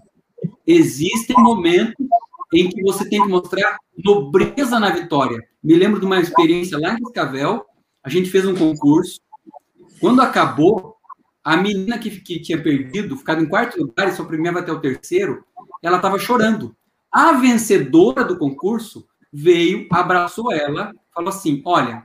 Existem 0.65 1.37
momentos 1.37 1.95
em 2.53 2.69
que 2.69 2.83
você 2.83 3.09
tem 3.09 3.23
que 3.23 3.29
mostrar 3.29 3.77
nobreza 4.05 4.79
na 4.79 4.91
vitória. 4.91 5.43
Me 5.63 5.75
lembro 5.75 5.99
de 5.99 6.07
uma 6.07 6.21
experiência 6.21 6.79
lá 6.79 6.95
em 6.95 7.03
Cascavel. 7.03 7.65
A 8.03 8.09
gente 8.09 8.31
fez 8.31 8.47
um 8.47 8.55
concurso. 8.55 9.21
Quando 10.01 10.21
acabou, 10.21 10.97
a 11.43 11.57
menina 11.57 11.99
que, 11.99 12.11
que 12.21 12.41
tinha 12.41 12.61
perdido, 12.61 13.17
ficado 13.17 13.43
em 13.43 13.49
quarto 13.49 13.79
lugar 13.81 14.09
e 14.09 14.13
só 14.13 14.25
premiava 14.25 14.61
até 14.61 14.73
o 14.73 14.81
terceiro, 14.81 15.45
ela 15.83 15.97
estava 15.97 16.19
chorando. 16.19 16.77
A 17.11 17.33
vencedora 17.33 18.25
do 18.25 18.39
concurso 18.39 19.07
veio, 19.33 19.87
abraçou 19.91 20.53
ela, 20.53 20.93
falou 21.15 21.31
assim: 21.31 21.63
Olha, 21.65 22.05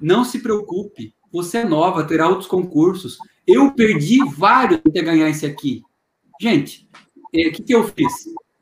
não 0.00 0.24
se 0.24 0.38
preocupe, 0.38 1.14
você 1.32 1.58
é 1.58 1.64
nova, 1.64 2.04
terá 2.04 2.28
outros 2.28 2.48
concursos. 2.48 3.18
Eu 3.46 3.72
perdi 3.72 4.18
vários 4.24 4.80
até 4.86 5.02
ganhar 5.02 5.28
esse 5.28 5.44
aqui. 5.44 5.82
Gente, 6.40 6.88
o 7.16 7.38
é, 7.38 7.50
que, 7.50 7.62
que 7.62 7.74
eu 7.74 7.84
fiz? 7.84 8.12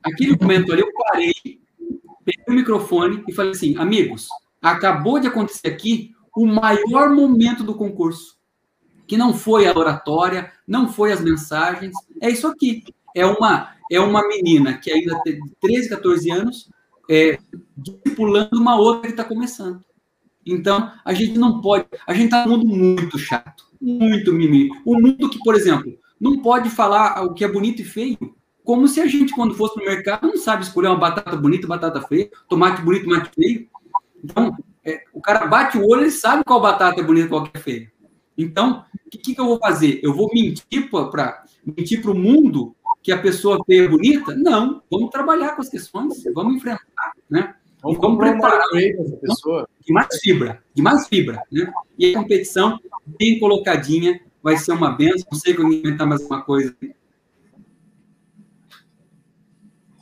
Aquele 0.09 0.37
momento 0.39 0.71
ali, 0.71 0.81
eu 0.81 0.91
parei, 0.93 1.33
peguei 2.25 2.45
o 2.47 2.53
microfone 2.53 3.23
e 3.27 3.33
falei 3.33 3.51
assim: 3.51 3.77
Amigos, 3.77 4.27
acabou 4.61 5.19
de 5.19 5.27
acontecer 5.27 5.67
aqui 5.67 6.11
o 6.35 6.45
maior 6.45 7.09
momento 7.09 7.63
do 7.63 7.75
concurso. 7.75 8.37
Que 9.07 9.17
não 9.17 9.33
foi 9.33 9.67
a 9.67 9.77
oratória, 9.77 10.51
não 10.67 10.87
foi 10.87 11.11
as 11.11 11.21
mensagens, 11.21 11.93
é 12.21 12.29
isso 12.29 12.47
aqui. 12.47 12.83
É 13.15 13.25
uma 13.25 13.73
é 13.91 13.99
uma 13.99 14.27
menina 14.27 14.77
que 14.77 14.91
ainda 14.91 15.19
tem 15.23 15.39
13, 15.59 15.89
14 15.89 16.29
anos, 16.29 16.69
é, 17.09 17.39
uma 18.53 18.79
outra 18.79 19.07
que 19.07 19.13
está 19.13 19.23
começando. 19.23 19.83
Então, 20.45 20.91
a 21.03 21.13
gente 21.13 21.37
não 21.39 21.59
pode. 21.59 21.85
A 22.05 22.13
gente 22.13 22.25
está 22.25 22.45
num 22.45 22.59
mundo 22.59 22.67
muito 22.67 23.17
chato, 23.17 23.65
muito 23.81 24.31
mimimi. 24.31 24.69
O 24.85 24.99
mundo 24.99 25.29
que, 25.29 25.39
por 25.39 25.55
exemplo, 25.55 25.97
não 26.19 26.39
pode 26.39 26.69
falar 26.69 27.23
o 27.23 27.33
que 27.33 27.43
é 27.43 27.47
bonito 27.47 27.81
e 27.81 27.85
feio, 27.85 28.35
como 28.69 28.87
se 28.87 29.01
a 29.01 29.07
gente, 29.07 29.33
quando 29.33 29.55
fosse 29.55 29.79
no 29.79 29.83
mercado, 29.83 30.27
não 30.27 30.37
sabe 30.37 30.61
escolher 30.61 30.89
uma 30.89 30.99
batata 30.99 31.35
bonita 31.35 31.65
batata 31.65 31.99
feia, 32.03 32.29
tomate 32.47 32.83
bonito 32.83 33.05
tomate 33.05 33.31
feio. 33.33 33.67
Então, 34.23 34.55
é, 34.85 35.05
o 35.11 35.19
cara 35.19 35.47
bate 35.47 35.75
o 35.79 35.89
olho 35.89 36.05
e 36.05 36.11
sabe 36.11 36.43
qual 36.43 36.61
batata 36.61 37.01
é 37.01 37.03
bonita 37.03 37.25
e 37.25 37.29
qual 37.29 37.49
é 37.51 37.57
feia. 37.57 37.91
Então, 38.37 38.85
o 39.07 39.09
que, 39.09 39.33
que, 39.33 39.41
eu 39.41 39.45
vou 39.45 39.57
fazer? 39.57 39.99
Eu 40.03 40.13
vou 40.13 40.29
mentir 40.31 40.87
para 40.87 41.43
mentir 41.65 41.99
para 41.99 42.11
o 42.11 42.15
mundo 42.15 42.75
que 43.01 43.11
a 43.11 43.17
pessoa 43.17 43.57
feia 43.65 43.85
é 43.85 43.87
bonita? 43.87 44.35
Não, 44.35 44.83
vamos 44.91 45.09
trabalhar 45.09 45.55
com 45.55 45.63
as 45.63 45.69
questões, 45.69 46.23
vamos 46.35 46.57
enfrentar, 46.57 47.13
né? 47.27 47.55
Vamos, 47.81 47.97
vamos 47.97 48.19
preparar 48.19 48.67
essa 48.75 49.17
pessoa. 49.17 49.67
de 49.83 49.91
mais 49.91 50.15
fibra, 50.19 50.63
de 50.75 50.83
mais 50.83 51.07
fibra, 51.07 51.41
né? 51.51 51.73
E 51.97 52.13
a 52.13 52.19
competição 52.19 52.77
bem 53.17 53.39
colocadinha 53.39 54.21
vai 54.43 54.57
ser 54.57 54.73
uma 54.73 54.91
benção. 54.91 55.25
Não 55.31 55.39
sei 55.39 55.55
como 55.55 55.73
inventar 55.73 56.05
mais 56.05 56.21
uma 56.21 56.43
coisa. 56.43 56.75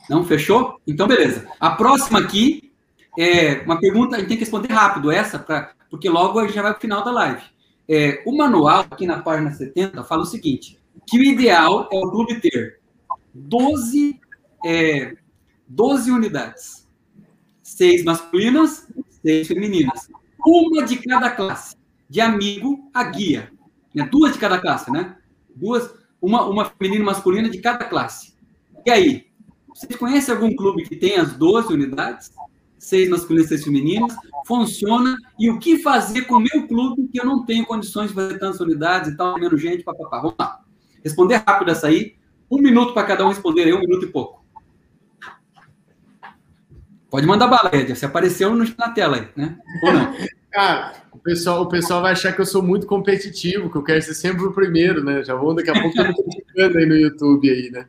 Não 0.08 0.24
fechou? 0.24 0.80
Então 0.86 1.06
beleza. 1.06 1.46
A 1.60 1.70
próxima 1.70 2.18
aqui 2.18 2.72
é 3.18 3.62
uma 3.64 3.78
pergunta, 3.78 4.16
a 4.16 4.18
gente 4.18 4.28
tem 4.28 4.36
que 4.36 4.44
responder 4.44 4.72
rápido 4.72 5.10
essa, 5.10 5.38
pra, 5.38 5.72
porque 5.90 6.08
logo 6.08 6.38
a 6.38 6.44
gente 6.44 6.54
já 6.54 6.62
vai 6.62 6.72
para 6.72 6.78
o 6.78 6.82
final 6.82 7.04
da 7.04 7.10
live. 7.10 7.42
É, 7.88 8.22
o 8.26 8.36
manual, 8.36 8.86
aqui 8.90 9.06
na 9.06 9.22
página 9.22 9.50
70, 9.50 10.04
fala 10.04 10.22
o 10.22 10.26
seguinte: 10.26 10.78
que 11.06 11.18
o 11.18 11.22
ideal 11.22 11.88
é 11.92 11.96
o 11.96 12.10
clube 12.10 12.40
ter 12.40 12.80
12 13.34 14.20
é, 14.64 15.16
12 15.68 16.10
unidades. 16.10 16.88
Seis 17.62 18.02
masculinas, 18.02 18.88
seis 19.22 19.46
femininas. 19.46 20.08
Uma 20.44 20.84
de 20.84 20.96
cada 20.96 21.30
classe. 21.30 21.76
De 22.08 22.20
amigo 22.20 22.90
a 22.94 23.04
guia. 23.04 23.52
Né? 23.94 24.08
Duas 24.10 24.32
de 24.32 24.38
cada 24.38 24.58
classe, 24.58 24.90
né? 24.90 25.16
Duas, 25.54 25.94
uma, 26.20 26.46
uma 26.46 26.64
feminina 26.64 27.02
e 27.02 27.06
masculina 27.06 27.50
de 27.50 27.58
cada 27.58 27.84
classe. 27.84 28.34
E 28.86 28.90
aí? 28.90 29.27
Vocês 29.74 29.96
conhecem 29.96 30.34
algum 30.34 30.54
clube 30.54 30.84
que 30.84 30.96
tem 30.96 31.16
as 31.16 31.32
12 31.34 31.72
unidades? 31.72 32.32
Seis 32.78 33.08
masculinas, 33.08 33.48
seis 33.48 33.64
femininas? 33.64 34.14
Funciona? 34.46 35.16
E 35.38 35.50
o 35.50 35.58
que 35.58 35.78
fazer 35.78 36.22
com 36.22 36.36
o 36.36 36.40
meu 36.40 36.66
clube 36.66 37.08
que 37.08 37.20
eu 37.20 37.24
não 37.24 37.44
tenho 37.44 37.66
condições 37.66 38.08
de 38.08 38.14
fazer 38.14 38.38
tantas 38.38 38.60
unidades 38.60 39.12
e 39.12 39.16
tal, 39.16 39.38
menos 39.38 39.60
gente, 39.60 39.82
papapá. 39.82 40.20
Vamos 40.20 40.36
lá. 40.38 40.60
Responder 41.02 41.42
rápido 41.46 41.70
essa 41.70 41.88
aí. 41.88 42.16
Um 42.50 42.58
minuto 42.58 42.94
para 42.94 43.06
cada 43.06 43.24
um 43.24 43.28
responder 43.28 43.64
aí, 43.64 43.72
um 43.72 43.80
minuto 43.80 44.04
e 44.04 44.08
pouco. 44.08 44.44
Pode 47.10 47.26
mandar 47.26 47.46
bala, 47.46 47.70
Ed. 47.72 47.94
Se 47.96 48.04
apareceu 48.04 48.54
na 48.54 48.90
tela 48.90 49.16
aí, 49.16 49.28
né? 49.34 49.58
Ou 49.82 49.92
não? 49.92 50.14
Cara, 50.50 50.94
o 51.12 51.18
pessoal, 51.18 51.62
o 51.62 51.68
pessoal 51.68 52.00
vai 52.00 52.12
achar 52.12 52.32
que 52.32 52.40
eu 52.40 52.46
sou 52.46 52.62
muito 52.62 52.86
competitivo, 52.86 53.70
que 53.70 53.76
eu 53.76 53.82
quero 53.82 54.00
ser 54.02 54.14
sempre 54.14 54.44
o 54.44 54.52
primeiro, 54.52 55.04
né? 55.04 55.22
Já 55.22 55.34
vou 55.34 55.54
daqui 55.54 55.70
a 55.70 55.74
pouco 55.74 55.92
criticando 56.24 56.78
aí 56.78 56.86
no 56.86 56.96
YouTube 56.96 57.50
aí, 57.50 57.70
né? 57.70 57.86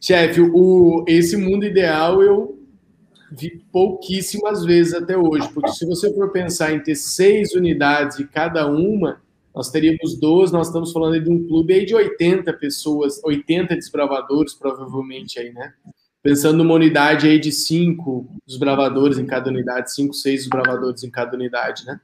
Chefe, 0.00 0.40
o, 0.40 1.04
esse 1.08 1.36
mundo 1.36 1.64
ideal 1.64 2.22
eu 2.22 2.58
vi 3.30 3.62
pouquíssimas 3.72 4.64
vezes 4.64 4.94
até 4.94 5.16
hoje, 5.16 5.48
porque 5.52 5.72
se 5.72 5.84
você 5.84 6.12
for 6.14 6.30
pensar 6.30 6.72
em 6.72 6.80
ter 6.80 6.94
seis 6.94 7.52
unidades 7.54 8.16
de 8.16 8.26
cada 8.26 8.66
uma, 8.66 9.20
nós 9.54 9.70
teríamos 9.70 10.18
12, 10.18 10.52
nós 10.52 10.68
estamos 10.68 10.92
falando 10.92 11.20
de 11.20 11.28
um 11.28 11.46
clube 11.46 11.74
aí 11.74 11.84
de 11.84 11.94
80 11.94 12.52
pessoas, 12.54 13.20
80 13.24 13.74
desbravadores, 13.74 14.54
provavelmente 14.54 15.38
aí, 15.38 15.52
né? 15.52 15.74
Pensando 16.22 16.58
numa 16.58 16.74
unidade 16.74 17.26
aí 17.26 17.38
de 17.38 17.50
cinco 17.52 18.28
desbravadores 18.46 19.18
em 19.18 19.26
cada 19.26 19.50
unidade, 19.50 19.92
cinco, 19.92 20.14
seis 20.14 20.40
desbravadores 20.40 21.02
em 21.02 21.10
cada 21.10 21.34
unidade, 21.36 21.84
né? 21.84 22.00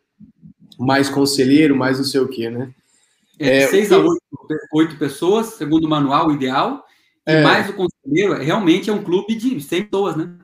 Mais 0.78 1.08
conselheiro, 1.08 1.76
mais 1.76 1.98
não 1.98 2.04
sei 2.04 2.20
o 2.20 2.28
quê, 2.28 2.50
né? 2.50 2.72
É, 3.38 3.58
é 3.58 3.66
seis 3.68 3.92
a 3.92 3.98
oito, 3.98 4.20
oito 4.72 4.98
pessoas, 4.98 5.46
segundo 5.54 5.84
o 5.84 5.88
manual 5.88 6.32
ideal, 6.32 6.84
e 7.26 7.32
é, 7.32 7.42
mais 7.42 7.70
o 7.70 7.74
conselheiro, 7.74 8.34
realmente 8.34 8.90
é 8.90 8.92
um 8.92 9.02
clube 9.02 9.34
de 9.34 9.60
100 9.60 9.84
pessoas, 9.84 10.16
né? 10.16 10.36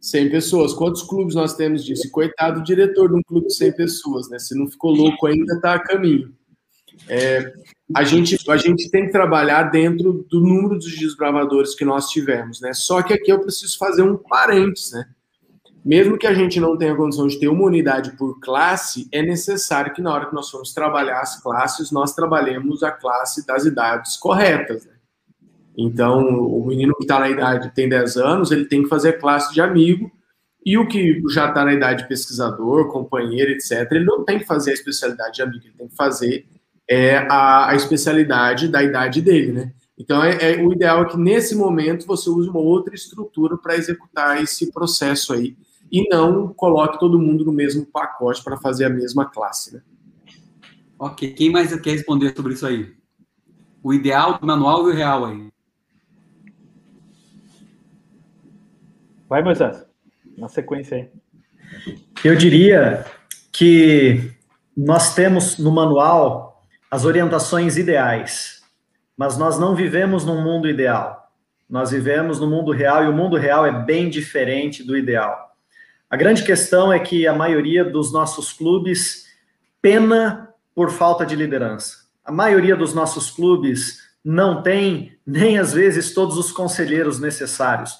100 0.00 0.30
pessoas. 0.30 0.72
Quantos 0.74 1.02
clubes 1.02 1.34
nós 1.34 1.54
temos 1.54 1.84
disso? 1.84 2.10
Coitado 2.10 2.60
do 2.60 2.64
diretor 2.64 3.08
de 3.08 3.16
um 3.16 3.22
clube 3.22 3.46
de 3.46 3.54
100 3.54 3.72
pessoas, 3.72 4.28
né? 4.28 4.38
Se 4.38 4.54
não 4.54 4.68
ficou 4.68 4.92
louco 4.92 5.26
ainda, 5.26 5.54
está 5.54 5.74
a 5.74 5.82
caminho. 5.82 6.32
É, 7.08 7.52
a, 7.94 8.04
gente, 8.04 8.36
a 8.50 8.56
gente 8.56 8.90
tem 8.90 9.06
que 9.06 9.12
trabalhar 9.12 9.64
dentro 9.64 10.26
do 10.28 10.40
número 10.40 10.76
dos 10.76 10.98
desbravadores 10.98 11.74
que 11.74 11.84
nós 11.84 12.08
tivemos, 12.10 12.60
né? 12.60 12.72
Só 12.74 13.02
que 13.02 13.12
aqui 13.12 13.30
eu 13.32 13.40
preciso 13.40 13.78
fazer 13.78 14.02
um 14.02 14.16
parênteses, 14.16 14.92
né? 14.92 15.06
Mesmo 15.84 16.18
que 16.18 16.26
a 16.26 16.34
gente 16.34 16.60
não 16.60 16.76
tenha 16.76 16.94
condição 16.94 17.26
de 17.26 17.38
ter 17.38 17.48
uma 17.48 17.64
unidade 17.64 18.16
por 18.16 18.38
classe, 18.40 19.08
é 19.10 19.22
necessário 19.22 19.94
que 19.94 20.02
na 20.02 20.12
hora 20.12 20.26
que 20.26 20.34
nós 20.34 20.50
formos 20.50 20.74
trabalhar 20.74 21.20
as 21.20 21.40
classes, 21.40 21.90
nós 21.90 22.14
trabalhemos 22.14 22.82
a 22.82 22.90
classe 22.90 23.46
das 23.46 23.64
idades 23.64 24.16
corretas, 24.16 24.84
né? 24.84 24.97
Então, 25.80 26.26
o 26.26 26.66
menino 26.66 26.92
que 26.96 27.04
está 27.04 27.20
na 27.20 27.30
idade, 27.30 27.72
tem 27.72 27.88
10 27.88 28.16
anos, 28.16 28.50
ele 28.50 28.64
tem 28.64 28.82
que 28.82 28.88
fazer 28.88 29.12
classe 29.12 29.54
de 29.54 29.60
amigo, 29.60 30.10
e 30.66 30.76
o 30.76 30.88
que 30.88 31.22
já 31.30 31.48
está 31.48 31.64
na 31.64 31.72
idade 31.72 32.02
de 32.02 32.08
pesquisador, 32.08 32.88
companheiro, 32.88 33.52
etc., 33.52 33.86
ele 33.92 34.04
não 34.04 34.24
tem 34.24 34.40
que 34.40 34.44
fazer 34.44 34.72
a 34.72 34.74
especialidade 34.74 35.36
de 35.36 35.42
amigo, 35.42 35.64
ele 35.64 35.74
tem 35.78 35.86
que 35.86 35.94
fazer 35.94 36.46
é, 36.90 37.18
a, 37.18 37.70
a 37.70 37.76
especialidade 37.76 38.66
da 38.66 38.82
idade 38.82 39.22
dele, 39.22 39.52
né? 39.52 39.72
Então, 39.96 40.22
é, 40.22 40.54
é, 40.54 40.62
o 40.62 40.72
ideal 40.72 41.02
é 41.02 41.04
que 41.06 41.16
nesse 41.16 41.54
momento 41.54 42.06
você 42.06 42.28
use 42.28 42.48
uma 42.48 42.60
outra 42.60 42.94
estrutura 42.94 43.56
para 43.56 43.76
executar 43.76 44.42
esse 44.42 44.72
processo 44.72 45.32
aí 45.32 45.56
e 45.92 46.08
não 46.08 46.48
coloque 46.48 46.98
todo 46.98 47.20
mundo 47.20 47.44
no 47.44 47.52
mesmo 47.52 47.86
pacote 47.86 48.42
para 48.42 48.56
fazer 48.56 48.84
a 48.84 48.90
mesma 48.90 49.26
classe, 49.26 49.74
né? 49.74 49.82
Ok, 50.98 51.32
quem 51.34 51.50
mais 51.50 51.74
quer 51.80 51.92
responder 51.92 52.34
sobre 52.34 52.54
isso 52.54 52.66
aí? 52.66 52.92
O 53.82 53.94
ideal 53.94 54.38
do 54.38 54.46
manual 54.46 54.88
e 54.88 54.92
o 54.92 54.94
real 54.94 55.24
aí. 55.24 55.48
Vai, 59.28 59.42
Moisés, 59.42 59.84
na 60.36 60.48
sequência 60.48 60.96
aí. 60.96 61.08
Eu 62.24 62.34
diria 62.34 63.04
que 63.52 64.32
nós 64.76 65.14
temos 65.14 65.58
no 65.58 65.70
manual 65.70 66.64
as 66.90 67.04
orientações 67.04 67.76
ideais, 67.76 68.62
mas 69.16 69.36
nós 69.36 69.58
não 69.58 69.74
vivemos 69.74 70.24
num 70.24 70.42
mundo 70.42 70.68
ideal. 70.68 71.30
Nós 71.68 71.90
vivemos 71.90 72.40
no 72.40 72.48
mundo 72.48 72.72
real 72.72 73.04
e 73.04 73.08
o 73.08 73.12
mundo 73.12 73.36
real 73.36 73.66
é 73.66 73.84
bem 73.84 74.08
diferente 74.08 74.82
do 74.82 74.96
ideal. 74.96 75.54
A 76.08 76.16
grande 76.16 76.42
questão 76.42 76.90
é 76.90 76.98
que 76.98 77.26
a 77.26 77.34
maioria 77.34 77.84
dos 77.84 78.10
nossos 78.10 78.52
clubes 78.52 79.26
pena 79.82 80.48
por 80.74 80.90
falta 80.90 81.26
de 81.26 81.36
liderança. 81.36 82.08
A 82.24 82.32
maioria 82.32 82.74
dos 82.74 82.94
nossos 82.94 83.30
clubes 83.30 83.98
não 84.24 84.62
tem 84.62 85.18
nem 85.26 85.58
às 85.58 85.74
vezes 85.74 86.14
todos 86.14 86.38
os 86.38 86.50
conselheiros 86.50 87.20
necessários. 87.20 87.98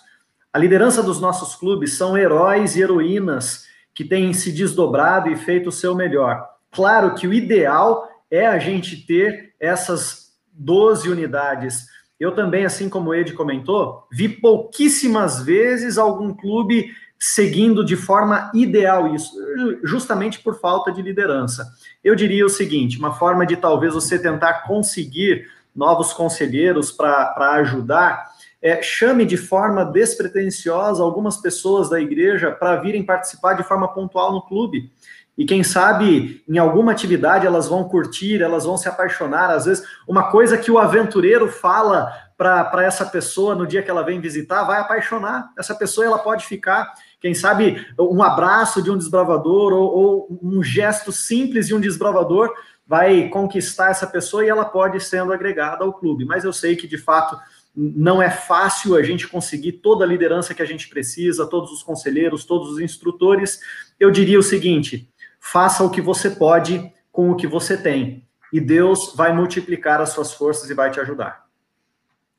A 0.53 0.59
liderança 0.59 1.03
dos 1.03 1.21
nossos 1.21 1.55
clubes 1.55 1.95
são 1.95 2.17
heróis 2.17 2.75
e 2.75 2.81
heroínas 2.81 3.67
que 3.95 4.05
têm 4.05 4.33
se 4.33 4.51
desdobrado 4.51 5.29
e 5.29 5.37
feito 5.37 5.69
o 5.69 5.73
seu 5.73 5.95
melhor. 5.95 6.49
Claro 6.71 7.15
que 7.15 7.27
o 7.27 7.35
ideal 7.35 8.09
é 8.31 8.47
a 8.47 8.59
gente 8.59 9.05
ter 9.07 9.55
essas 9.61 10.33
12 10.53 11.09
unidades. 11.09 11.87
Eu 12.19 12.35
também, 12.35 12.65
assim 12.65 12.89
como 12.89 13.11
o 13.11 13.15
Ed 13.15 13.33
comentou, 13.35 14.07
vi 14.11 14.29
pouquíssimas 14.29 15.43
vezes 15.43 15.99
algum 15.99 16.35
clube 16.35 16.91
seguindo 17.19 17.85
de 17.85 17.97
forma 17.97 18.51
ideal 18.55 19.15
isso, 19.15 19.35
justamente 19.83 20.39
por 20.39 20.61
falta 20.61 20.91
de 20.93 21.03
liderança. 21.03 21.67
Eu 22.03 22.15
diria 22.15 22.47
o 22.47 22.51
seguinte: 22.51 22.99
uma 22.99 23.13
forma 23.13 23.45
de 23.45 23.57
talvez 23.57 23.95
você 23.95 24.19
tentar 24.19 24.65
conseguir 24.65 25.47
novos 25.75 26.13
conselheiros 26.13 26.91
para 26.91 27.53
ajudar 27.55 28.38
é, 28.61 28.83
chame 28.83 29.25
de 29.25 29.37
forma 29.37 29.85
despretensiosa 29.85 31.03
algumas 31.03 31.37
pessoas 31.37 31.89
da 31.89 32.01
igreja 32.01 32.51
para 32.51 32.77
virem 32.77 33.05
participar 33.05 33.55
de 33.55 33.63
forma 33.63 33.89
pontual 33.93 34.33
no 34.33 34.43
clube. 34.43 34.91
E 35.37 35.45
quem 35.45 35.63
sabe 35.63 36.43
em 36.49 36.59
alguma 36.59 36.91
atividade 36.91 37.47
elas 37.47 37.69
vão 37.69 37.85
curtir, 37.85 38.43
elas 38.43 38.65
vão 38.65 38.77
se 38.77 38.89
apaixonar. 38.89 39.51
Às 39.51 39.67
vezes, 39.67 39.87
uma 40.07 40.33
coisa 40.33 40.59
que 40.59 40.71
o 40.71 40.79
aventureiro 40.79 41.49
fala 41.49 42.13
para 42.37 42.85
essa 42.85 43.07
pessoa 43.07 43.55
no 43.55 43.67
dia 43.67 43.83
que 43.83 43.91
ela 43.91 44.03
vem 44.03 44.21
visitar 44.21 44.65
vai 44.65 44.81
apaixonar. 44.81 45.51
Essa 45.57 45.77
pessoa 45.77 46.05
ela 46.05 46.19
pode 46.19 46.45
ficar, 46.45 46.93
quem 47.21 47.35
sabe, 47.35 47.87
um 47.99 48.21
abraço 48.21 48.83
de 48.83 48.91
um 48.91 48.99
desbravador 48.99 49.73
ou, 49.73 49.97
ou 49.97 50.41
um 50.43 50.61
gesto 50.61 51.13
simples 51.13 51.69
de 51.69 51.75
um 51.75 51.81
desbravador 51.81 52.53
vai 52.85 53.29
conquistar 53.29 53.91
essa 53.91 54.07
pessoa 54.07 54.45
e 54.45 54.49
ela 54.49 54.65
pode 54.65 54.99
sendo 54.99 55.33
agregada 55.33 55.85
ao 55.85 55.93
clube. 55.93 56.25
Mas 56.25 56.43
eu 56.43 56.53
sei 56.53 56.75
que 56.75 56.89
de 56.89 56.97
fato 56.97 57.39
não 57.81 58.21
é 58.21 58.29
fácil 58.29 58.97
a 58.97 59.03
gente 59.05 59.29
conseguir 59.29 59.73
toda 59.73 60.05
a 60.05 60.09
liderança 60.09 60.53
que 60.53 60.63
a 60.63 60.65
gente 60.65 60.89
precisa, 60.89 61.47
todos 61.47 61.71
os 61.71 61.81
conselheiros, 61.81 62.45
todos 62.45 62.73
os 62.73 62.81
instrutores. 62.81 63.61
Eu 64.01 64.11
diria 64.11 64.39
o 64.39 64.43
seguinte: 64.43 65.09
faça 65.39 65.85
o 65.85 65.91
que 65.91 66.01
você 66.01 66.29
pode 66.29 66.93
com 67.13 67.31
o 67.31 67.37
que 67.37 67.47
você 67.47 67.81
tem, 67.81 68.27
e 68.53 68.61
Deus 68.61 69.15
vai 69.17 69.33
multiplicar 69.33 70.01
as 70.01 70.11
suas 70.11 70.33
forças 70.33 70.69
e 70.69 70.75
vai 70.75 70.91
te 70.91 70.99
ajudar. 70.99 71.47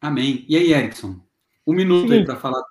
Amém. 0.01 0.45
E 0.47 0.57
aí, 0.57 0.73
Erickson? 0.73 1.15
Um 1.65 1.73
minuto 1.73 2.11
aí 2.11 2.25
para 2.25 2.35
falar. 2.35 2.61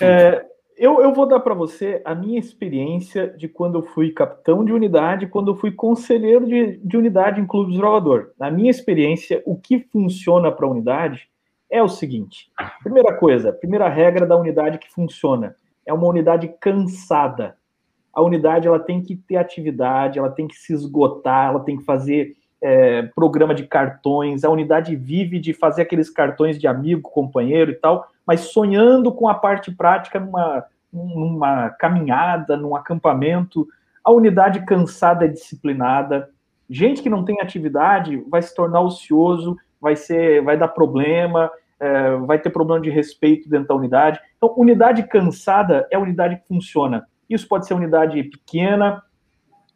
É, 0.00 0.46
eu, 0.76 1.00
eu 1.00 1.12
vou 1.12 1.26
dar 1.26 1.40
para 1.40 1.54
você 1.54 2.00
a 2.04 2.14
minha 2.14 2.38
experiência 2.38 3.28
de 3.36 3.48
quando 3.48 3.78
eu 3.78 3.82
fui 3.82 4.10
capitão 4.12 4.64
de 4.64 4.72
unidade, 4.72 5.26
quando 5.26 5.50
eu 5.50 5.56
fui 5.56 5.72
conselheiro 5.72 6.46
de, 6.46 6.78
de 6.78 6.96
unidade 6.96 7.40
em 7.40 7.46
clube 7.46 7.72
de 7.72 7.78
trovador. 7.78 8.30
Na 8.38 8.50
minha 8.50 8.70
experiência, 8.70 9.42
o 9.44 9.56
que 9.56 9.78
funciona 9.78 10.50
para 10.50 10.66
a 10.66 10.70
unidade 10.70 11.28
é 11.74 11.82
o 11.82 11.88
seguinte: 11.88 12.50
primeira 12.82 13.12
coisa, 13.14 13.52
primeira 13.52 13.88
regra 13.88 14.24
da 14.24 14.36
unidade 14.36 14.78
que 14.78 14.92
funciona 14.92 15.56
é 15.84 15.92
uma 15.92 16.06
unidade 16.06 16.48
cansada. 16.60 17.56
A 18.12 18.22
unidade 18.22 18.68
ela 18.68 18.78
tem 18.78 19.02
que 19.02 19.16
ter 19.16 19.36
atividade, 19.36 20.20
ela 20.20 20.30
tem 20.30 20.46
que 20.46 20.54
se 20.54 20.72
esgotar, 20.72 21.50
ela 21.50 21.60
tem 21.60 21.76
que 21.76 21.84
fazer 21.84 22.36
é, 22.62 23.02
programa 23.14 23.54
de 23.54 23.66
cartões. 23.66 24.44
A 24.44 24.50
unidade 24.50 24.94
vive 24.94 25.40
de 25.40 25.52
fazer 25.52 25.82
aqueles 25.82 26.08
cartões 26.08 26.58
de 26.58 26.68
amigo, 26.68 27.10
companheiro 27.10 27.72
e 27.72 27.74
tal, 27.74 28.06
mas 28.24 28.40
sonhando 28.40 29.12
com 29.12 29.28
a 29.28 29.34
parte 29.34 29.72
prática 29.72 30.20
numa, 30.20 30.64
numa 30.92 31.70
caminhada, 31.70 32.56
num 32.56 32.76
acampamento. 32.76 33.66
A 34.04 34.12
unidade 34.12 34.64
cansada 34.64 35.24
é 35.24 35.28
disciplinada. 35.28 36.30
Gente 36.70 37.02
que 37.02 37.10
não 37.10 37.24
tem 37.24 37.40
atividade 37.40 38.24
vai 38.30 38.40
se 38.40 38.54
tornar 38.54 38.80
ocioso, 38.80 39.56
vai 39.80 39.96
ser, 39.96 40.40
vai 40.42 40.56
dar 40.56 40.68
problema, 40.68 41.50
é, 41.80 42.16
vai 42.16 42.38
ter 42.38 42.50
problema 42.50 42.80
de 42.80 42.90
respeito 42.90 43.48
dentro 43.48 43.68
da 43.68 43.74
unidade. 43.74 44.20
Então, 44.36 44.54
unidade 44.56 45.02
cansada 45.08 45.86
é 45.90 45.96
a 45.96 46.00
unidade 46.00 46.36
que 46.36 46.46
funciona. 46.46 47.06
Isso 47.28 47.48
pode 47.48 47.66
ser 47.66 47.74
unidade 47.74 48.22
pequena, 48.24 49.02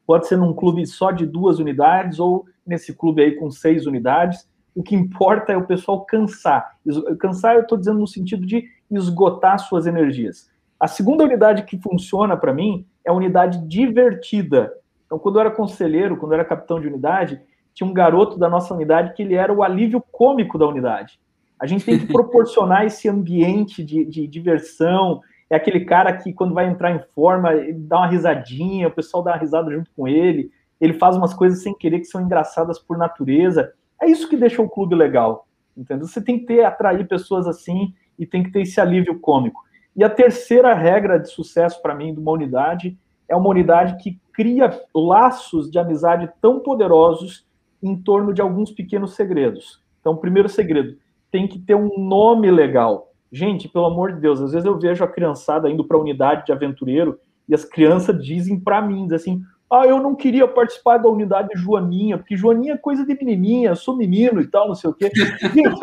pode 0.07 0.26
ser 0.26 0.36
num 0.36 0.53
clube 0.53 0.86
só 0.86 1.11
de 1.11 1.26
duas 1.26 1.59
unidades, 1.59 2.18
ou 2.18 2.44
nesse 2.66 2.94
clube 2.94 3.22
aí 3.22 3.32
com 3.32 3.51
seis 3.51 3.86
unidades. 3.86 4.49
O 4.74 4.82
que 4.82 4.94
importa 4.94 5.53
é 5.53 5.57
o 5.57 5.66
pessoal 5.66 6.05
cansar. 6.05 6.76
Cansar, 7.18 7.57
eu 7.57 7.62
estou 7.62 7.76
dizendo 7.76 7.99
no 7.99 8.07
sentido 8.07 8.46
de 8.46 8.68
esgotar 8.90 9.59
suas 9.59 9.86
energias. 9.86 10.51
A 10.78 10.86
segunda 10.86 11.24
unidade 11.24 11.64
que 11.64 11.76
funciona 11.78 12.36
para 12.36 12.55
mim 12.55 12.86
é 13.05 13.11
a 13.11 13.14
unidade 13.14 13.59
divertida. 13.66 14.72
Então, 15.05 15.18
quando 15.18 15.36
eu 15.36 15.40
era 15.40 15.51
conselheiro, 15.51 16.16
quando 16.16 16.32
eu 16.32 16.38
era 16.38 16.49
capitão 16.49 16.80
de 16.80 16.86
unidade, 16.86 17.40
tinha 17.74 17.88
um 17.88 17.92
garoto 17.92 18.38
da 18.38 18.49
nossa 18.49 18.74
unidade 18.74 19.14
que 19.14 19.22
ele 19.22 19.34
era 19.34 19.53
o 19.53 19.62
alívio 19.62 20.03
cômico 20.12 20.59
da 20.59 20.66
unidade. 20.66 21.18
A 21.61 21.67
gente 21.67 21.85
tem 21.85 21.99
que 21.99 22.07
proporcionar 22.13 22.85
esse 22.85 23.09
ambiente 23.09 23.85
de, 23.85 24.05
de 24.05 24.27
diversão. 24.27 25.21
É 25.51 25.57
aquele 25.57 25.85
cara 25.85 26.13
que, 26.17 26.33
quando 26.33 26.55
vai 26.55 26.69
entrar 26.69 26.93
em 26.93 27.01
forma, 27.15 27.51
dá 27.75 27.99
uma 27.99 28.07
risadinha, 28.07 28.89
o 28.89 28.93
pessoal 28.93 29.23
dá 29.23 29.33
uma 29.33 29.39
risada 29.39 29.71
junto 29.71 29.91
com 29.97 30.07
ele. 30.07 30.51
Ele 30.81 30.93
faz 30.93 31.17
umas 31.17 31.35
coisas 31.35 31.63
sem 31.63 31.77
querer 31.77 32.01
que 32.01 32.05
são 32.05 32.21
engraçadas 32.21 32.79
por 32.79 32.97
natureza. 32.97 33.73
É 34.01 34.07
isso 34.07 34.29
que 34.29 34.37
deixa 34.37 34.63
o 34.63 34.69
clube 34.69 34.95
legal. 34.95 35.47
Entendeu? 35.77 36.07
Você 36.07 36.21
tem 36.21 36.39
que 36.39 36.47
ter, 36.47 36.65
atrair 36.65 37.07
pessoas 37.07 37.47
assim 37.47 37.95
e 38.19 38.27
tem 38.27 38.43
que 38.43 38.51
ter 38.51 38.63
esse 38.63 38.81
alívio 38.81 39.19
cômico. 39.21 39.63
E 39.95 40.05
a 40.05 40.11
terceira 40.11 40.75
regra 40.75 41.19
de 41.19 41.29
sucesso 41.29 41.81
para 41.83 41.95
mim 41.95 42.15
de 42.15 42.21
uma 42.21 42.33
unidade 42.33 42.97
é 43.29 43.37
uma 43.37 43.49
unidade 43.49 44.03
que 44.03 44.19
cria 44.33 44.71
laços 44.95 45.71
de 45.71 45.79
amizade 45.79 46.31
tão 46.41 46.61
poderosos 46.61 47.47
em 47.83 47.97
torno 47.97 48.33
de 48.33 48.41
alguns 48.41 48.71
pequenos 48.71 49.15
segredos. 49.15 49.83
Então, 50.01 50.17
primeiro 50.17 50.49
segredo, 50.49 50.97
tem 51.31 51.47
que 51.47 51.59
ter 51.59 51.74
um 51.74 51.99
nome 51.99 52.51
legal. 52.51 53.12
Gente, 53.31 53.68
pelo 53.68 53.87
amor 53.87 54.12
de 54.12 54.20
Deus, 54.20 54.41
às 54.41 54.53
vezes 54.53 54.66
eu 54.66 54.79
vejo 54.79 55.05
a 55.05 55.09
criançada 55.09 55.70
indo 55.70 55.85
para 55.85 55.97
a 55.97 56.01
unidade 56.01 56.47
de 56.47 56.53
aventureiro 56.53 57.18
e 57.49 57.55
as 57.55 57.64
crianças 57.64 58.22
dizem 58.24 58.59
para 58.59 58.81
mim, 58.81 59.09
assim, 59.12 59.43
ah, 59.70 59.87
eu 59.87 60.01
não 60.03 60.14
queria 60.14 60.49
participar 60.49 60.97
da 60.97 61.11
unidade 61.11 61.51
Joaninha, 61.55 62.16
porque 62.16 62.37
Joaninha 62.37 62.72
é 62.72 62.79
coisa 62.79 63.05
de 63.05 63.14
menininha, 63.14 63.74
sou 63.74 63.95
menino 63.95 64.41
e 64.41 64.47
tal, 64.47 64.66
não 64.68 64.74
sei 64.74 64.89
o 64.89 64.95
quê. 64.95 65.11
Gente, 65.14 65.79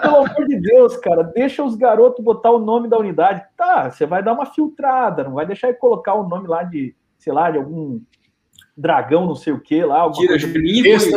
pelo 0.00 0.16
amor 0.16 0.46
de 0.46 0.60
Deus, 0.60 0.96
cara, 0.96 1.24
deixa 1.24 1.64
os 1.64 1.74
garotos 1.74 2.24
botar 2.24 2.52
o 2.52 2.60
nome 2.60 2.88
da 2.88 2.96
unidade. 2.96 3.42
Tá, 3.56 3.90
você 3.90 4.06
vai 4.06 4.22
dar 4.22 4.32
uma 4.32 4.46
filtrada, 4.46 5.24
não 5.24 5.34
vai 5.34 5.44
deixar 5.44 5.68
ele 5.68 5.78
colocar 5.78 6.14
o 6.14 6.28
nome 6.28 6.46
lá 6.46 6.62
de, 6.62 6.94
sei 7.18 7.32
lá, 7.32 7.50
de 7.50 7.58
algum 7.58 8.00
dragão, 8.76 9.26
não 9.26 9.34
sei 9.34 9.52
o 9.52 9.60
quê 9.60 9.84
lá. 9.84 10.08
Tira 10.12 10.38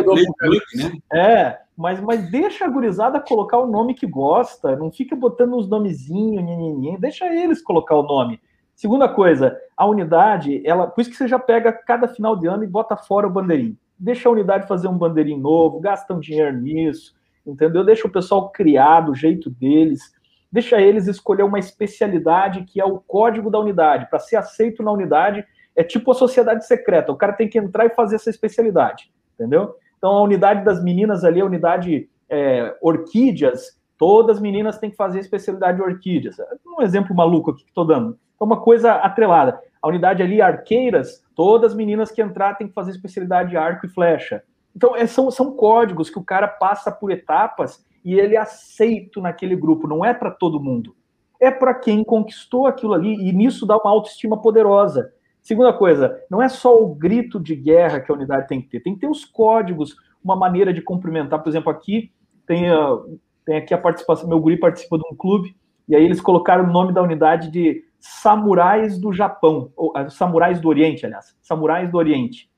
do 0.03 0.15
né? 0.15 0.91
É, 1.13 1.59
mas, 1.75 1.99
mas 1.99 2.29
deixa 2.29 2.65
a 2.65 2.69
gurizada 2.69 3.19
colocar 3.19 3.57
o 3.57 3.67
nome 3.67 3.93
que 3.93 4.05
gosta, 4.05 4.75
não 4.75 4.91
fica 4.91 5.15
botando 5.15 5.55
uns 5.55 5.67
nomezinhos, 5.67 6.99
deixa 6.99 7.25
eles 7.33 7.61
colocar 7.61 7.95
o 7.95 8.03
nome. 8.03 8.39
Segunda 8.75 9.07
coisa, 9.07 9.57
a 9.77 9.85
unidade, 9.85 10.61
ela, 10.65 10.87
por 10.87 11.01
isso 11.01 11.09
que 11.09 11.15
você 11.15 11.27
já 11.27 11.39
pega 11.39 11.71
cada 11.71 12.07
final 12.07 12.35
de 12.35 12.47
ano 12.47 12.63
e 12.63 12.67
bota 12.67 12.95
fora 12.95 13.27
o 13.27 13.29
bandeirinho. 13.29 13.77
Deixa 13.97 14.27
a 14.27 14.31
unidade 14.31 14.67
fazer 14.67 14.87
um 14.87 14.97
bandeirinho 14.97 15.39
novo, 15.39 15.79
gasta 15.79 16.13
um 16.13 16.19
dinheiro 16.19 16.57
nisso, 16.59 17.15
entendeu? 17.45 17.83
Deixa 17.83 18.07
o 18.07 18.11
pessoal 18.11 18.49
criar 18.49 19.01
do 19.01 19.15
jeito 19.15 19.49
deles, 19.49 20.13
deixa 20.51 20.81
eles 20.81 21.07
escolher 21.07 21.43
uma 21.43 21.59
especialidade 21.59 22.63
que 22.63 22.79
é 22.79 22.85
o 22.85 22.99
código 22.99 23.49
da 23.49 23.59
unidade. 23.59 24.07
Para 24.09 24.19
ser 24.19 24.35
aceito 24.35 24.83
na 24.83 24.91
unidade, 24.91 25.45
é 25.75 25.83
tipo 25.83 26.11
a 26.11 26.15
sociedade 26.15 26.65
secreta. 26.67 27.11
O 27.11 27.17
cara 27.17 27.33
tem 27.33 27.47
que 27.47 27.57
entrar 27.57 27.85
e 27.85 27.95
fazer 27.95 28.15
essa 28.15 28.29
especialidade, 28.29 29.11
entendeu? 29.33 29.75
Então, 30.03 30.17
a 30.17 30.21
unidade 30.21 30.65
das 30.65 30.83
meninas 30.83 31.23
ali, 31.23 31.39
a 31.39 31.45
unidade 31.45 32.09
é, 32.29 32.75
orquídeas, 32.81 33.79
todas 33.97 34.35
as 34.35 34.41
meninas 34.41 34.77
têm 34.77 34.89
que 34.89 34.97
fazer 34.97 35.19
especialidade 35.19 35.77
de 35.77 35.81
orquídeas. 35.81 36.35
Um 36.77 36.81
exemplo 36.81 37.15
maluco 37.15 37.51
aqui 37.51 37.63
que 37.63 37.69
estou 37.69 37.85
dando. 37.85 38.19
Então, 38.35 38.45
uma 38.45 38.59
coisa 38.59 38.95
atrelada. 38.95 39.57
A 39.81 39.87
unidade 39.87 40.21
ali, 40.21 40.41
arqueiras, 40.41 41.23
todas 41.33 41.71
as 41.71 41.77
meninas 41.77 42.11
que 42.11 42.21
entrar 42.21 42.55
têm 42.55 42.67
que 42.67 42.73
fazer 42.73 42.91
especialidade 42.91 43.51
de 43.51 43.55
arco 43.55 43.85
e 43.85 43.89
flecha. 43.89 44.43
Então, 44.75 44.93
é, 44.93 45.07
são, 45.07 45.31
são 45.31 45.53
códigos 45.53 46.09
que 46.09 46.19
o 46.19 46.23
cara 46.25 46.49
passa 46.49 46.91
por 46.91 47.09
etapas 47.09 47.81
e 48.03 48.13
ele 48.19 48.35
é 48.35 48.39
aceito 48.39 49.21
naquele 49.21 49.55
grupo. 49.55 49.87
Não 49.87 50.03
é 50.03 50.13
para 50.13 50.31
todo 50.31 50.59
mundo. 50.59 50.93
É 51.39 51.49
para 51.49 51.73
quem 51.73 52.03
conquistou 52.03 52.67
aquilo 52.67 52.93
ali 52.93 53.25
e 53.25 53.31
nisso 53.31 53.65
dá 53.65 53.77
uma 53.77 53.91
autoestima 53.91 54.41
poderosa. 54.41 55.13
Segunda 55.43 55.73
coisa, 55.73 56.17
não 56.31 56.41
é 56.41 56.47
só 56.47 56.81
o 56.81 56.95
grito 56.95 57.37
de 57.37 57.53
guerra 57.53 57.99
que 57.99 58.09
a 58.09 58.15
unidade 58.15 58.47
tem 58.47 58.61
que 58.61 58.69
ter, 58.69 58.79
tem 58.79 58.93
que 58.93 59.01
ter 59.01 59.09
os 59.09 59.25
códigos, 59.25 59.93
uma 60.23 60.37
maneira 60.37 60.73
de 60.73 60.81
cumprimentar. 60.81 61.43
Por 61.43 61.49
exemplo, 61.49 61.69
aqui 61.69 62.13
tem, 62.47 62.69
a, 62.69 62.97
tem 63.45 63.57
aqui 63.57 63.73
a 63.73 63.77
participação, 63.77 64.29
meu 64.29 64.39
guri 64.39 64.57
participa 64.57 64.97
de 64.97 65.03
um 65.11 65.13
clube, 65.13 65.53
e 65.85 65.97
aí 65.97 66.03
eles 66.05 66.21
colocaram 66.21 66.63
o 66.63 66.71
nome 66.71 66.93
da 66.93 67.01
unidade 67.01 67.51
de 67.51 67.83
Samurais 67.99 68.97
do 68.97 69.11
Japão, 69.11 69.69
ou 69.75 69.93
Samurais 70.09 70.61
do 70.61 70.69
Oriente, 70.69 71.05
aliás, 71.05 71.35
Samurais 71.41 71.91
do 71.91 71.97
Oriente. 71.97 72.49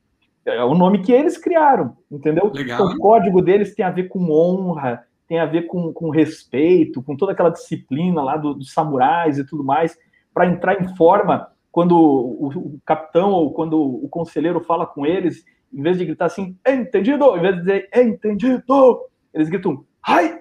É 0.46 0.64
o 0.64 0.76
nome 0.76 1.02
que 1.02 1.12
eles 1.12 1.40
criaram, 1.40 1.98
entendeu? 2.12 2.52
Legal, 2.54 2.86
então, 2.86 2.96
o 2.96 3.00
código 3.00 3.42
deles 3.42 3.74
tem 3.74 3.84
a 3.84 3.90
ver 3.90 4.10
com 4.10 4.30
honra, 4.32 5.04
tem 5.28 5.40
a 5.40 5.46
ver 5.48 5.64
com, 5.64 5.92
com 5.92 6.12
respeito, 6.12 7.02
com 7.02 7.18
toda 7.18 7.32
aquela 7.32 7.50
disciplina 7.50 8.22
lá 8.22 8.38
do, 8.38 8.54
dos 8.54 8.72
samurais 8.72 9.40
e 9.40 9.44
tudo 9.44 9.64
mais, 9.64 9.98
para 10.32 10.46
entrar 10.46 10.80
em 10.80 10.96
forma 10.96 11.48
quando 11.76 11.94
o, 11.94 12.48
o, 12.48 12.80
capitão 12.86 13.32
ou 13.32 13.52
quando 13.52 13.78
o 13.78 14.08
conselheiro 14.08 14.62
fala 14.62 14.86
com 14.86 15.06
eles, 15.06 15.44
em 15.74 15.82
vez 15.82 15.98
de 15.98 16.06
gritar 16.06 16.28
assim, 16.28 16.58
entendido, 16.66 17.36
em 17.36 17.42
vez 17.42 17.56
de 17.56 17.60
dizer 17.60 17.90
entendido, 17.94 19.02
eles 19.34 19.50
gritam, 19.50 19.84
ai, 20.02 20.40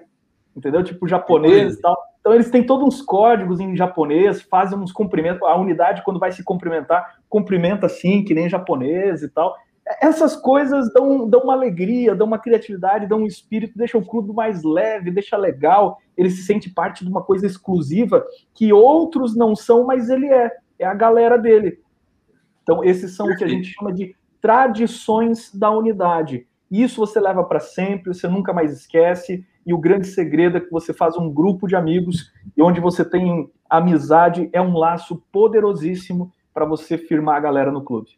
entendeu? 0.55 0.81
Tipo 0.81 1.05
japonês 1.05 1.73
e 1.73 1.81
tal. 1.81 1.97
Então 2.21 2.33
eles 2.33 2.49
têm 2.49 2.65
todos 2.65 2.87
uns 2.87 3.01
códigos 3.01 3.59
em 3.59 3.75
japonês, 3.75 4.43
fazem 4.43 4.79
uns 4.79 4.93
cumprimentos, 4.93 5.43
a 5.43 5.57
unidade 5.57 6.03
quando 6.05 6.21
vai 6.21 6.31
se 6.31 6.41
cumprimentar, 6.41 7.17
cumprimenta 7.27 7.87
assim, 7.87 8.23
que 8.23 8.33
nem 8.33 8.47
japonês 8.47 9.21
e 9.21 9.27
tal. 9.27 9.53
Essas 10.01 10.37
coisas 10.37 10.89
dão, 10.93 11.29
dão 11.29 11.41
uma 11.41 11.53
alegria, 11.53 12.15
dão 12.15 12.27
uma 12.27 12.39
criatividade, 12.39 13.07
dão 13.07 13.19
um 13.19 13.27
espírito, 13.27 13.77
deixa 13.77 13.97
o 13.97 14.05
clube 14.05 14.31
mais 14.31 14.63
leve, 14.63 15.11
deixa 15.11 15.35
legal, 15.35 15.97
ele 16.15 16.29
se 16.29 16.43
sente 16.43 16.69
parte 16.69 17.03
de 17.03 17.11
uma 17.11 17.21
coisa 17.21 17.45
exclusiva 17.45 18.25
que 18.53 18.71
outros 18.71 19.35
não 19.35 19.53
são, 19.53 19.85
mas 19.85 20.09
ele 20.09 20.27
é 20.27 20.49
é 20.77 20.85
a 20.85 20.93
galera 20.93 21.37
dele. 21.37 21.79
Então, 22.63 22.83
esses 22.83 23.15
são 23.15 23.27
o 23.27 23.35
que 23.35 23.43
a 23.43 23.47
gente 23.47 23.73
chama 23.73 23.93
de 23.93 24.15
tradições 24.41 25.53
da 25.53 25.69
unidade. 25.69 26.47
Isso 26.69 26.97
você 26.97 27.19
leva 27.19 27.43
para 27.43 27.59
sempre, 27.59 28.13
você 28.13 28.27
nunca 28.27 28.53
mais 28.53 28.73
esquece. 28.73 29.45
E 29.65 29.73
o 29.73 29.77
grande 29.77 30.07
segredo 30.07 30.57
é 30.57 30.61
que 30.61 30.71
você 30.71 30.93
faz 30.93 31.15
um 31.17 31.31
grupo 31.31 31.67
de 31.67 31.75
amigos 31.75 32.31
e 32.55 32.61
onde 32.61 32.79
você 32.79 33.03
tem 33.03 33.49
amizade, 33.69 34.49
é 34.53 34.61
um 34.61 34.77
laço 34.77 35.23
poderosíssimo 35.31 36.31
para 36.53 36.65
você 36.65 36.97
firmar 36.97 37.37
a 37.37 37.39
galera 37.39 37.71
no 37.71 37.83
clube. 37.83 38.11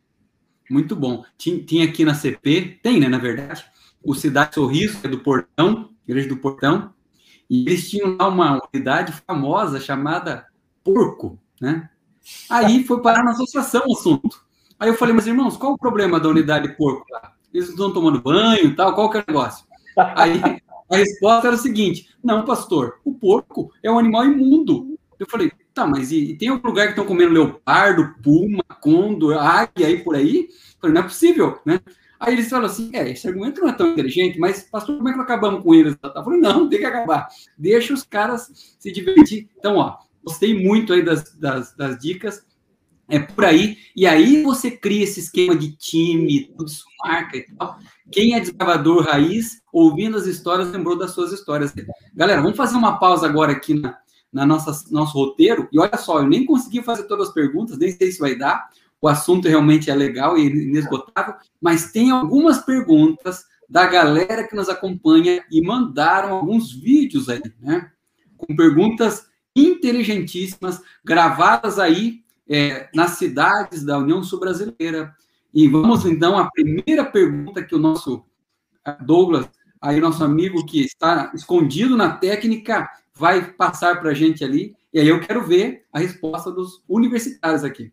Muito 0.70 0.96
bom. 0.96 1.24
Tinha 1.38 1.86
aqui 1.86 2.04
na 2.04 2.14
CP, 2.14 2.80
tem, 2.84 3.00
né, 3.00 3.08
na 3.08 3.18
verdade, 3.18 3.66
o 4.04 4.14
Cidade 4.14 4.56
Sorriso, 4.56 5.00
que 5.00 5.08
é 5.08 5.10
do 5.10 5.20
Portão, 5.20 5.90
Igreja 6.08 6.28
do 6.28 6.38
Portão, 6.38 6.94
e 7.50 7.62
eles 7.62 7.90
tinham 7.90 8.18
lá 8.18 8.28
uma 8.28 8.62
unidade 8.74 9.14
famosa 9.26 9.80
chamada 9.80 10.46
Porco, 10.84 11.40
né? 11.62 11.90
Aí 12.50 12.84
foi 12.84 13.02
parar 13.02 13.24
na 13.24 13.32
associação 13.32 13.84
o 13.88 13.94
assunto. 13.94 14.46
Aí 14.80 14.90
eu 14.90 14.96
falei, 14.96 15.14
mas 15.14 15.28
irmãos, 15.28 15.58
qual 15.58 15.74
o 15.74 15.78
problema 15.78 16.20
da 16.20 16.30
unidade 16.30 16.76
porco 16.78 17.06
lá? 17.12 17.34
Eles 17.54 17.70
estão 17.70 17.92
tomando 17.92 18.22
banho 18.22 18.66
e 18.66 18.76
tal, 18.76 18.94
qual 18.94 19.10
que 19.10 19.18
é 19.18 19.22
o 19.22 19.26
negócio? 19.28 19.66
Aí 20.16 20.40
a 20.90 20.98
resposta 20.98 21.48
era 21.48 21.56
o 21.56 21.60
seguinte: 21.60 22.10
não, 22.24 22.46
pastor, 22.46 23.00
o 23.04 23.14
porco 23.14 23.72
é 23.84 23.92
um 23.92 24.00
animal 24.00 24.26
imundo. 24.26 24.98
Eu 25.20 25.26
falei, 25.28 25.52
tá, 25.74 25.88
mas 25.88 26.12
e, 26.12 26.32
e 26.32 26.38
tem 26.38 26.50
algum 26.50 26.68
lugar 26.68 26.86
que 26.86 26.92
estão 26.92 27.06
comendo 27.06 27.34
leopardo, 27.34 28.14
puma, 28.22 28.64
condor, 28.82 29.38
águia 29.38 29.88
aí 29.88 30.04
por 30.04 30.16
aí? 30.16 30.48
Eu 30.50 30.80
falei, 30.80 30.94
não 30.94 31.02
é 31.02 31.04
possível, 31.04 31.60
né? 31.66 31.80
Aí 32.20 32.34
eles 32.34 32.50
falam 32.50 32.66
assim: 32.66 32.92
é, 32.94 33.10
esse 33.10 33.28
argumento 33.28 33.62
não 33.62 33.70
é 33.70 33.74
tão 33.74 33.92
inteligente, 33.92 34.40
mas, 34.40 34.64
pastor, 34.64 34.98
como 34.98 35.10
é 35.10 35.12
que 35.12 35.18
nós 35.18 35.26
acabamos 35.26 35.64
com 35.64 35.74
eles? 35.74 35.96
Eu 36.04 36.24
falei, 36.24 36.40
não, 36.40 36.70
tem 36.70 36.80
que 36.80 36.86
acabar. 36.86 37.28
Deixa 37.58 37.94
os 37.94 38.04
caras 38.04 38.76
se 38.78 38.92
divertir. 38.92 39.50
Então, 39.58 39.78
ó, 39.78 39.98
Gostei 40.28 40.62
muito 40.62 40.92
aí 40.92 41.06
das, 41.06 41.34
das, 41.38 41.74
das 41.74 41.98
dicas. 41.98 42.46
É 43.08 43.18
por 43.18 43.46
aí. 43.46 43.78
E 43.96 44.06
aí 44.06 44.44
você 44.44 44.70
cria 44.70 45.06
esse 45.06 45.22
esquema 45.22 45.56
de 45.56 45.72
time, 45.72 46.52
tudo 46.58 46.68
isso 46.68 46.84
marca 47.02 47.38
e 47.38 47.46
tal. 47.56 47.80
Quem 48.12 48.36
é 48.36 48.42
desbravador 48.42 49.06
raiz, 49.06 49.62
ouvindo 49.72 50.18
as 50.18 50.26
histórias, 50.26 50.70
lembrou 50.70 50.98
das 50.98 51.12
suas 51.12 51.32
histórias. 51.32 51.74
Galera, 52.14 52.42
vamos 52.42 52.58
fazer 52.58 52.76
uma 52.76 53.00
pausa 53.00 53.26
agora 53.26 53.54
aqui 53.54 53.74
na, 53.74 53.98
na 54.34 54.46
nossa, 54.46 54.84
nosso 54.92 55.18
roteiro. 55.18 55.70
E 55.72 55.80
olha 55.80 55.96
só, 55.96 56.20
eu 56.20 56.28
nem 56.28 56.46
consegui 56.46 56.84
fazer 56.84 57.04
todas 57.04 57.30
as 57.30 57.34
perguntas, 57.34 57.78
nem 57.78 57.90
sei 57.90 58.12
se 58.12 58.20
vai 58.20 58.36
dar. 58.36 58.68
O 59.00 59.08
assunto 59.08 59.48
realmente 59.48 59.90
é 59.90 59.96
legal 59.96 60.38
e 60.38 60.46
inesgotável, 60.46 61.36
mas 61.62 61.94
tem 61.94 62.12
algumas 62.12 62.58
perguntas 62.58 63.46
da 63.70 63.86
galera 63.86 64.46
que 64.46 64.58
nos 64.58 64.68
acompanha 64.68 65.42
e 65.50 65.62
mandaram 65.62 66.34
alguns 66.34 66.74
vídeos 66.74 67.30
aí, 67.30 67.42
né? 67.62 67.90
Com 68.36 68.54
perguntas 68.58 69.27
inteligentíssimas, 69.58 70.82
gravadas 71.04 71.80
aí 71.80 72.24
é, 72.48 72.90
nas 72.94 73.12
cidades 73.12 73.84
da 73.84 73.98
União 73.98 74.24
Sul-Brasileira. 74.24 75.16
E 75.54 75.68
vamos 75.68 76.06
então 76.06 76.38
à 76.38 76.50
primeira 76.50 77.04
pergunta 77.04 77.64
que 77.64 77.74
o 77.74 77.80
nosso 77.80 78.24
Douglas, 79.02 79.50
aí 79.82 80.00
nosso 80.00 80.24
amigo 80.24 80.66
que 80.66 80.82
está 80.82 81.32
escondido 81.34 81.98
na 81.98 82.16
técnica, 82.16 82.90
vai 83.14 83.52
passar 83.54 84.00
para 84.00 84.12
a 84.12 84.14
gente 84.14 84.44
ali. 84.44 84.76
E 84.94 85.00
aí 85.00 85.08
eu 85.08 85.20
quero 85.20 85.46
ver 85.46 85.86
a 85.92 86.00
resposta 86.00 86.52
dos 86.52 86.84
universitários 86.88 87.64
aqui. 87.64 87.92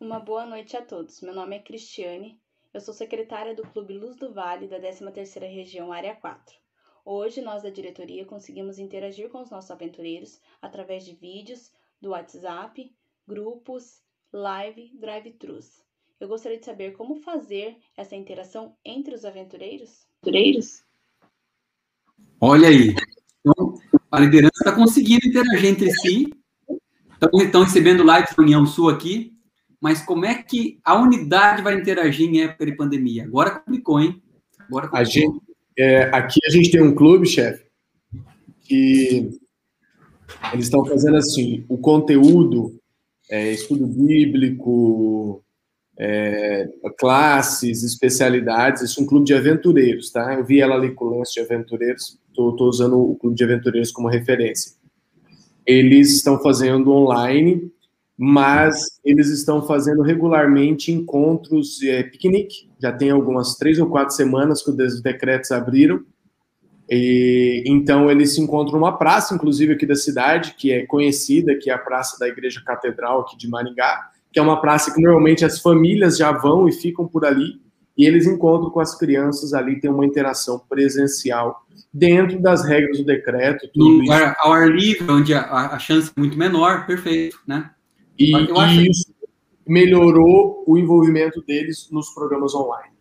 Uma 0.00 0.20
boa 0.20 0.44
noite 0.44 0.76
a 0.76 0.82
todos. 0.82 1.22
Meu 1.22 1.34
nome 1.34 1.56
é 1.56 1.60
Cristiane. 1.60 2.38
Eu 2.74 2.80
sou 2.80 2.92
secretária 2.92 3.54
do 3.54 3.62
Clube 3.62 3.96
Luz 3.96 4.16
do 4.16 4.34
Vale 4.34 4.66
da 4.66 4.78
13ª 4.80 5.48
Região 5.48 5.92
Área 5.92 6.14
4. 6.16 6.63
Hoje, 7.04 7.42
nós 7.42 7.62
da 7.62 7.68
diretoria 7.68 8.24
conseguimos 8.24 8.78
interagir 8.78 9.28
com 9.28 9.42
os 9.42 9.50
nossos 9.50 9.70
aventureiros 9.70 10.40
através 10.62 11.04
de 11.04 11.14
vídeos, 11.14 11.70
do 12.00 12.10
WhatsApp, 12.10 12.90
grupos, 13.28 14.00
live, 14.32 14.90
drive-thrus. 14.98 15.82
Eu 16.18 16.28
gostaria 16.28 16.58
de 16.58 16.64
saber 16.64 16.96
como 16.96 17.16
fazer 17.16 17.76
essa 17.94 18.16
interação 18.16 18.74
entre 18.84 19.14
os 19.14 19.24
aventureiros. 19.24 20.06
aventureiros. 20.22 20.82
Olha 22.40 22.68
aí, 22.68 22.94
então, 23.40 23.74
a 24.10 24.20
liderança 24.20 24.54
está 24.56 24.74
conseguindo 24.74 25.26
interagir 25.26 25.68
entre 25.68 25.90
si, 25.90 26.32
estão 27.42 27.64
recebendo 27.64 28.02
likes 28.02 28.34
da 28.34 28.42
União 28.42 28.64
Sul 28.64 28.88
aqui, 28.88 29.36
mas 29.78 30.00
como 30.00 30.24
é 30.24 30.42
que 30.42 30.80
a 30.82 30.94
unidade 30.94 31.62
vai 31.62 31.74
interagir 31.74 32.28
em 32.28 32.40
época 32.42 32.64
de 32.64 32.76
pandemia? 32.76 33.24
Agora 33.24 33.60
complicou, 33.60 34.00
hein? 34.00 34.22
Agora 34.58 34.88
complicou. 34.88 34.98
A 34.98 35.04
gente, 35.04 35.40
é, 35.76 36.02
aqui 36.12 36.40
a 36.46 36.50
gente 36.50 36.70
tem 36.70 36.82
um 36.82 36.94
clube, 36.94 37.26
chefe, 37.26 37.64
que 38.62 39.30
eles 40.52 40.66
estão 40.66 40.84
fazendo 40.84 41.16
assim, 41.16 41.64
o 41.68 41.78
conteúdo, 41.78 42.78
é, 43.30 43.52
estudo 43.52 43.86
bíblico, 43.86 45.42
é, 45.98 46.68
classes, 46.98 47.82
especialidades, 47.82 48.82
isso 48.82 49.00
é 49.00 49.02
um 49.02 49.06
clube 49.06 49.26
de 49.26 49.34
aventureiros, 49.34 50.10
tá? 50.10 50.34
Eu 50.34 50.44
vi 50.44 50.60
ela 50.60 50.74
ali 50.74 50.92
com 50.92 51.06
o 51.06 51.18
lance 51.18 51.34
de 51.34 51.40
aventureiros, 51.40 52.18
estou 52.28 52.68
usando 52.68 52.98
o 52.98 53.16
clube 53.16 53.36
de 53.36 53.44
aventureiros 53.44 53.92
como 53.92 54.08
referência. 54.08 54.72
Eles 55.66 56.12
estão 56.14 56.40
fazendo 56.40 56.90
online, 56.90 57.70
mas 58.16 59.00
eles 59.04 59.28
estão 59.28 59.66
fazendo 59.66 60.02
regularmente 60.02 60.92
encontros 60.92 61.82
é, 61.82 62.02
piquenique. 62.02 62.68
Já 62.84 62.92
tem 62.92 63.08
algumas 63.08 63.54
três 63.56 63.78
ou 63.78 63.88
quatro 63.88 64.14
semanas 64.14 64.62
que 64.62 64.70
os 64.70 65.00
decretos 65.00 65.50
abriram. 65.50 66.04
E, 66.90 67.64
então 67.66 68.10
eles 68.10 68.34
se 68.34 68.42
encontram 68.42 68.78
numa 68.78 68.98
praça, 68.98 69.34
inclusive 69.34 69.72
aqui 69.72 69.86
da 69.86 69.94
cidade, 69.94 70.54
que 70.58 70.70
é 70.70 70.84
conhecida, 70.84 71.54
que 71.54 71.70
é 71.70 71.72
a 71.72 71.78
praça 71.78 72.18
da 72.18 72.28
Igreja 72.28 72.62
Catedral 72.62 73.20
aqui 73.20 73.38
de 73.38 73.48
Maringá, 73.48 74.10
que 74.30 74.38
é 74.38 74.42
uma 74.42 74.60
praça 74.60 74.92
que 74.92 75.00
normalmente 75.00 75.46
as 75.46 75.60
famílias 75.60 76.18
já 76.18 76.30
vão 76.30 76.68
e 76.68 76.72
ficam 76.72 77.08
por 77.08 77.24
ali, 77.24 77.58
e 77.96 78.04
eles 78.04 78.26
encontram 78.26 78.68
com 78.68 78.80
as 78.80 78.94
crianças 78.98 79.54
ali, 79.54 79.80
tem 79.80 79.90
uma 79.90 80.04
interação 80.04 80.58
presencial 80.68 81.64
dentro 81.90 82.38
das 82.38 82.62
regras 82.62 82.98
do 82.98 83.04
decreto. 83.04 83.66
Tudo 83.72 84.02
isso. 84.02 84.12
Ao 84.40 84.52
ar 84.52 84.68
livre, 84.68 85.10
onde 85.10 85.32
a, 85.32 85.42
a 85.42 85.78
chance 85.78 86.12
é 86.14 86.20
muito 86.20 86.36
menor, 86.36 86.84
perfeito, 86.86 87.38
né? 87.46 87.70
E, 88.18 88.30
e 88.30 88.90
isso 88.90 89.13
melhorou 89.66 90.64
o 90.66 90.76
envolvimento 90.78 91.42
deles 91.42 91.88
nos 91.90 92.10
programas 92.10 92.54
online. 92.54 92.94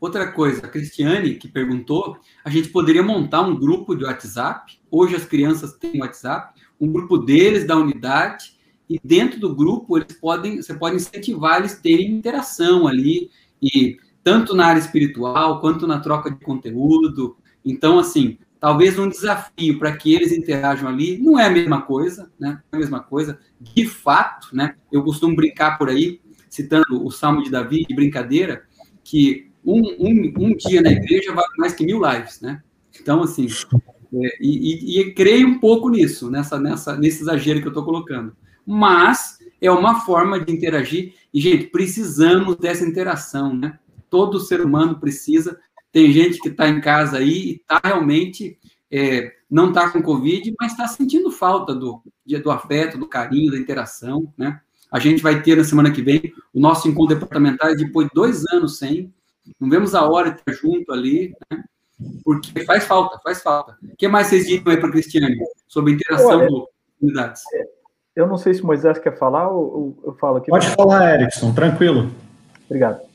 Outra 0.00 0.32
coisa, 0.32 0.64
a 0.64 0.68
Cristiane, 0.68 1.34
que 1.34 1.46
perguntou, 1.46 2.16
a 2.42 2.48
gente 2.48 2.70
poderia 2.70 3.02
montar 3.02 3.42
um 3.42 3.54
grupo 3.54 3.94
de 3.94 4.04
WhatsApp. 4.04 4.80
Hoje 4.90 5.14
as 5.14 5.24
crianças 5.24 5.74
têm 5.74 6.00
WhatsApp, 6.00 6.58
um 6.80 6.90
grupo 6.90 7.18
deles 7.18 7.66
da 7.66 7.76
unidade, 7.76 8.58
e 8.88 8.98
dentro 9.04 9.38
do 9.38 9.54
grupo 9.54 9.98
eles 9.98 10.18
podem, 10.18 10.62
você 10.62 10.74
pode 10.74 10.96
incentivar 10.96 11.58
eles 11.58 11.78
terem 11.78 12.10
interação 12.10 12.88
ali, 12.88 13.30
e 13.62 13.98
tanto 14.24 14.54
na 14.54 14.66
área 14.66 14.80
espiritual 14.80 15.60
quanto 15.60 15.86
na 15.86 16.00
troca 16.00 16.30
de 16.30 16.42
conteúdo. 16.42 17.36
Então, 17.64 17.98
assim, 17.98 18.38
talvez 18.60 18.98
um 18.98 19.08
desafio 19.08 19.78
para 19.78 19.96
que 19.96 20.14
eles 20.14 20.30
interajam 20.32 20.88
ali 20.88 21.18
não 21.18 21.38
é 21.38 21.46
a 21.46 21.50
mesma 21.50 21.80
coisa, 21.82 22.30
né? 22.38 22.60
É 22.70 22.76
a 22.76 22.78
mesma 22.78 23.00
coisa. 23.00 23.38
De 23.58 23.86
fato, 23.86 24.54
né? 24.54 24.76
Eu 24.92 25.02
costumo 25.02 25.34
brincar 25.34 25.78
por 25.78 25.88
aí, 25.88 26.20
citando 26.48 27.04
o 27.04 27.10
Salmo 27.10 27.42
de 27.42 27.50
Davi, 27.50 27.86
de 27.88 27.94
brincadeira, 27.94 28.64
que 29.02 29.50
um, 29.64 29.80
um, 29.98 30.32
um 30.38 30.56
dia 30.56 30.82
na 30.82 30.92
igreja 30.92 31.32
vale 31.32 31.48
mais 31.58 31.74
que 31.74 31.84
mil 31.84 32.00
lives, 32.04 32.40
né? 32.40 32.62
Então, 33.00 33.22
assim, 33.22 33.46
é, 34.12 34.36
e, 34.40 34.98
e, 34.98 35.00
e, 35.00 35.14
creio 35.14 35.48
um 35.48 35.58
pouco 35.58 35.88
nisso, 35.88 36.30
nessa, 36.30 36.58
nessa, 36.58 36.96
nesse 36.96 37.22
exagero 37.22 37.60
que 37.60 37.66
eu 37.66 37.70
estou 37.70 37.84
colocando. 37.84 38.36
Mas 38.66 39.38
é 39.60 39.70
uma 39.70 40.00
forma 40.00 40.38
de 40.38 40.52
interagir, 40.52 41.14
e, 41.32 41.40
gente, 41.40 41.66
precisamos 41.66 42.56
dessa 42.56 42.84
interação, 42.84 43.54
né? 43.54 43.78
Todo 44.10 44.40
ser 44.40 44.60
humano 44.60 44.98
precisa 44.98 45.58
tem 45.92 46.12
gente 46.12 46.38
que 46.38 46.48
está 46.48 46.68
em 46.68 46.80
casa 46.80 47.18
aí 47.18 47.28
e 47.30 47.52
está 47.56 47.80
realmente 47.82 48.58
é, 48.90 49.32
não 49.50 49.68
está 49.68 49.88
com 49.90 50.02
Covid, 50.02 50.54
mas 50.58 50.72
está 50.72 50.86
sentindo 50.88 51.30
falta 51.30 51.74
do, 51.74 52.02
do 52.42 52.50
afeto, 52.50 52.98
do 52.98 53.06
carinho, 53.06 53.52
da 53.52 53.58
interação, 53.58 54.32
né? 54.36 54.60
A 54.90 54.98
gente 54.98 55.22
vai 55.22 55.40
ter 55.40 55.56
na 55.56 55.62
semana 55.62 55.92
que 55.92 56.02
vem 56.02 56.32
o 56.52 56.58
nosso 56.58 56.88
encontro 56.88 57.14
departamental 57.14 57.74
depois 57.76 58.08
de 58.08 58.14
dois 58.14 58.44
anos 58.52 58.78
sem. 58.78 59.12
Não 59.58 59.70
vemos 59.70 59.94
a 59.94 60.02
hora 60.08 60.32
de 60.32 60.38
estar 60.38 60.52
junto 60.52 60.92
ali, 60.92 61.32
né? 61.50 61.62
Porque 62.24 62.64
faz 62.64 62.84
falta, 62.84 63.20
faz 63.22 63.40
falta. 63.40 63.76
O 63.82 63.96
que 63.96 64.08
mais 64.08 64.26
vocês 64.26 64.46
dizem 64.46 64.64
aí 64.66 64.76
para 64.76 64.90
Cristiane 64.90 65.36
sobre 65.68 65.92
a 65.92 65.94
interação 65.94 66.40
das 66.40 66.50
comunidades? 66.98 67.42
Eu 68.16 68.26
não 68.26 68.36
sei 68.36 68.54
se 68.54 68.62
o 68.62 68.66
Moisés 68.66 68.98
quer 68.98 69.16
falar 69.16 69.48
ou 69.48 69.96
eu 70.04 70.14
falo 70.14 70.38
aqui. 70.38 70.50
Pode 70.50 70.68
falar, 70.70 71.14
Erickson, 71.14 71.54
tranquilo. 71.54 72.10
Obrigado. 72.66 73.09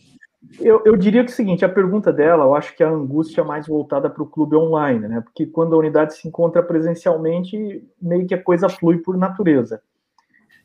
Eu, 0.60 0.82
eu, 0.86 0.96
diria 0.96 1.24
que 1.24 1.30
é 1.30 1.34
o 1.34 1.36
seguinte, 1.36 1.66
a 1.66 1.70
pergunta 1.70 2.14
dela, 2.14 2.46
eu 2.46 2.56
acho 2.56 2.76
que 2.76 2.84
a 2.84 2.90
angústia 2.90 3.42
é 3.42 3.44
mais 3.44 3.68
voltada 3.68 4.10
para 4.10 4.24
o 4.24 4.28
clube 4.28 4.56
online, 4.56 5.08
né? 5.08 5.22
Porque 5.22 5.46
quando 5.46 5.76
a 5.76 5.78
unidade 5.78 6.16
se 6.16 6.28
encontra 6.28 6.64
presencialmente, 6.64 7.84
meio 8.02 8.26
que 8.26 8.34
a 8.34 8.42
coisa 8.42 8.70
flui 8.70 8.98
por 9.00 9.18
natureza. 9.18 9.82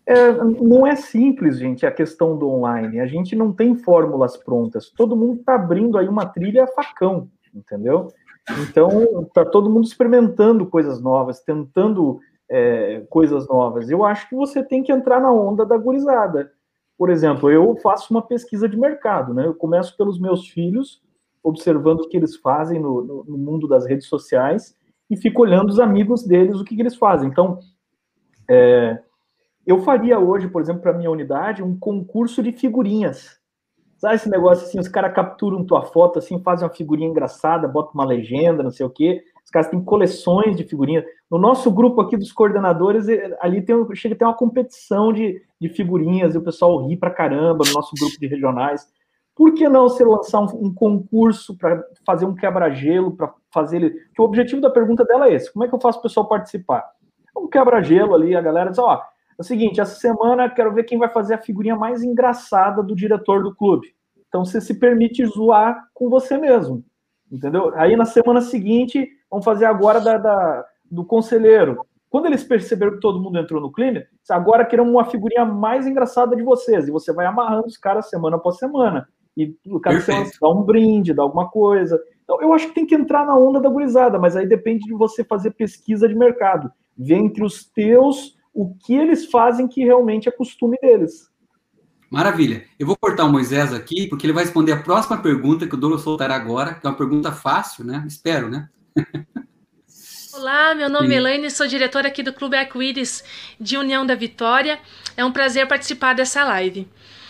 É, 0.06 0.32
não 0.32 0.86
é 0.86 0.96
simples, 0.96 1.58
gente, 1.58 1.86
a 1.86 1.90
questão 1.90 2.36
do 2.36 2.48
online. 2.48 3.00
A 3.00 3.06
gente 3.06 3.36
não 3.36 3.52
tem 3.52 3.76
fórmulas 3.76 4.36
prontas. 4.36 4.90
Todo 4.90 5.16
mundo 5.16 5.40
está 5.40 5.54
abrindo 5.54 5.98
aí 5.98 6.08
uma 6.08 6.26
trilha 6.26 6.66
facão, 6.66 7.28
entendeu? 7.54 8.08
Então, 8.62 9.22
está 9.22 9.44
todo 9.44 9.70
mundo 9.70 9.84
experimentando 9.84 10.66
coisas 10.66 11.00
novas, 11.00 11.40
tentando 11.40 12.20
é, 12.48 13.04
coisas 13.08 13.46
novas. 13.48 13.90
Eu 13.90 14.04
acho 14.04 14.28
que 14.28 14.34
você 14.34 14.62
tem 14.62 14.82
que 14.82 14.92
entrar 14.92 15.20
na 15.20 15.32
onda 15.32 15.64
da 15.64 15.76
gurizada 15.76 16.50
por 17.00 17.08
exemplo, 17.08 17.50
eu 17.50 17.74
faço 17.76 18.12
uma 18.12 18.20
pesquisa 18.20 18.68
de 18.68 18.76
mercado, 18.76 19.32
né? 19.32 19.46
Eu 19.46 19.54
começo 19.54 19.96
pelos 19.96 20.20
meus 20.20 20.46
filhos, 20.50 21.00
observando 21.42 22.00
o 22.00 22.08
que 22.10 22.14
eles 22.14 22.36
fazem 22.36 22.78
no, 22.78 23.02
no, 23.02 23.24
no 23.24 23.38
mundo 23.38 23.66
das 23.66 23.86
redes 23.86 24.06
sociais 24.06 24.76
e 25.08 25.16
fico 25.16 25.40
olhando 25.40 25.70
os 25.70 25.80
amigos 25.80 26.22
deles, 26.24 26.60
o 26.60 26.64
que, 26.64 26.76
que 26.76 26.82
eles 26.82 26.96
fazem. 26.96 27.30
Então, 27.30 27.58
é, 28.46 29.02
eu 29.66 29.78
faria 29.78 30.18
hoje, 30.18 30.46
por 30.46 30.60
exemplo, 30.60 30.82
para 30.82 30.92
minha 30.92 31.10
unidade, 31.10 31.62
um 31.62 31.74
concurso 31.74 32.42
de 32.42 32.52
figurinhas. 32.52 33.40
Sabe 33.96 34.16
esse 34.16 34.28
negócio 34.28 34.66
assim, 34.66 34.78
os 34.78 34.86
caras 34.86 35.14
capturam 35.14 35.64
tua 35.64 35.80
foto, 35.80 36.18
assim, 36.18 36.42
fazem 36.42 36.68
uma 36.68 36.74
figurinha 36.74 37.08
engraçada, 37.08 37.66
botam 37.66 37.92
uma 37.94 38.04
legenda, 38.04 38.62
não 38.62 38.70
sei 38.70 38.84
o 38.84 38.90
quê. 38.90 39.24
Os 39.50 39.52
caras 39.52 39.68
têm 39.68 39.82
coleções 39.82 40.56
de 40.56 40.62
figurinhas. 40.62 41.04
No 41.28 41.36
nosso 41.36 41.72
grupo 41.72 42.00
aqui 42.00 42.16
dos 42.16 42.30
coordenadores, 42.30 43.08
eh, 43.08 43.36
ali 43.40 43.60
tem, 43.60 43.74
chega 43.96 44.14
a 44.14 44.18
ter 44.18 44.24
uma 44.24 44.36
competição 44.36 45.12
de, 45.12 45.42
de 45.60 45.68
figurinhas 45.68 46.36
e 46.36 46.38
o 46.38 46.42
pessoal 46.42 46.86
ri 46.86 46.96
pra 46.96 47.10
caramba 47.10 47.64
no 47.66 47.72
nosso 47.72 47.92
grupo 47.98 48.16
de 48.16 48.28
regionais. 48.28 48.86
Por 49.34 49.52
que 49.52 49.68
não 49.68 49.88
você 49.88 50.04
lançar 50.04 50.38
um, 50.40 50.66
um 50.66 50.72
concurso 50.72 51.56
para 51.58 51.82
fazer 52.06 52.26
um 52.26 52.34
quebra-gelo, 52.34 53.16
para 53.16 53.34
fazer 53.52 53.78
ele. 53.78 53.96
O 54.16 54.22
objetivo 54.22 54.60
da 54.60 54.70
pergunta 54.70 55.04
dela 55.04 55.26
é 55.26 55.34
esse: 55.34 55.52
como 55.52 55.64
é 55.64 55.68
que 55.68 55.74
eu 55.74 55.80
faço 55.80 55.98
o 55.98 56.02
pessoal 56.02 56.28
participar? 56.28 56.88
Um 57.36 57.48
quebra-gelo 57.48 58.14
ali, 58.14 58.36
a 58.36 58.40
galera 58.40 58.70
diz: 58.70 58.78
ó, 58.78 58.94
é 58.94 59.00
o 59.36 59.42
seguinte, 59.42 59.80
essa 59.80 59.98
semana 59.98 60.48
quero 60.48 60.72
ver 60.72 60.84
quem 60.84 60.96
vai 60.96 61.08
fazer 61.08 61.34
a 61.34 61.38
figurinha 61.38 61.74
mais 61.74 62.04
engraçada 62.04 62.84
do 62.84 62.94
diretor 62.94 63.42
do 63.42 63.52
clube. 63.52 63.88
Então 64.28 64.44
você 64.44 64.60
se 64.60 64.78
permite 64.78 65.26
zoar 65.26 65.88
com 65.92 66.08
você 66.08 66.38
mesmo. 66.38 66.84
Entendeu? 67.32 67.72
Aí 67.74 67.96
na 67.96 68.04
semana 68.04 68.40
seguinte, 68.40 69.08
vamos 69.30 69.44
fazer 69.44 69.66
agora 69.66 70.00
da, 70.00 70.18
da 70.18 70.64
do 70.90 71.04
conselheiro. 71.04 71.86
Quando 72.08 72.26
eles 72.26 72.42
perceberam 72.42 72.94
que 72.94 73.00
todo 73.00 73.20
mundo 73.20 73.38
entrou 73.38 73.60
no 73.60 73.70
clima, 73.70 74.02
agora 74.28 74.64
queremos 74.64 74.90
uma 74.90 75.04
figurinha 75.04 75.44
mais 75.44 75.86
engraçada 75.86 76.34
de 76.34 76.42
vocês. 76.42 76.88
E 76.88 76.90
você 76.90 77.12
vai 77.12 77.24
amarrando 77.24 77.68
os 77.68 77.76
caras 77.76 78.08
semana 78.10 78.36
após 78.36 78.56
semana. 78.56 79.08
E 79.36 79.54
o 79.66 79.78
cara 79.78 80.02
dá 80.40 80.48
um 80.50 80.62
brinde, 80.64 81.14
dá 81.14 81.22
alguma 81.22 81.48
coisa. 81.48 82.02
Então, 82.24 82.42
eu 82.42 82.52
acho 82.52 82.66
que 82.68 82.74
tem 82.74 82.84
que 82.84 82.96
entrar 82.96 83.24
na 83.24 83.36
onda 83.36 83.60
da 83.60 83.68
gurizada, 83.68 84.18
mas 84.18 84.36
aí 84.36 84.46
depende 84.46 84.84
de 84.84 84.92
você 84.92 85.22
fazer 85.22 85.52
pesquisa 85.52 86.08
de 86.08 86.14
mercado. 86.16 86.70
Ver 86.98 87.14
entre 87.14 87.44
os 87.44 87.64
teus 87.64 88.36
o 88.52 88.74
que 88.74 88.94
eles 88.94 89.26
fazem 89.26 89.68
que 89.68 89.84
realmente 89.84 90.28
é 90.28 90.32
costume 90.32 90.76
deles. 90.82 91.30
Maravilha. 92.10 92.64
Eu 92.76 92.88
vou 92.88 92.96
cortar 92.96 93.24
o 93.24 93.30
Moisés 93.30 93.72
aqui, 93.72 94.08
porque 94.08 94.26
ele 94.26 94.32
vai 94.32 94.42
responder 94.42 94.72
a 94.72 94.82
próxima 94.82 95.16
pergunta 95.22 95.66
que 95.68 95.74
o 95.74 95.78
Douglas 95.78 96.02
soltará 96.02 96.34
agora, 96.34 96.74
que 96.74 96.84
é 96.84 96.90
uma 96.90 96.96
pergunta 96.96 97.30
fácil, 97.30 97.84
né? 97.84 98.04
Espero, 98.08 98.50
né? 98.50 98.68
Olá, 100.32 100.74
meu 100.74 100.88
nome 100.88 101.08
Sim. 101.08 101.14
é 101.14 101.16
Elaine, 101.16 101.50
sou 101.50 101.66
diretora 101.66 102.08
aqui 102.08 102.22
do 102.22 102.32
Clube 102.32 102.56
Arco-Íris 102.56 103.22
de 103.60 103.76
União 103.76 104.06
da 104.06 104.14
Vitória. 104.14 104.78
É 105.16 105.24
um 105.24 105.32
prazer 105.32 105.66
participar 105.66 106.14
dessa 106.14 106.44
live. 106.44 106.88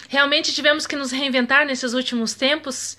Realmente 0.08 0.52
tivemos 0.52 0.86
que 0.86 0.96
nos 0.96 1.10
reinventar 1.10 1.66
nesses 1.66 1.92
últimos 1.92 2.34
tempos 2.34 2.96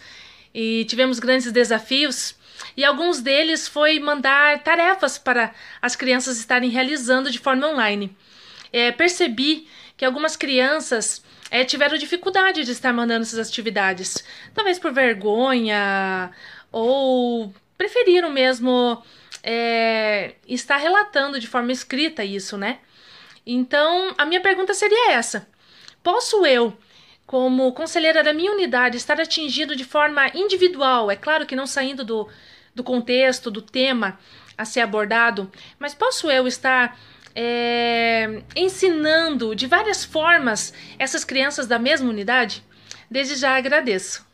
e 0.54 0.86
tivemos 0.86 1.20
grandes 1.20 1.52
desafios. 1.52 2.36
E 2.76 2.84
alguns 2.84 3.22
deles 3.22 3.68
foi 3.68 4.00
mandar 4.00 4.64
tarefas 4.64 5.18
para 5.18 5.54
as 5.82 5.96
crianças 5.96 6.38
estarem 6.38 6.70
realizando 6.70 7.32
de 7.32 7.40
forma 7.40 7.68
online. 7.68 8.16
É, 8.72 8.92
percebi 8.92 9.68
que 9.98 10.06
algumas 10.06 10.36
crianças 10.36 11.24
é, 11.50 11.66
tiveram 11.66 11.98
dificuldade 11.98 12.64
de 12.64 12.72
estar 12.72 12.94
mandando 12.94 13.24
essas 13.24 13.48
atividades, 13.48 14.24
talvez 14.54 14.80
por 14.80 14.94
vergonha 14.94 16.32
ou 16.72 17.54
preferiram 17.82 18.30
mesmo 18.30 19.02
é, 19.42 20.36
estar 20.48 20.78
relatando 20.78 21.40
de 21.40 21.48
forma 21.48 21.72
escrita 21.72 22.24
isso, 22.24 22.56
né? 22.56 22.78
Então, 23.44 24.14
a 24.20 24.24
minha 24.24 24.40
pergunta 24.40 24.72
seria 24.76 25.14
essa: 25.14 25.48
posso 26.04 26.46
eu, 26.46 26.78
como 27.26 27.74
conselheira 27.74 28.24
da 28.24 28.34
minha 28.34 28.52
unidade, 28.52 28.98
estar 28.98 29.20
atingindo 29.20 29.76
de 29.76 29.84
forma 29.84 30.30
individual, 30.36 31.10
é 31.10 31.16
claro 31.16 31.48
que 31.48 31.56
não 31.56 31.66
saindo 31.66 32.06
do, 32.06 32.30
do 32.76 32.84
contexto, 32.84 33.50
do 33.50 33.64
tema 33.64 34.20
a 34.56 34.64
ser 34.64 34.82
abordado, 34.82 35.52
mas 35.80 35.96
posso 35.96 36.30
eu 36.30 36.46
estar 36.46 37.00
é, 37.34 38.44
ensinando 38.56 39.56
de 39.56 39.66
várias 39.66 40.06
formas 40.06 40.72
essas 41.00 41.24
crianças 41.24 41.66
da 41.66 41.80
mesma 41.80 42.10
unidade? 42.10 42.64
Desde 43.10 43.36
já 43.36 43.58
agradeço. 43.58 44.30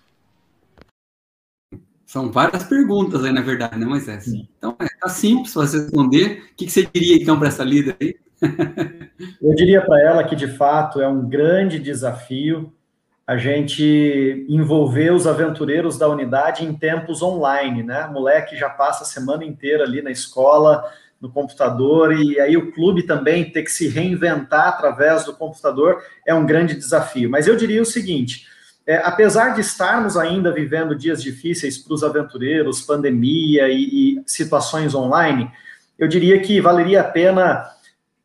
São 2.08 2.32
várias 2.32 2.64
perguntas 2.64 3.26
aí, 3.26 3.34
na 3.34 3.42
verdade, 3.42 3.78
né, 3.78 3.86
Moisés? 3.86 4.24
Sim. 4.24 4.48
Então, 4.58 4.78
é 4.80 4.88
tá 4.98 5.10
simples 5.10 5.54
você 5.54 5.78
responder. 5.78 6.42
O 6.54 6.56
que, 6.56 6.66
que 6.66 6.72
você 6.72 6.88
diria, 6.92 7.22
então, 7.22 7.38
para 7.38 7.50
essa 7.50 7.66
líder 7.66 7.98
aí? 8.00 8.16
Eu 9.44 9.54
diria 9.54 9.82
para 9.82 10.02
ela 10.02 10.24
que, 10.24 10.34
de 10.34 10.48
fato, 10.48 11.02
é 11.02 11.08
um 11.08 11.28
grande 11.28 11.78
desafio 11.78 12.74
a 13.28 13.36
gente 13.36 14.46
envolver 14.48 15.12
os 15.12 15.28
aventureiros 15.28 15.98
da 15.98 16.08
unidade 16.08 16.64
em 16.64 16.74
tempos 16.74 17.22
online, 17.22 17.84
né? 17.84 18.06
O 18.06 18.14
moleque 18.14 18.56
já 18.56 18.70
passa 18.70 19.04
a 19.04 19.08
semana 19.08 19.44
inteira 19.44 19.84
ali 19.84 20.02
na 20.02 20.10
escola, 20.10 20.90
no 21.20 21.30
computador, 21.30 22.14
e 22.14 22.40
aí 22.40 22.56
o 22.56 22.72
clube 22.72 23.04
também 23.04 23.52
ter 23.52 23.64
que 23.64 23.72
se 23.72 23.90
reinventar 23.90 24.70
através 24.70 25.26
do 25.26 25.34
computador 25.34 26.02
é 26.26 26.34
um 26.34 26.46
grande 26.46 26.74
desafio. 26.74 27.30
Mas 27.30 27.48
eu 27.48 27.58
diria 27.58 27.82
o 27.82 27.86
seguinte: 27.86 28.48
é, 28.88 28.96
apesar 29.04 29.50
de 29.50 29.60
estarmos 29.60 30.16
ainda 30.16 30.50
vivendo 30.50 30.96
dias 30.96 31.22
difíceis 31.22 31.78
para 31.78 31.94
os 31.94 32.06
aventureiros, 32.06 32.82
pandemia 32.82 33.68
e, 33.68 33.84
e, 34.16 34.24
situações 34.26 34.96
online, 34.96 35.52
eu 36.00 36.08
diria 36.08 36.40
que 36.40 36.62
valeria 36.62 37.02
a 37.02 37.04
pena 37.04 37.70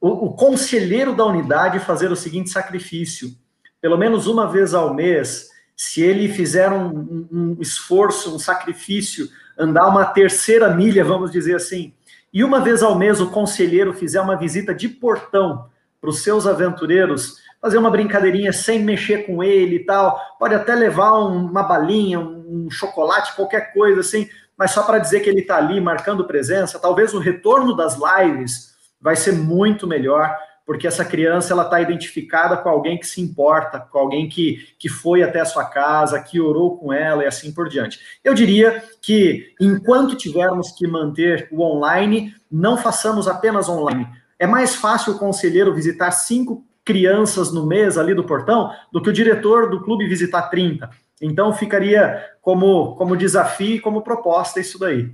o, 0.00 0.26
o 0.26 0.32
conselheiro 0.34 1.16
da 1.16 1.26
unidade 1.26 1.80
fazer 1.80 2.12
o 2.12 2.16
seguinte 2.16 2.50
sacrifício: 2.50 3.34
pelo 3.80 3.98
menos 3.98 4.28
uma 4.28 4.46
vez 4.46 4.72
ao 4.72 4.94
mês, 4.94 5.48
se 5.76 6.00
ele 6.00 6.28
fizer 6.28 6.70
um, 6.70 7.26
um, 7.32 7.56
esforço, 7.60 8.32
um 8.32 8.38
sacrifício, 8.38 9.28
andar 9.58 9.88
uma 9.88 10.04
terceira 10.04 10.72
milha, 10.72 11.04
vamos 11.04 11.32
dizer 11.32 11.56
assim, 11.56 11.92
e 12.32 12.44
uma 12.44 12.60
vez 12.60 12.84
ao 12.84 12.96
mês 12.96 13.20
o 13.20 13.30
conselheiro 13.30 13.92
fizer 13.92 14.20
uma 14.20 14.36
visita 14.36 14.72
de 14.72 14.88
portão 14.88 15.66
para 16.00 16.08
os 16.08 16.22
seus 16.22 16.46
aventureiros 16.46 17.41
fazer 17.62 17.78
uma 17.78 17.92
brincadeirinha 17.92 18.52
sem 18.52 18.80
mexer 18.80 19.24
com 19.24 19.42
ele 19.42 19.76
e 19.76 19.84
tal. 19.84 20.20
Pode 20.36 20.52
até 20.52 20.74
levar 20.74 21.12
uma 21.12 21.62
balinha, 21.62 22.18
um 22.18 22.68
chocolate, 22.68 23.36
qualquer 23.36 23.72
coisa 23.72 24.00
assim, 24.00 24.28
mas 24.58 24.72
só 24.72 24.82
para 24.82 24.98
dizer 24.98 25.20
que 25.20 25.30
ele 25.30 25.42
está 25.42 25.58
ali 25.58 25.80
marcando 25.80 26.26
presença. 26.26 26.80
Talvez 26.80 27.14
o 27.14 27.20
retorno 27.20 27.76
das 27.76 27.96
lives 27.96 28.72
vai 29.00 29.14
ser 29.14 29.32
muito 29.32 29.86
melhor, 29.86 30.36
porque 30.66 30.88
essa 30.88 31.04
criança 31.04 31.52
ela 31.52 31.62
está 31.62 31.80
identificada 31.80 32.56
com 32.56 32.68
alguém 32.68 32.98
que 32.98 33.06
se 33.06 33.20
importa, 33.20 33.78
com 33.78 33.98
alguém 33.98 34.28
que, 34.28 34.74
que 34.76 34.88
foi 34.88 35.22
até 35.22 35.40
a 35.40 35.44
sua 35.44 35.64
casa, 35.64 36.20
que 36.20 36.40
orou 36.40 36.78
com 36.78 36.92
ela 36.92 37.22
e 37.22 37.26
assim 37.26 37.52
por 37.52 37.68
diante. 37.68 38.00
Eu 38.24 38.34
diria 38.34 38.82
que 39.00 39.54
enquanto 39.60 40.16
tivermos 40.16 40.72
que 40.72 40.86
manter 40.86 41.48
o 41.52 41.62
online, 41.62 42.34
não 42.50 42.76
façamos 42.76 43.28
apenas 43.28 43.68
online. 43.68 44.08
É 44.36 44.48
mais 44.48 44.74
fácil 44.74 45.12
o 45.12 45.18
conselheiro 45.18 45.72
visitar 45.72 46.10
cinco 46.10 46.64
crianças 46.84 47.52
no 47.52 47.66
mês 47.66 47.96
ali 47.96 48.14
do 48.14 48.24
portão 48.24 48.70
do 48.92 49.00
que 49.00 49.10
o 49.10 49.12
diretor 49.12 49.70
do 49.70 49.82
clube 49.82 50.06
visitar 50.06 50.42
30. 50.42 50.90
Então 51.20 51.52
ficaria 51.52 52.20
como, 52.40 52.96
como 52.96 53.16
desafio 53.16 53.76
e 53.76 53.80
como 53.80 54.02
proposta 54.02 54.60
isso 54.60 54.78
daí. 54.78 55.10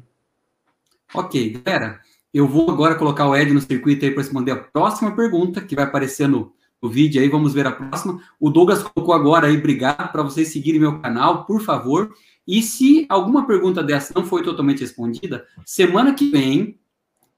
Ok, 1.14 1.60
galera. 1.64 2.00
Eu 2.32 2.46
vou 2.46 2.70
agora 2.70 2.94
colocar 2.94 3.26
o 3.26 3.34
Ed 3.34 3.52
no 3.52 3.60
circuito 3.60 4.04
aí 4.04 4.10
para 4.10 4.22
responder 4.22 4.52
a 4.52 4.56
próxima 4.56 5.14
pergunta 5.14 5.60
que 5.60 5.74
vai 5.74 5.84
aparecer 5.84 6.28
no, 6.28 6.52
no 6.80 6.88
vídeo 6.88 7.20
aí. 7.20 7.28
Vamos 7.28 7.54
ver 7.54 7.66
a 7.66 7.72
próxima. 7.72 8.20
O 8.38 8.50
Douglas 8.50 8.82
colocou 8.82 9.14
agora 9.14 9.46
aí, 9.46 9.56
obrigado 9.56 10.12
para 10.12 10.22
vocês 10.22 10.48
seguirem 10.48 10.80
meu 10.80 11.00
canal, 11.00 11.44
por 11.46 11.62
favor. 11.62 12.14
E 12.46 12.62
se 12.62 13.06
alguma 13.08 13.46
pergunta 13.46 13.82
dessa 13.82 14.12
não 14.14 14.24
foi 14.24 14.42
totalmente 14.42 14.80
respondida, 14.80 15.46
semana 15.64 16.14
que 16.14 16.30
vem 16.30 16.78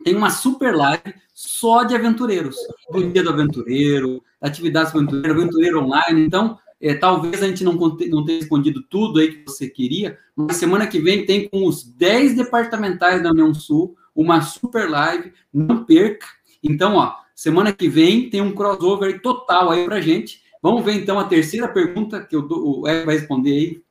tem 0.05 0.15
uma 0.15 0.31
super 0.31 0.75
live 0.75 1.15
só 1.35 1.85
de 1.85 1.95
aventureiros, 1.95 2.57
do 2.91 3.11
dia 3.11 3.23
do 3.23 3.31
aventureiro, 3.31 4.23
atividades 4.41 4.95
aventureiras, 4.95 5.37
aventureiro 5.37 5.81
online. 5.83 6.23
Então, 6.23 6.59
é, 6.81 6.95
talvez 6.95 7.43
a 7.43 7.47
gente 7.47 7.65
não, 7.65 7.75
não 7.75 8.25
tenha 8.25 8.39
respondido 8.39 8.83
tudo 8.83 9.21
aí 9.21 9.33
que 9.33 9.51
você 9.51 9.69
queria, 9.69 10.19
mas 10.35 10.57
semana 10.57 10.87
que 10.87 10.99
vem 10.99 11.27
tem 11.27 11.49
com 11.49 11.67
os 11.67 11.85
10 11.85 12.37
departamentais 12.37 13.23
da 13.23 13.31
União 13.31 13.53
Sul 13.53 13.97
uma 14.15 14.41
super 14.43 14.89
live, 14.89 15.33
não 15.53 15.85
perca. 15.85 16.27
Então, 16.63 16.97
ó, 16.97 17.15
semana 17.35 17.73
que 17.73 17.89
vem 17.89 18.29
tem 18.29 18.41
um 18.41 18.55
crossover 18.55 19.21
total 19.23 19.71
aí 19.71 19.85
pra 19.85 20.01
gente. 20.01 20.43
Vamos 20.63 20.85
ver 20.85 20.95
então 20.95 21.19
a 21.19 21.25
terceira 21.25 21.69
pergunta 21.69 22.21
que 22.21 22.37
o 22.37 22.87
Ed 22.87 23.05
vai 23.07 23.17
responder 23.17 23.51
aí. 23.51 23.83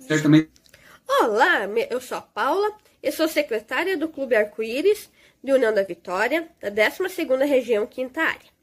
Certamente. 0.00 0.50
Olá, 1.20 1.64
eu 1.90 2.00
sou 2.00 2.18
a 2.18 2.22
Paula, 2.22 2.72
eu 3.02 3.12
sou 3.12 3.28
secretária 3.28 3.96
do 3.96 4.08
Clube 4.08 4.34
Arco-Íris 4.34 5.10
de 5.42 5.52
União 5.52 5.72
da 5.72 5.82
Vitória, 5.82 6.48
da 6.60 6.70
12ª 6.70 7.46
Região 7.46 7.86
Quinta 7.86 8.20
Área. 8.22 8.58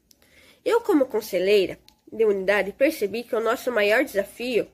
Eu, 0.64 0.80
como 0.80 1.06
conselheira 1.06 1.78
de 2.12 2.24
unidade, 2.24 2.72
percebi 2.72 3.22
que 3.22 3.34
o 3.34 3.40
nosso 3.40 3.70
maior 3.72 4.04
desafio 4.04 4.66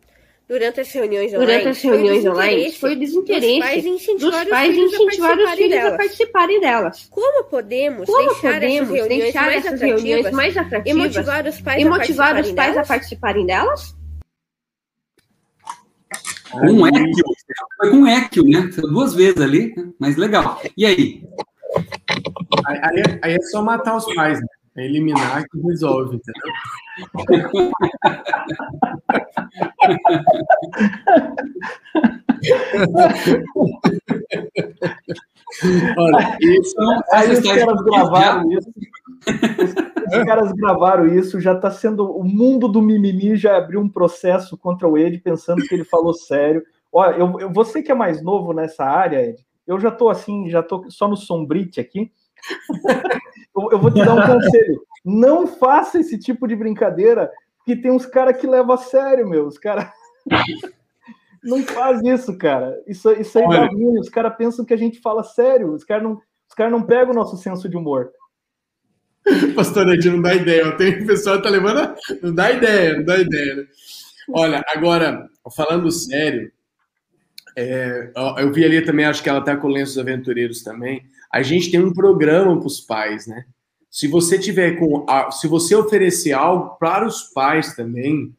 durante 0.48 0.80
as 0.80 0.92
reuniões 0.92 1.32
online, 1.32 1.46
durante 1.46 1.68
as 1.68 1.82
reuniões 1.82 2.26
online 2.26 2.72
foi 2.72 2.92
o 2.94 2.98
desinteresse 2.98 3.46
dos 3.46 3.58
pais 3.58 3.86
incentivar, 3.86 4.48
pais 4.48 4.76
os, 4.76 4.92
incentivar 4.92 5.38
os 5.38 5.50
filhos 5.52 5.70
delas. 5.70 5.92
a 5.92 5.96
participarem 5.96 6.60
delas. 6.60 7.08
Como 7.10 7.44
podemos 7.44 8.06
Como 8.06 8.28
deixar, 8.28 8.54
podemos 8.54 8.74
essas, 8.74 8.88
reuniões 8.90 9.22
deixar 9.22 9.46
mais 9.46 9.64
essas 9.64 9.80
reuniões 9.80 10.30
mais 10.30 10.56
atrativas 10.56 10.90
e 10.90 10.94
motivar 10.94 11.46
os 11.46 11.60
pais, 11.60 11.80
e 11.80 11.84
motivar 11.84 12.36
a, 12.36 12.40
os 12.40 12.52
pais 12.52 12.72
delas? 12.72 12.90
a 12.90 12.94
participarem 12.94 13.46
delas? 13.46 13.94
Com 16.50 16.86
Equio, 16.86 17.21
foi 17.82 17.90
com 17.90 18.06
Equio, 18.06 18.44
né? 18.44 18.70
Duas 18.76 19.12
vezes 19.12 19.40
ali, 19.40 19.74
mas 19.98 20.16
legal. 20.16 20.60
E 20.76 20.86
aí? 20.86 21.26
Aí, 22.64 23.02
aí, 23.22 23.34
é 23.34 23.40
só 23.50 23.60
matar 23.62 23.96
os 23.96 24.14
pais, 24.14 24.38
né? 24.40 24.46
É 24.76 24.84
eliminar 24.86 25.44
que 25.48 25.60
resolve, 25.60 26.16
entendeu? 26.16 26.52
Olha, 35.98 36.38
isso, 36.40 36.74
aí 37.12 37.32
os 37.32 37.40
caras 37.40 37.82
gravaram 37.82 38.52
isso. 38.52 38.72
Os 40.06 40.24
caras 40.24 40.52
gravaram 40.52 41.06
isso, 41.06 41.40
já 41.40 41.52
está 41.52 41.70
sendo. 41.70 42.10
O 42.10 42.24
mundo 42.24 42.68
do 42.68 42.80
mimimi 42.80 43.36
já 43.36 43.58
abriu 43.58 43.80
um 43.80 43.88
processo 43.88 44.56
contra 44.56 44.88
o 44.88 44.96
Ed, 44.96 45.18
pensando 45.18 45.62
que 45.62 45.74
ele 45.74 45.84
falou 45.84 46.14
sério. 46.14 46.62
Olha, 46.92 47.16
eu, 47.16 47.40
eu, 47.40 47.52
você 47.52 47.82
que 47.82 47.90
é 47.90 47.94
mais 47.94 48.22
novo 48.22 48.52
nessa 48.52 48.84
área, 48.84 49.26
Ed, 49.26 49.44
eu 49.66 49.80
já 49.80 49.88
estou 49.88 50.10
assim, 50.10 50.50
já 50.50 50.60
estou 50.60 50.90
só 50.90 51.08
no 51.08 51.16
sombrite 51.16 51.80
aqui. 51.80 52.12
eu, 53.56 53.70
eu 53.72 53.78
vou 53.78 53.90
te 53.90 54.04
dar 54.04 54.14
um 54.14 54.20
conselho. 54.40 54.82
Não 55.04 55.46
faça 55.46 55.98
esse 55.98 56.18
tipo 56.18 56.46
de 56.46 56.54
brincadeira, 56.54 57.30
porque 57.56 57.80
tem 57.80 57.90
uns 57.90 58.04
caras 58.04 58.36
que 58.36 58.46
levam 58.46 58.74
a 58.74 58.78
sério, 58.78 59.28
meu. 59.28 59.46
Os 59.46 59.58
caras. 59.58 59.88
Não 61.42 61.60
faz 61.64 62.00
isso, 62.04 62.38
cara. 62.38 62.80
Isso, 62.86 63.10
isso 63.14 63.36
aí 63.36 63.48
dá 63.48 63.66
ruim. 63.66 63.98
Os 63.98 64.08
caras 64.08 64.36
pensam 64.36 64.64
que 64.64 64.72
a 64.72 64.76
gente 64.76 65.00
fala 65.00 65.24
sério. 65.24 65.72
Os 65.72 65.82
caras 65.82 66.04
não, 66.04 66.12
os 66.48 66.54
cara 66.54 66.70
não 66.70 66.84
pegam 66.84 67.10
o 67.10 67.16
nosso 67.16 67.36
senso 67.36 67.68
de 67.68 67.76
humor. 67.76 68.12
Pastor 69.56 69.88
Ed, 69.88 70.08
não 70.08 70.22
dá 70.22 70.34
ideia. 70.34 70.76
Tem 70.76 71.04
pessoal 71.04 71.38
que 71.38 71.42
tá 71.42 71.48
levando. 71.48 71.78
A... 71.78 71.96
Não 72.22 72.32
dá 72.32 72.52
ideia, 72.52 72.96
não 72.96 73.04
dá 73.04 73.18
ideia. 73.18 73.56
Né? 73.56 73.64
Olha, 74.30 74.62
agora, 74.68 75.28
falando 75.56 75.90
sério, 75.90 76.52
é, 77.56 78.10
eu 78.38 78.52
vi 78.52 78.64
ali 78.64 78.82
também, 78.82 79.04
acho 79.04 79.22
que 79.22 79.28
ela 79.28 79.40
tá 79.40 79.56
com 79.56 79.68
lenços 79.68 79.98
aventureiros 79.98 80.62
também. 80.62 81.02
A 81.30 81.42
gente 81.42 81.70
tem 81.70 81.80
um 81.80 81.92
programa 81.92 82.58
para 82.58 82.66
os 82.66 82.80
pais, 82.80 83.26
né? 83.26 83.44
Se 83.90 84.08
você 84.08 84.38
tiver 84.38 84.78
com. 84.78 85.04
Se 85.30 85.46
você 85.46 85.74
oferecer 85.74 86.32
algo 86.32 86.76
para 86.78 87.06
os 87.06 87.24
pais 87.24 87.74
também, 87.74 88.34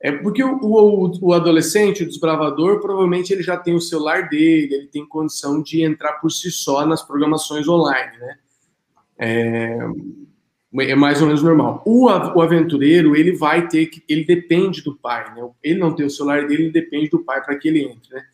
é 0.00 0.12
porque 0.12 0.44
o, 0.44 0.58
o, 0.62 1.28
o, 1.28 1.32
adolescente, 1.32 2.02
o 2.02 2.06
desbravador, 2.06 2.80
provavelmente 2.80 3.32
ele 3.32 3.42
já 3.42 3.56
tem 3.56 3.74
o 3.74 3.80
celular 3.80 4.28
dele, 4.28 4.74
ele 4.74 4.86
tem 4.86 5.06
condição 5.06 5.62
de 5.62 5.82
entrar 5.82 6.14
por 6.14 6.30
si 6.30 6.50
só 6.50 6.86
nas 6.86 7.02
programações 7.02 7.66
online, 7.66 8.16
né? 8.18 8.38
É, 9.18 9.78
é 10.90 10.94
mais 10.94 11.20
ou 11.20 11.26
menos 11.26 11.42
normal. 11.42 11.82
O, 11.84 12.04
o 12.06 12.42
aventureiro, 12.42 13.16
ele 13.16 13.32
vai 13.32 13.66
ter 13.66 13.86
que, 13.86 14.02
ele 14.08 14.24
depende 14.24 14.82
do 14.82 14.94
pai, 14.94 15.34
né? 15.34 15.48
Ele 15.62 15.78
não 15.78 15.94
tem 15.94 16.06
o 16.06 16.10
celular 16.10 16.46
dele, 16.46 16.64
ele 16.64 16.72
depende 16.72 17.08
do 17.08 17.24
pai 17.24 17.42
para 17.42 17.56
que 17.56 17.68
ele 17.68 17.82
entre, 17.82 18.14
né? 18.14 18.24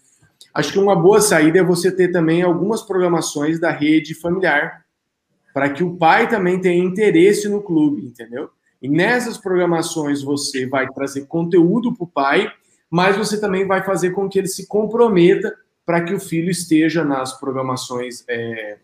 Acho 0.55 0.73
que 0.73 0.79
uma 0.79 0.95
boa 0.95 1.21
saída 1.21 1.59
é 1.59 1.65
você 1.65 1.91
ter 1.91 2.13
também 2.13 2.43
algumas 2.43 2.81
programações 2.81 3.59
da 3.59 3.71
rede 3.71 4.15
familiar, 4.15 4.85
para 5.53 5.69
que 5.71 5.83
o 5.83 5.97
pai 5.97 6.29
também 6.29 6.61
tenha 6.61 6.83
interesse 6.83 7.49
no 7.49 7.61
clube, 7.61 8.07
entendeu? 8.07 8.49
E 8.81 8.89
nessas 8.89 9.37
programações 9.37 10.23
você 10.23 10.67
vai 10.67 10.87
trazer 10.89 11.27
conteúdo 11.27 11.93
para 11.95 12.05
o 12.05 12.09
pai, 12.09 12.53
mas 12.89 13.17
você 13.17 13.41
também 13.41 13.67
vai 13.67 13.83
fazer 13.83 14.11
com 14.11 14.29
que 14.29 14.39
ele 14.39 14.47
se 14.47 14.69
comprometa 14.69 15.53
para 15.85 16.03
que 16.03 16.15
o 16.15 16.21
filho 16.21 16.51
esteja 16.51 17.05
nas 17.05 17.39
programações, 17.39 18.25
é, 18.29 18.79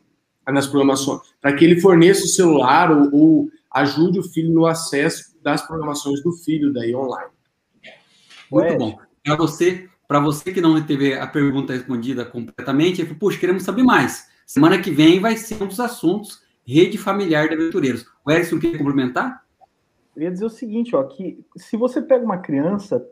nas 0.49 0.66
programações, 0.66 1.21
para 1.41 1.53
que 1.53 1.64
ele 1.64 1.81
forneça 1.81 2.25
o 2.25 2.29
celular 2.29 2.91
ou, 2.91 3.14
ou 3.14 3.51
ajude 3.73 4.18
o 4.18 4.25
filho 4.25 4.53
no 4.53 4.66
acesso 4.66 5.37
das 5.43 5.62
programações 5.66 6.23
do 6.23 6.33
filho 6.33 6.73
daí 6.73 6.95
online. 6.95 7.31
Muito 8.51 8.77
bom. 8.77 8.99
Para 9.25 9.37
você, 9.37 9.89
para 10.11 10.19
você 10.19 10.53
que 10.53 10.61
não 10.61 10.85
teve 10.85 11.15
a 11.15 11.25
pergunta 11.25 11.73
respondida 11.73 12.25
completamente, 12.25 13.01
eu 13.01 13.15
puxa, 13.15 13.39
queremos 13.39 13.63
saber 13.63 13.85
mais. 13.85 14.29
Semana 14.45 14.83
que 14.83 14.91
vem 14.91 15.21
vai 15.21 15.37
ser 15.37 15.63
um 15.63 15.69
dos 15.69 15.79
assuntos 15.79 16.43
rede 16.67 16.99
familiar 16.99 17.47
de 17.47 17.55
aventureiros. 17.55 18.05
O 18.27 18.31
Edson 18.33 18.59
quer 18.59 18.77
complementar? 18.77 19.45
Eu 20.17 20.25
ia 20.25 20.33
dizer 20.33 20.45
o 20.45 20.51
seguinte, 20.51 20.97
ó, 20.97 21.05
que 21.05 21.39
se 21.57 21.77
você 21.77 22.03
pega 22.03 22.25
uma 22.25 22.39
criança, 22.39 23.07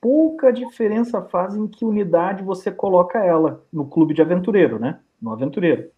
pouca 0.00 0.50
diferença 0.50 1.20
faz 1.20 1.54
em 1.54 1.66
que 1.66 1.84
unidade 1.84 2.42
você 2.42 2.72
coloca 2.72 3.18
ela 3.18 3.62
no 3.70 3.84
clube 3.84 4.14
de 4.14 4.22
aventureiro, 4.22 4.78
né? 4.78 5.00
No 5.20 5.34
aventureiro. 5.34 5.90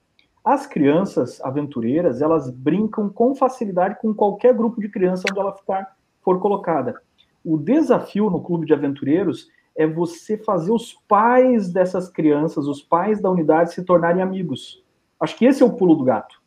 As 0.44 0.66
crianças 0.66 1.40
aventureiras, 1.42 2.20
elas 2.20 2.50
brincam 2.50 3.08
com 3.08 3.36
facilidade 3.36 4.00
com 4.02 4.12
qualquer 4.12 4.52
grupo 4.52 4.80
de 4.80 4.88
criança 4.88 5.26
onde 5.30 5.38
ela 5.38 5.56
ficar, 5.56 5.96
for 6.20 6.40
colocada. 6.40 7.00
O 7.44 7.56
desafio 7.56 8.28
no 8.28 8.42
clube 8.42 8.66
de 8.66 8.74
aventureiros 8.74 9.48
é 9.76 9.86
você 9.86 10.36
fazer 10.36 10.72
os 10.72 10.94
pais 11.08 11.72
dessas 11.72 12.08
crianças, 12.08 12.66
os 12.66 12.82
pais 12.82 13.20
da 13.20 13.30
unidade, 13.30 13.72
se 13.72 13.84
tornarem 13.84 14.22
amigos. 14.22 14.84
Acho 15.18 15.36
que 15.36 15.44
esse 15.44 15.62
é 15.62 15.66
o 15.66 15.72
pulo 15.72 15.94
do 15.94 16.04
gato. 16.04 16.40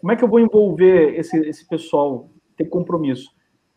Como 0.00 0.12
é 0.12 0.16
que 0.16 0.24
eu 0.24 0.28
vou 0.28 0.40
envolver 0.40 1.18
esse, 1.18 1.36
esse 1.38 1.66
pessoal, 1.66 2.28
ter 2.56 2.66
compromisso? 2.66 3.30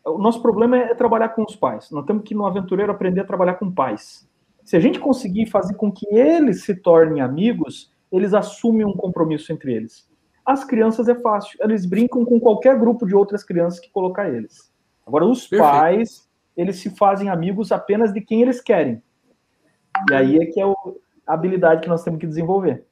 O 0.05 0.17
nosso 0.17 0.41
problema 0.41 0.77
é 0.77 0.95
trabalhar 0.95 1.29
com 1.29 1.43
os 1.43 1.55
pais. 1.55 1.91
Nós 1.91 2.05
temos 2.05 2.23
que, 2.23 2.35
no 2.35 2.45
aventureiro, 2.45 2.91
aprender 2.91 3.21
a 3.21 3.25
trabalhar 3.25 3.55
com 3.55 3.71
pais. 3.71 4.27
Se 4.63 4.75
a 4.75 4.79
gente 4.79 4.99
conseguir 4.99 5.45
fazer 5.45 5.75
com 5.75 5.91
que 5.91 6.05
eles 6.13 6.63
se 6.63 6.75
tornem 6.75 7.21
amigos, 7.21 7.93
eles 8.11 8.33
assumem 8.33 8.85
um 8.85 8.93
compromisso 8.93 9.51
entre 9.51 9.73
eles. 9.73 10.09
As 10.45 10.63
crianças 10.63 11.09
é 11.09 11.15
fácil, 11.15 11.57
eles 11.61 11.85
brincam 11.85 12.23
com 12.23 12.39
qualquer 12.39 12.79
grupo 12.79 13.05
de 13.05 13.13
outras 13.15 13.43
crianças 13.43 13.79
que 13.79 13.91
colocar 13.91 14.29
eles. 14.29 14.73
Agora, 15.05 15.25
os 15.25 15.47
Perfeito. 15.47 15.71
pais, 15.71 16.26
eles 16.57 16.77
se 16.77 16.89
fazem 16.89 17.29
amigos 17.29 17.71
apenas 17.71 18.11
de 18.11 18.19
quem 18.19 18.41
eles 18.41 18.59
querem. 18.59 19.01
E 20.09 20.13
aí 20.13 20.37
é 20.37 20.45
que 20.47 20.59
é 20.59 20.65
a 20.65 21.33
habilidade 21.33 21.81
que 21.81 21.87
nós 21.87 22.03
temos 22.03 22.19
que 22.19 22.27
desenvolver. 22.27 22.83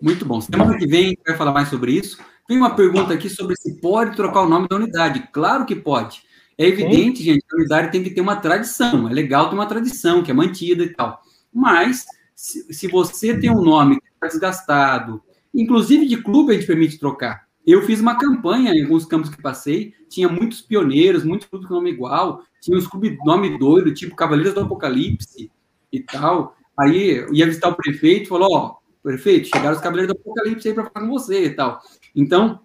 Muito 0.00 0.24
bom. 0.24 0.40
Semana 0.40 0.76
que 0.76 0.86
vem 0.86 1.16
vai 1.24 1.36
falar 1.36 1.52
mais 1.52 1.68
sobre 1.68 1.92
isso. 1.92 2.18
Tem 2.48 2.56
uma 2.56 2.74
pergunta 2.74 3.14
aqui 3.14 3.28
sobre 3.30 3.54
se 3.56 3.80
pode 3.80 4.16
trocar 4.16 4.42
o 4.42 4.48
nome 4.48 4.66
da 4.66 4.76
unidade. 4.76 5.28
Claro 5.30 5.64
que 5.64 5.76
pode. 5.76 6.22
É 6.58 6.66
evidente, 6.66 7.18
Sim. 7.18 7.24
gente, 7.24 7.46
que 7.46 7.54
a 7.54 7.58
unidade 7.58 7.92
tem 7.92 8.02
que 8.02 8.10
ter 8.10 8.20
uma 8.20 8.36
tradição. 8.36 9.08
É 9.08 9.12
legal 9.12 9.48
ter 9.48 9.54
uma 9.54 9.66
tradição 9.66 10.22
que 10.22 10.30
é 10.30 10.34
mantida 10.34 10.82
e 10.82 10.92
tal. 10.92 11.20
Mas, 11.52 12.04
se, 12.34 12.72
se 12.72 12.88
você 12.88 13.38
tem 13.38 13.50
um 13.50 13.62
nome 13.62 14.00
que 14.00 14.08
está 14.08 14.26
desgastado, 14.26 15.22
inclusive 15.54 16.06
de 16.06 16.22
clube 16.22 16.52
a 16.52 16.54
gente 16.54 16.66
permite 16.66 16.98
trocar. 16.98 17.46
Eu 17.66 17.82
fiz 17.82 18.00
uma 18.00 18.18
campanha 18.18 18.72
em 18.72 18.82
alguns 18.82 19.04
campos 19.04 19.30
que 19.30 19.40
passei, 19.40 19.94
tinha 20.08 20.28
muitos 20.28 20.60
pioneiros, 20.60 21.24
muitos 21.24 21.46
clubes 21.46 21.68
com 21.68 21.74
nome 21.74 21.90
igual, 21.90 22.42
tinha 22.60 22.76
uns 22.76 22.86
clubes 22.86 23.16
nome 23.24 23.56
doido, 23.58 23.94
tipo 23.94 24.16
Cavaleiros 24.16 24.54
do 24.54 24.60
Apocalipse 24.60 25.50
e 25.92 26.00
tal. 26.00 26.56
Aí 26.78 27.24
ia 27.32 27.46
visitar 27.46 27.68
o 27.68 27.76
prefeito, 27.76 28.28
falou: 28.28 28.48
Ó, 28.50 28.66
oh, 28.66 29.02
prefeito, 29.02 29.48
chegaram 29.48 29.76
os 29.76 29.82
Cavaleiros 29.82 30.12
do 30.12 30.20
Apocalipse 30.20 30.68
aí 30.68 30.74
para 30.74 30.90
falar 30.90 31.06
com 31.06 31.12
você 31.12 31.44
e 31.44 31.50
tal. 31.50 31.80
Então, 32.16 32.60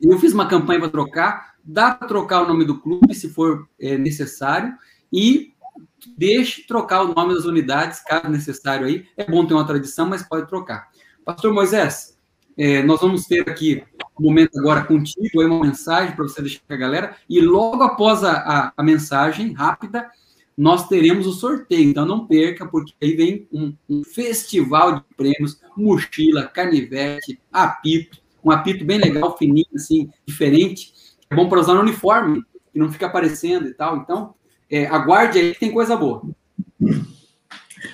eu 0.00 0.18
fiz 0.18 0.32
uma 0.32 0.46
campanha 0.46 0.80
para 0.80 0.90
trocar, 0.90 1.54
dá 1.64 1.92
para 1.92 2.06
trocar 2.06 2.42
o 2.42 2.48
nome 2.48 2.64
do 2.64 2.78
clube 2.80 3.14
se 3.14 3.28
for 3.28 3.68
é, 3.80 3.98
necessário 3.98 4.74
e 5.12 5.54
deixe 6.16 6.66
trocar 6.66 7.02
o 7.02 7.14
nome 7.14 7.34
das 7.34 7.44
unidades, 7.44 8.00
caso 8.00 8.28
necessário 8.28 8.86
aí. 8.86 9.06
É 9.16 9.24
bom 9.24 9.44
ter 9.44 9.54
uma 9.54 9.66
tradição, 9.66 10.06
mas 10.06 10.22
pode 10.22 10.48
trocar. 10.48 10.88
Pastor 11.24 11.52
Moisés, 11.52 12.16
é, 12.56 12.82
nós 12.82 13.00
vamos 13.00 13.24
ter 13.24 13.48
aqui 13.48 13.82
momento 14.22 14.58
agora 14.58 14.84
contigo, 14.84 15.40
aí 15.40 15.46
uma 15.46 15.64
mensagem 15.64 16.14
para 16.14 16.24
você 16.24 16.40
deixar 16.40 16.60
com 16.66 16.74
a 16.74 16.76
galera, 16.76 17.16
e 17.28 17.40
logo 17.40 17.82
após 17.82 18.24
a, 18.24 18.32
a, 18.32 18.72
a, 18.76 18.82
mensagem 18.82 19.52
rápida, 19.52 20.08
nós 20.56 20.88
teremos 20.88 21.26
o 21.26 21.32
sorteio, 21.32 21.90
então 21.90 22.06
não 22.06 22.26
perca, 22.26 22.66
porque 22.66 22.94
aí 23.02 23.14
vem 23.14 23.48
um, 23.52 23.74
um 23.88 24.02
festival 24.04 24.96
de 24.96 25.02
prêmios, 25.16 25.60
mochila, 25.76 26.44
canivete, 26.44 27.38
apito, 27.52 28.18
um 28.42 28.50
apito 28.50 28.84
bem 28.84 28.98
legal, 28.98 29.36
fininho, 29.36 29.66
assim, 29.74 30.08
diferente, 30.24 30.92
é 31.30 31.34
bom 31.34 31.48
para 31.48 31.60
usar 31.60 31.74
no 31.74 31.80
uniforme, 31.80 32.42
que 32.72 32.78
não 32.78 32.90
fica 32.90 33.06
aparecendo 33.06 33.68
e 33.68 33.74
tal. 33.74 33.96
Então, 33.96 34.34
é, 34.70 34.86
aguarde 34.86 35.38
aí 35.38 35.52
que 35.52 35.60
tem 35.60 35.72
coisa 35.72 35.96
boa. 35.96 36.22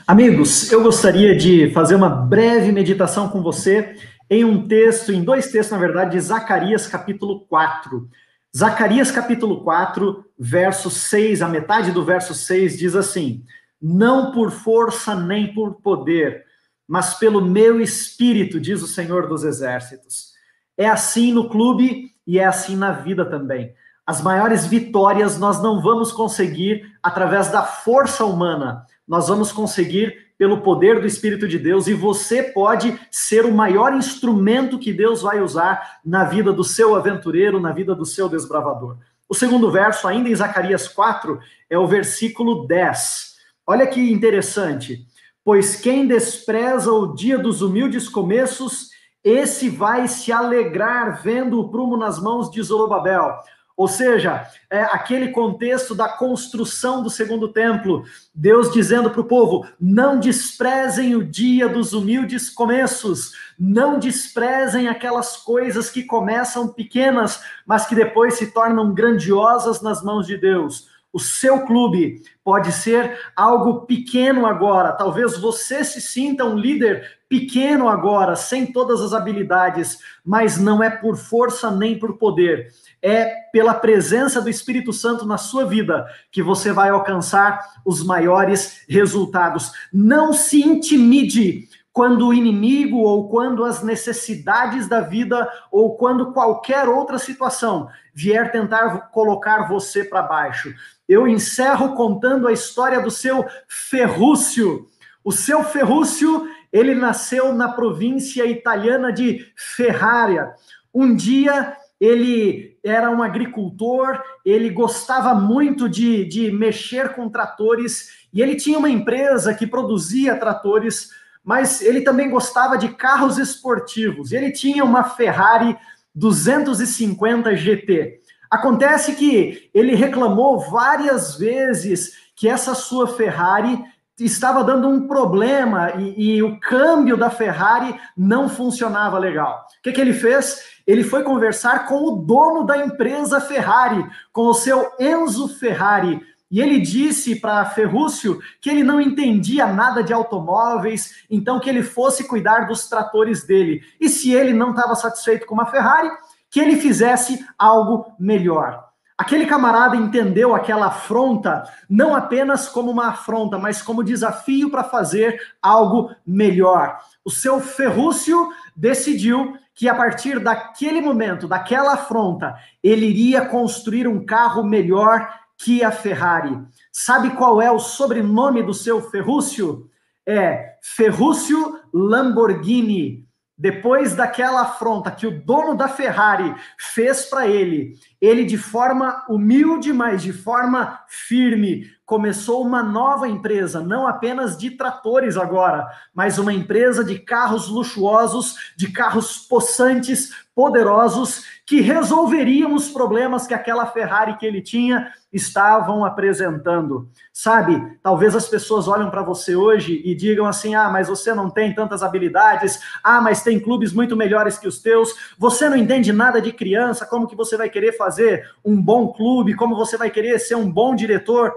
Amigos, 0.06 0.70
eu 0.70 0.82
gostaria 0.82 1.36
de 1.36 1.70
fazer 1.70 1.94
uma 1.94 2.08
breve 2.08 2.72
meditação 2.72 3.28
com 3.28 3.42
você 3.42 3.96
em 4.32 4.46
um 4.46 4.66
texto, 4.66 5.12
em 5.12 5.22
dois 5.22 5.50
textos, 5.50 5.72
na 5.72 5.86
verdade, 5.86 6.12
de 6.12 6.20
Zacarias 6.20 6.86
capítulo 6.86 7.40
4. 7.40 8.08
Zacarias 8.56 9.10
capítulo 9.10 9.62
4, 9.62 10.24
verso 10.38 10.88
6, 10.88 11.42
a 11.42 11.48
metade 11.48 11.92
do 11.92 12.02
verso 12.02 12.32
6 12.32 12.78
diz 12.78 12.96
assim: 12.96 13.44
Não 13.80 14.32
por 14.32 14.50
força 14.50 15.14
nem 15.14 15.52
por 15.52 15.82
poder, 15.82 16.46
mas 16.88 17.12
pelo 17.12 17.44
meu 17.44 17.78
espírito, 17.78 18.58
diz 18.58 18.82
o 18.82 18.86
Senhor 18.86 19.28
dos 19.28 19.44
Exércitos. 19.44 20.32
É 20.78 20.88
assim 20.88 21.30
no 21.30 21.50
clube 21.50 22.10
e 22.26 22.38
é 22.38 22.46
assim 22.46 22.74
na 22.74 22.90
vida 22.90 23.26
também. 23.26 23.74
As 24.06 24.22
maiores 24.22 24.64
vitórias 24.64 25.38
nós 25.38 25.62
não 25.62 25.82
vamos 25.82 26.10
conseguir 26.10 26.90
através 27.02 27.50
da 27.50 27.64
força 27.64 28.24
humana, 28.24 28.86
nós 29.06 29.28
vamos 29.28 29.52
conseguir 29.52 30.21
pelo 30.42 30.60
poder 30.60 31.00
do 31.00 31.06
Espírito 31.06 31.46
de 31.46 31.56
Deus 31.56 31.86
e 31.86 31.94
você 31.94 32.42
pode 32.42 32.98
ser 33.12 33.46
o 33.46 33.54
maior 33.54 33.94
instrumento 33.94 34.76
que 34.76 34.92
Deus 34.92 35.22
vai 35.22 35.40
usar 35.40 36.00
na 36.04 36.24
vida 36.24 36.52
do 36.52 36.64
seu 36.64 36.96
aventureiro, 36.96 37.60
na 37.60 37.70
vida 37.70 37.94
do 37.94 38.04
seu 38.04 38.28
desbravador. 38.28 38.96
O 39.28 39.36
segundo 39.36 39.70
verso, 39.70 40.08
ainda 40.08 40.28
em 40.28 40.34
Zacarias 40.34 40.88
4, 40.88 41.38
é 41.70 41.78
o 41.78 41.86
versículo 41.86 42.66
10. 42.66 43.36
Olha 43.64 43.86
que 43.86 44.00
interessante. 44.00 45.06
Pois 45.44 45.76
quem 45.76 46.08
despreza 46.08 46.90
o 46.90 47.14
dia 47.14 47.38
dos 47.38 47.62
humildes 47.62 48.08
começos 48.08 48.90
esse 49.22 49.68
vai 49.68 50.08
se 50.08 50.32
alegrar 50.32 51.22
vendo 51.22 51.60
o 51.60 51.68
prumo 51.68 51.96
nas 51.96 52.20
mãos 52.20 52.50
de 52.50 52.60
Zorobabel. 52.60 53.32
Ou 53.76 53.88
seja, 53.88 54.46
é 54.70 54.82
aquele 54.82 55.28
contexto 55.28 55.94
da 55.94 56.08
construção 56.08 57.02
do 57.02 57.10
segundo 57.10 57.48
templo, 57.48 58.04
Deus 58.34 58.72
dizendo 58.72 59.10
para 59.10 59.20
o 59.20 59.26
povo: 59.26 59.66
não 59.80 60.20
desprezem 60.20 61.16
o 61.16 61.24
dia 61.24 61.68
dos 61.68 61.92
humildes 61.92 62.50
começos, 62.50 63.32
não 63.58 63.98
desprezem 63.98 64.88
aquelas 64.88 65.36
coisas 65.36 65.90
que 65.90 66.04
começam 66.04 66.68
pequenas, 66.68 67.42
mas 67.66 67.86
que 67.86 67.94
depois 67.94 68.34
se 68.34 68.52
tornam 68.52 68.92
grandiosas 68.92 69.80
nas 69.80 70.02
mãos 70.02 70.26
de 70.26 70.36
Deus. 70.36 70.92
O 71.12 71.20
seu 71.20 71.66
clube 71.66 72.22
pode 72.42 72.72
ser 72.72 73.18
algo 73.36 73.82
pequeno 73.82 74.46
agora. 74.46 74.92
Talvez 74.92 75.36
você 75.36 75.84
se 75.84 76.00
sinta 76.00 76.42
um 76.42 76.56
líder 76.56 77.18
pequeno 77.28 77.86
agora, 77.88 78.34
sem 78.34 78.72
todas 78.72 79.02
as 79.02 79.12
habilidades, 79.12 79.98
mas 80.24 80.58
não 80.58 80.82
é 80.82 80.88
por 80.88 81.16
força 81.16 81.70
nem 81.70 81.98
por 81.98 82.16
poder. 82.16 82.72
É 83.02 83.42
pela 83.52 83.74
presença 83.74 84.40
do 84.40 84.48
Espírito 84.48 84.92
Santo 84.92 85.26
na 85.26 85.36
sua 85.36 85.64
vida 85.64 86.06
que 86.30 86.42
você 86.42 86.72
vai 86.72 86.88
alcançar 86.88 87.58
os 87.84 88.02
maiores 88.04 88.84
resultados. 88.88 89.72
Não 89.92 90.32
se 90.32 90.62
intimide 90.62 91.68
quando 91.92 92.26
o 92.26 92.32
inimigo 92.32 92.98
ou 92.98 93.28
quando 93.28 93.64
as 93.64 93.82
necessidades 93.82 94.88
da 94.88 95.00
vida 95.00 95.48
ou 95.70 95.96
quando 95.96 96.32
qualquer 96.32 96.88
outra 96.88 97.18
situação 97.18 97.88
vier 98.14 98.50
tentar 98.50 99.10
colocar 99.10 99.68
você 99.68 100.02
para 100.02 100.22
baixo. 100.22 100.74
Eu 101.08 101.28
encerro 101.28 101.94
contando 101.94 102.48
a 102.48 102.52
história 102.52 103.00
do 103.00 103.10
seu 103.10 103.44
Ferrúcio. 103.68 104.88
O 105.22 105.30
seu 105.30 105.62
Ferrúcio, 105.62 106.48
ele 106.72 106.94
nasceu 106.94 107.52
na 107.52 107.70
província 107.70 108.46
italiana 108.46 109.12
de 109.12 109.46
Ferrara. 109.54 110.54
Um 110.94 111.14
dia 111.14 111.76
ele 112.02 112.76
era 112.82 113.12
um 113.12 113.22
agricultor, 113.22 114.20
ele 114.44 114.70
gostava 114.70 115.36
muito 115.36 115.88
de, 115.88 116.24
de 116.24 116.50
mexer 116.50 117.10
com 117.14 117.28
tratores 117.28 118.26
e 118.34 118.42
ele 118.42 118.56
tinha 118.56 118.76
uma 118.76 118.90
empresa 118.90 119.54
que 119.54 119.68
produzia 119.68 120.36
tratores, 120.36 121.10
mas 121.44 121.80
ele 121.80 122.00
também 122.00 122.28
gostava 122.28 122.76
de 122.76 122.88
carros 122.88 123.38
esportivos. 123.38 124.32
Ele 124.32 124.50
tinha 124.50 124.84
uma 124.84 125.04
Ferrari 125.04 125.78
250 126.12 127.54
GT. 127.54 128.20
Acontece 128.50 129.14
que 129.14 129.70
ele 129.72 129.94
reclamou 129.94 130.58
várias 130.58 131.36
vezes 131.36 132.14
que 132.34 132.48
essa 132.48 132.74
sua 132.74 133.06
Ferrari 133.06 133.80
estava 134.18 134.62
dando 134.62 134.88
um 134.88 135.06
problema 135.06 135.92
e, 135.96 136.36
e, 136.36 136.42
o 136.42 136.58
câmbio 136.60 137.16
da 137.16 137.30
Ferrari 137.30 137.98
não 138.16 138.48
funcionava 138.48 139.18
legal. 139.18 139.66
O 139.78 139.82
que, 139.82 139.92
que 139.92 140.00
ele 140.00 140.12
fez? 140.12 140.80
Ele 140.86 141.02
foi 141.02 141.22
conversar 141.22 141.86
com 141.86 142.04
o 142.04 142.16
dono 142.16 142.64
da 142.64 142.78
empresa 142.78 143.40
Ferrari, 143.40 144.04
com 144.32 144.46
o 144.46 144.54
seu 144.54 144.92
Enzo 144.98 145.48
Ferrari, 145.48 146.20
E 146.50 146.60
ele 146.60 146.78
disse 146.80 147.40
para 147.40 147.64
Ferrúcio 147.64 148.38
que 148.60 148.68
ele 148.68 148.84
não 148.84 149.00
entendia 149.00 149.66
nada 149.66 150.02
de 150.02 150.12
automóveis, 150.12 151.24
então 151.30 151.58
que 151.58 151.70
ele 151.70 151.82
fosse 151.82 152.28
cuidar 152.28 152.66
dos 152.66 152.88
tratores 152.88 153.44
dele. 153.44 153.82
E 153.98 154.06
se 154.08 154.32
ele 154.32 154.52
não 154.52 154.70
estava 154.70 154.94
satisfeito 154.94 155.46
com 155.46 155.54
uma 155.54 155.64
Ferrari, 155.64 156.10
que 156.50 156.60
ele 156.60 156.76
fizesse 156.76 157.42
algo 157.58 158.12
melhor. 158.20 158.91
Aquele 159.16 159.46
camarada 159.46 159.96
entendeu 159.96 160.54
aquela 160.54 160.86
afronta 160.86 161.64
não 161.88 162.14
apenas 162.14 162.68
como 162.68 162.90
uma 162.90 163.08
afronta, 163.08 163.58
mas 163.58 163.82
como 163.82 164.02
desafio 164.02 164.70
para 164.70 164.84
fazer 164.84 165.40
algo 165.60 166.10
melhor. 166.26 166.98
O 167.24 167.30
seu 167.30 167.60
Ferrúcio 167.60 168.48
decidiu 168.74 169.56
que 169.74 169.88
a 169.88 169.94
partir 169.94 170.38
daquele 170.38 171.00
momento, 171.00 171.48
daquela 171.48 171.94
afronta, 171.94 172.54
ele 172.82 173.06
iria 173.06 173.46
construir 173.46 174.06
um 174.06 174.24
carro 174.24 174.62
melhor 174.64 175.28
que 175.56 175.84
a 175.84 175.90
Ferrari. 175.90 176.58
Sabe 176.90 177.30
qual 177.30 177.62
é 177.62 177.70
o 177.70 177.78
sobrenome 177.78 178.62
do 178.62 178.74
seu 178.74 179.00
Ferrúcio? 179.10 179.88
É 180.26 180.76
Ferrúcio 180.82 181.80
Lamborghini. 181.92 183.21
Depois 183.62 184.16
daquela 184.16 184.62
afronta 184.62 185.08
que 185.08 185.24
o 185.24 185.40
dono 185.40 185.76
da 185.76 185.86
Ferrari 185.86 186.52
fez 186.76 187.26
para 187.26 187.46
ele, 187.46 187.92
ele 188.20 188.44
de 188.44 188.58
forma 188.58 189.24
humilde, 189.28 189.92
mas 189.92 190.20
de 190.20 190.32
forma 190.32 190.98
firme, 191.06 191.88
começou 192.04 192.62
uma 192.62 192.82
nova 192.82 193.28
empresa, 193.28 193.80
não 193.80 194.06
apenas 194.06 194.56
de 194.58 194.70
tratores 194.70 195.36
agora, 195.36 195.86
mas 196.14 196.38
uma 196.38 196.52
empresa 196.52 197.04
de 197.04 197.18
carros 197.18 197.68
luxuosos, 197.68 198.56
de 198.76 198.90
carros 198.90 199.38
possantes, 199.38 200.30
poderosos, 200.54 201.44
que 201.64 201.80
resolveriam 201.80 202.74
os 202.74 202.90
problemas 202.90 203.46
que 203.46 203.54
aquela 203.54 203.86
Ferrari 203.86 204.36
que 204.36 204.44
ele 204.44 204.60
tinha 204.60 205.10
estavam 205.32 206.04
apresentando. 206.04 207.08
Sabe, 207.32 207.98
talvez 208.02 208.36
as 208.36 208.46
pessoas 208.46 208.86
olham 208.86 209.10
para 209.10 209.22
você 209.22 209.56
hoje 209.56 210.02
e 210.04 210.14
digam 210.14 210.44
assim: 210.44 210.74
ah, 210.74 210.90
mas 210.90 211.08
você 211.08 211.32
não 211.32 211.48
tem 211.48 211.74
tantas 211.74 212.02
habilidades, 212.02 212.78
ah, 213.02 213.20
mas 213.20 213.42
tem 213.42 213.58
clubes 213.58 213.92
muito 213.92 214.16
melhores 214.16 214.58
que 214.58 214.68
os 214.68 214.80
teus, 214.80 215.34
você 215.38 215.68
não 215.68 215.76
entende 215.76 216.12
nada 216.12 216.42
de 216.42 216.52
criança, 216.52 217.06
como 217.06 217.26
que 217.26 217.36
você 217.36 217.56
vai 217.56 217.70
querer 217.70 217.96
fazer 217.96 218.50
um 218.62 218.80
bom 218.80 219.12
clube, 219.12 219.54
como 219.54 219.74
você 219.74 219.96
vai 219.96 220.10
querer 220.10 220.38
ser 220.38 220.56
um 220.56 220.70
bom 220.70 220.94
diretor? 220.94 221.54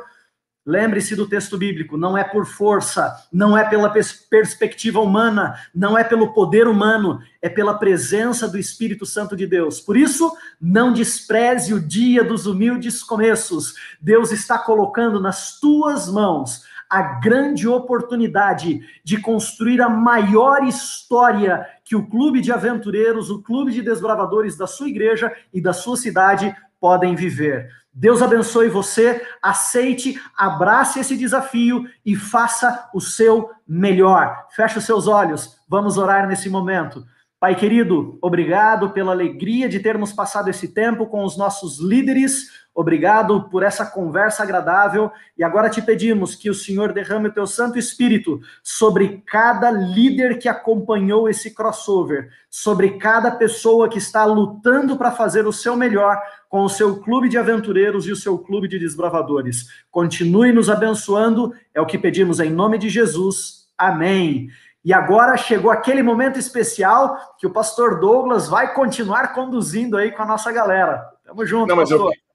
Lembre-se 0.65 1.15
do 1.15 1.27
texto 1.27 1.57
bíblico: 1.57 1.95
não 1.95 2.17
é 2.17 2.23
por 2.23 2.45
força, 2.45 3.15
não 3.31 3.55
é 3.55 3.63
pela 3.63 3.89
pers 3.89 4.13
perspectiva 4.27 4.99
humana, 4.99 5.59
não 5.73 5.95
é 5.95 6.03
pelo 6.03 6.33
poder 6.33 6.67
humano, 6.67 7.19
é 7.39 7.47
pela 7.47 7.77
presença 7.77 8.47
do 8.47 8.57
Espírito 8.57 9.05
Santo 9.05 9.35
de 9.35 9.45
Deus. 9.45 9.79
Por 9.79 9.95
isso, 9.95 10.35
não 10.59 10.91
despreze 10.91 11.73
o 11.73 11.79
dia 11.79 12.23
dos 12.23 12.47
humildes 12.47 13.03
começos. 13.03 13.75
Deus 14.01 14.31
está 14.31 14.57
colocando 14.57 15.19
nas 15.19 15.59
tuas 15.59 16.09
mãos 16.09 16.63
a 16.89 17.01
grande 17.19 17.67
oportunidade 17.67 18.81
de 19.03 19.19
construir 19.19 19.81
a 19.81 19.89
maior 19.89 20.63
história 20.63 21.67
que 21.83 21.95
o 21.95 22.07
clube 22.07 22.41
de 22.41 22.51
aventureiros, 22.51 23.29
o 23.29 23.41
clube 23.41 23.71
de 23.71 23.81
desbravadores 23.81 24.57
da 24.57 24.65
sua 24.65 24.87
igreja 24.87 25.31
e 25.53 25.61
da 25.61 25.73
sua 25.73 25.97
cidade 25.97 26.55
podem 26.85 27.15
viver. 27.15 27.67
Deus 27.91 28.21
abençoe 28.21 28.69
você, 28.69 29.19
aceite, 29.41 30.21
abrace 30.37 30.99
esse 30.99 31.17
desafio 31.17 31.83
e 32.05 32.15
faça 32.15 32.87
o 32.93 33.01
seu 33.01 33.49
melhor. 33.67 34.45
Feche 34.51 34.77
os 34.77 34.83
seus 34.83 35.07
olhos, 35.07 35.57
vamos 35.67 35.97
orar 35.97 36.27
nesse 36.27 36.47
momento. 36.47 37.03
Pai 37.45 37.53
querido, 37.53 38.17
obrigado 38.23 38.89
pela 38.89 39.11
alegria 39.11 39.69
de 39.69 39.79
termos 39.79 40.11
passado 40.11 40.49
esse 40.49 40.69
tempo 40.69 41.05
com 41.05 41.23
os 41.23 41.37
nossos 41.37 41.79
líderes 41.79 42.47
Obrigado 42.75 43.47
por 43.49 43.63
essa 43.63 43.85
conversa 43.85 44.43
agradável 44.43 45.09
e 45.37 45.43
agora 45.45 45.69
te 45.69 45.81
pedimos 45.81 46.35
que 46.35 46.49
o 46.49 46.53
Senhor 46.53 46.91
derrame 46.91 47.29
o 47.29 47.33
teu 47.33 47.47
Santo 47.47 47.79
Espírito 47.79 48.41
sobre 48.61 49.23
cada 49.25 49.71
líder 49.71 50.37
que 50.39 50.49
acompanhou 50.49 51.29
esse 51.29 51.55
crossover, 51.55 52.27
sobre 52.49 52.97
cada 52.97 53.31
pessoa 53.31 53.87
que 53.87 53.97
está 53.97 54.25
lutando 54.25 54.97
para 54.97 55.09
fazer 55.09 55.47
o 55.47 55.53
seu 55.53 55.77
melhor 55.77 56.19
com 56.49 56.63
o 56.63 56.69
seu 56.69 57.01
clube 57.01 57.29
de 57.29 57.37
aventureiros 57.37 58.07
e 58.07 58.11
o 58.11 58.15
seu 58.15 58.37
clube 58.37 58.67
de 58.67 58.77
desbravadores. 58.77 59.69
Continue 59.89 60.51
nos 60.51 60.69
abençoando, 60.69 61.53
é 61.73 61.79
o 61.79 61.85
que 61.85 61.97
pedimos 61.97 62.41
em 62.41 62.49
nome 62.49 62.77
de 62.77 62.89
Jesus. 62.89 63.69
Amém. 63.77 64.49
E 64.85 64.93
agora 64.93 65.35
chegou 65.35 65.71
aquele 65.71 66.03
momento 66.03 66.37
especial 66.37 67.17
que 67.39 67.47
o 67.47 67.51
pastor 67.51 67.99
Douglas 67.99 68.47
vai 68.47 68.73
continuar 68.73 69.33
conduzindo 69.33 69.97
aí 69.97 70.11
com 70.11 70.21
a 70.21 70.27
nossa 70.27 70.51
galera. 70.51 71.03
Tamo 71.25 71.45
junto, 71.45 71.67
Não, 71.67 71.75
pastor. 71.75 72.13
Eu 72.13 72.25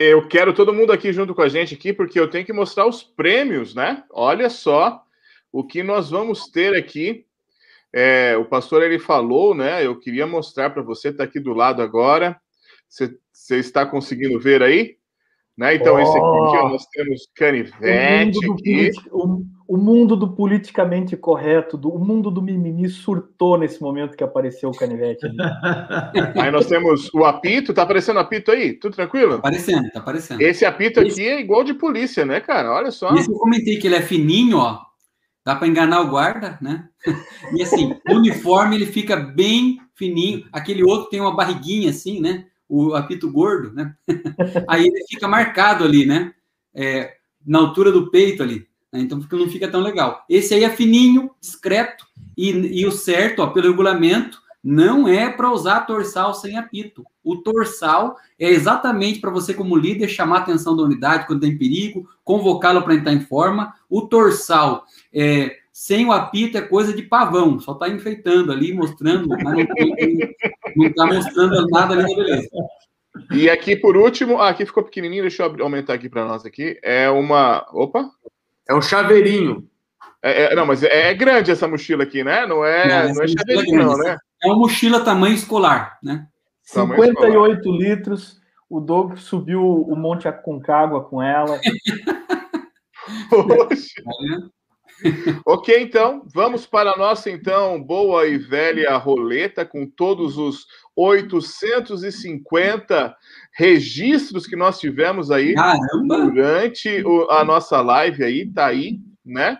eu 0.00 0.26
quero 0.26 0.54
todo 0.54 0.72
mundo 0.72 0.94
aqui 0.94 1.12
junto 1.12 1.34
com 1.34 1.42
a 1.42 1.48
gente 1.48 1.74
aqui, 1.74 1.92
porque 1.92 2.18
eu 2.18 2.26
tenho 2.26 2.46
que 2.46 2.54
mostrar 2.54 2.86
os 2.86 3.02
prêmios, 3.02 3.74
né? 3.74 4.02
Olha 4.10 4.48
só 4.48 5.04
o 5.52 5.62
que 5.62 5.82
nós 5.82 6.08
vamos 6.08 6.48
ter 6.48 6.74
aqui. 6.74 7.26
É, 7.92 8.34
o 8.34 8.46
pastor 8.46 8.82
ele 8.82 8.98
falou, 8.98 9.54
né? 9.54 9.84
Eu 9.84 9.98
queria 10.00 10.26
mostrar 10.26 10.70
para 10.70 10.80
você, 10.80 11.12
tá 11.12 11.24
aqui 11.24 11.38
do 11.38 11.52
lado 11.52 11.82
agora. 11.82 12.40
Você, 12.88 13.58
está 13.58 13.84
conseguindo 13.84 14.40
ver 14.40 14.62
aí? 14.62 14.96
Né? 15.54 15.74
Então, 15.74 15.96
oh, 15.96 16.00
esse 16.00 16.16
aqui, 16.16 16.20
ó, 16.22 16.68
nós 16.70 16.86
temos 16.86 17.28
canivete 17.36 18.38
aqui. 18.52 18.90
O, 19.12 19.44
o, 19.72 19.76
mundo 19.76 20.16
do 20.16 20.32
politicamente 20.32 21.16
correto, 21.16 21.76
do, 21.76 21.90
o 21.90 21.98
mundo 21.98 22.30
do 22.30 22.42
mimimi 22.42 22.88
surtou 22.88 23.58
nesse 23.58 23.80
momento 23.80 24.16
que 24.16 24.24
apareceu 24.24 24.70
o 24.70 24.76
canivete. 24.76 25.26
aí 26.40 26.50
nós 26.50 26.66
temos 26.66 27.12
o 27.14 27.24
apito, 27.24 27.72
tá 27.72 27.82
aparecendo 27.82 28.18
apito 28.18 28.50
aí? 28.50 28.72
Tudo 28.72 28.94
tranquilo? 28.94 29.32
Tá 29.32 29.38
aparecendo, 29.38 29.90
tá 29.90 30.00
aparecendo. 30.00 30.40
Esse 30.40 30.64
apito 30.64 31.00
aqui 31.00 31.26
é 31.26 31.40
igual 31.40 31.62
de 31.62 31.74
polícia, 31.74 32.24
né, 32.24 32.40
cara? 32.40 32.72
Olha 32.72 32.90
só. 32.90 33.14
Esse 33.14 33.30
eu 33.30 33.36
comentei 33.36 33.78
que 33.78 33.86
ele 33.86 33.96
é 33.96 34.02
fininho, 34.02 34.58
ó. 34.58 34.80
Dá 35.44 35.56
para 35.56 35.68
enganar 35.68 36.02
o 36.02 36.08
guarda, 36.08 36.58
né? 36.60 36.88
E 37.56 37.62
assim, 37.62 37.96
o 38.08 38.14
uniforme 38.14 38.76
ele 38.76 38.86
fica 38.86 39.16
bem 39.16 39.78
fininho. 39.94 40.46
Aquele 40.52 40.82
outro 40.84 41.08
tem 41.08 41.20
uma 41.20 41.34
barriguinha 41.34 41.90
assim, 41.90 42.20
né? 42.20 42.46
o 42.70 42.94
apito 42.94 43.30
gordo, 43.30 43.72
né? 43.72 43.92
Aí 44.68 44.86
ele 44.86 45.04
fica 45.08 45.26
marcado 45.26 45.82
ali, 45.82 46.06
né? 46.06 46.32
É, 46.72 47.14
na 47.44 47.58
altura 47.58 47.90
do 47.90 48.10
peito 48.12 48.44
ali. 48.44 48.69
Né? 48.92 49.00
Então 49.00 49.18
não 49.18 49.48
fica 49.48 49.68
tão 49.68 49.80
legal. 49.80 50.24
Esse 50.28 50.54
aí 50.54 50.64
é 50.64 50.70
fininho, 50.70 51.30
discreto, 51.40 52.06
e, 52.36 52.50
e 52.50 52.86
o 52.86 52.92
certo, 52.92 53.40
ó, 53.40 53.48
pelo 53.48 53.68
regulamento, 53.68 54.40
não 54.62 55.08
é 55.08 55.30
para 55.30 55.50
usar 55.50 55.80
torsal 55.82 56.34
sem 56.34 56.56
apito. 56.58 57.04
O 57.24 57.36
torsal 57.36 58.16
é 58.38 58.48
exatamente 58.48 59.20
para 59.20 59.30
você, 59.30 59.54
como 59.54 59.76
líder, 59.76 60.08
chamar 60.08 60.36
a 60.36 60.40
atenção 60.40 60.76
da 60.76 60.82
unidade 60.82 61.26
quando 61.26 61.40
tem 61.40 61.56
perigo, 61.56 62.08
convocá-lo 62.24 62.82
para 62.82 62.94
entrar 62.94 63.12
em 63.12 63.20
forma. 63.20 63.74
O 63.88 64.02
torsal 64.02 64.84
é 65.12 65.56
sem 65.72 66.04
o 66.04 66.12
apito 66.12 66.58
é 66.58 66.60
coisa 66.60 66.92
de 66.92 67.02
pavão, 67.02 67.58
só 67.58 67.72
está 67.72 67.88
enfeitando 67.88 68.52
ali, 68.52 68.74
mostrando, 68.74 69.28
mas 69.28 69.66
não 70.76 70.86
está 70.86 71.06
mostrando 71.06 71.66
nada 71.68 71.94
ali, 71.94 72.14
beleza. 72.14 72.48
E 73.30 73.48
aqui, 73.48 73.76
por 73.76 73.96
último, 73.96 74.38
ah, 74.38 74.50
aqui 74.50 74.66
ficou 74.66 74.82
pequenininho, 74.82 75.22
deixa 75.22 75.42
eu 75.42 75.64
aumentar 75.64 75.94
aqui 75.94 76.08
para 76.08 76.26
nós 76.26 76.44
aqui. 76.44 76.78
É 76.82 77.08
uma. 77.08 77.66
Opa! 77.72 78.10
É 78.70 78.74
um 78.74 78.80
chaveirinho. 78.80 79.68
É, 80.22 80.52
é, 80.52 80.54
não, 80.54 80.64
mas 80.64 80.84
é, 80.84 81.12
grande 81.12 81.50
essa 81.50 81.66
mochila 81.66 82.04
aqui, 82.04 82.22
né? 82.22 82.46
Não 82.46 82.64
é, 82.64 83.04
não, 83.08 83.14
não 83.14 83.22
é, 83.22 83.24
é 83.24 83.28
chaveirinho, 83.28 83.82
não, 83.84 83.96
né? 83.98 84.16
É 84.40 84.46
uma 84.46 84.56
mochila 84.56 85.00
tamanho 85.00 85.34
escolar, 85.34 85.98
né? 86.00 86.28
58 86.62 87.58
escolar. 87.58 87.78
litros. 87.78 88.40
O 88.68 88.78
Doug 88.78 89.16
subiu 89.16 89.60
o 89.60 89.96
Monte 89.96 90.28
Aconcagua 90.28 91.02
com 91.02 91.20
ela. 91.20 91.58
Poxa. 93.28 94.02
Ok, 95.44 95.82
então, 95.82 96.22
vamos 96.32 96.66
para 96.66 96.92
a 96.92 96.96
nossa, 96.96 97.28
então, 97.28 97.82
boa 97.82 98.28
e 98.28 98.38
velha 98.38 98.96
roleta 98.98 99.64
com 99.64 99.84
todos 99.84 100.38
os 100.38 100.66
850 101.08 103.16
registros 103.54 104.46
que 104.46 104.56
nós 104.56 104.78
tivemos 104.78 105.30
aí 105.30 105.54
Caramba. 105.54 106.26
durante 106.26 107.02
o, 107.04 107.30
a 107.30 107.42
nossa 107.44 107.80
live 107.80 108.24
aí, 108.24 108.52
tá 108.52 108.66
aí, 108.66 108.98
né? 109.24 109.56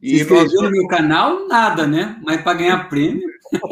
E 0.00 0.10
Se 0.10 0.22
inscreveu 0.22 0.46
nós... 0.46 0.62
no 0.62 0.70
meu 0.70 0.86
canal, 0.86 1.48
nada, 1.48 1.84
né? 1.86 2.18
Mas 2.24 2.40
para 2.42 2.58
ganhar 2.58 2.88
prêmio. 2.88 3.28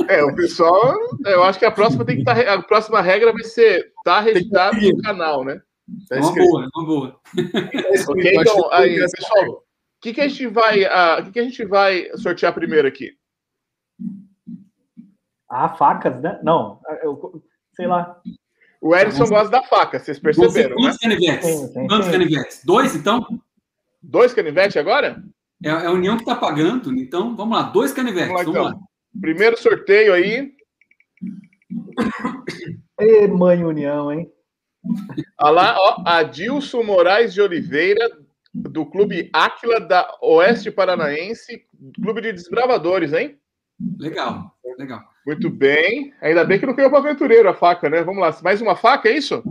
É, 0.08 0.22
o 0.22 0.34
pessoal, 0.34 0.94
eu 1.24 1.42
acho 1.42 1.58
que 1.58 1.64
a 1.64 1.70
próxima 1.70 2.04
tem 2.04 2.16
que 2.16 2.22
estar. 2.22 2.34
Tá, 2.34 2.54
a 2.54 2.62
próxima 2.62 3.00
regra 3.00 3.32
vai 3.32 3.44
ser 3.44 3.78
estar 3.78 3.92
tá 4.04 4.20
registrado 4.20 4.80
no 4.80 5.02
canal, 5.02 5.44
né? 5.44 5.60
Tá 6.08 6.16
uma 6.16 6.32
boa, 6.32 6.68
uma 6.76 6.86
boa. 6.86 7.20
ok, 8.08 8.32
então, 8.34 8.72
aí, 8.72 8.96
pessoal 8.96 9.62
que, 10.02 10.12
que 10.12 10.20
a 10.20 10.28
gente 10.28 10.48
vai, 10.48 10.82
uh, 10.82 11.24
que, 11.24 11.32
que 11.32 11.38
a 11.38 11.44
gente 11.44 11.64
vai 11.64 12.08
sortear 12.16 12.52
primeiro 12.52 12.88
aqui? 12.88 13.12
Ah, 15.54 15.68
facas, 15.68 16.18
né? 16.22 16.40
Não, 16.42 16.80
eu, 17.02 17.42
sei 17.74 17.86
lá. 17.86 18.18
O 18.80 18.96
Edson 18.96 19.26
gosta 19.26 19.50
da 19.50 19.62
faca, 19.62 19.98
vocês 19.98 20.18
perceberam, 20.18 20.76
Quantos 20.76 20.98
né? 21.02 21.10
canivetes? 21.10 21.72
Quantos 21.74 22.08
canivetes? 22.08 22.62
Dois, 22.64 22.96
então? 22.96 23.22
Dois 24.02 24.32
canivetes 24.32 24.78
agora? 24.78 25.22
É, 25.62 25.68
é 25.68 25.86
a 25.86 25.92
União 25.92 26.16
que 26.16 26.22
está 26.22 26.34
pagando, 26.34 26.90
então 26.98 27.36
vamos 27.36 27.54
lá, 27.54 27.64
dois 27.64 27.92
canivetes. 27.92 28.32
Vamos 28.32 28.46
lá, 28.46 28.52
vamos 28.52 28.70
então. 28.70 28.80
lá. 28.80 29.20
Primeiro 29.20 29.58
sorteio 29.58 30.14
aí. 30.14 30.54
Ê, 32.98 33.28
mãe 33.28 33.62
União, 33.62 34.10
hein? 34.10 34.32
Olha 35.38 35.50
lá, 35.50 35.76
ó, 35.78 36.02
Adilson 36.06 36.82
Moraes 36.82 37.34
de 37.34 37.42
Oliveira, 37.42 38.10
do 38.54 38.86
Clube 38.86 39.28
Áquila 39.34 39.80
da 39.80 40.16
Oeste 40.22 40.70
Paranaense, 40.70 41.62
Clube 42.02 42.22
de 42.22 42.32
Desbravadores, 42.32 43.12
hein? 43.12 43.38
Legal, 43.98 44.54
legal. 44.78 45.00
Muito 45.26 45.48
bem. 45.48 46.12
Ainda 46.20 46.44
bem 46.44 46.58
que 46.58 46.66
não 46.66 46.74
caiu 46.74 46.90
para 46.90 46.98
aventureiro 46.98 47.48
a 47.48 47.54
faca, 47.54 47.88
né? 47.88 48.02
Vamos 48.02 48.20
lá. 48.20 48.36
Mais 48.42 48.60
uma 48.60 48.76
faca, 48.76 49.08
é 49.08 49.16
isso? 49.16 49.42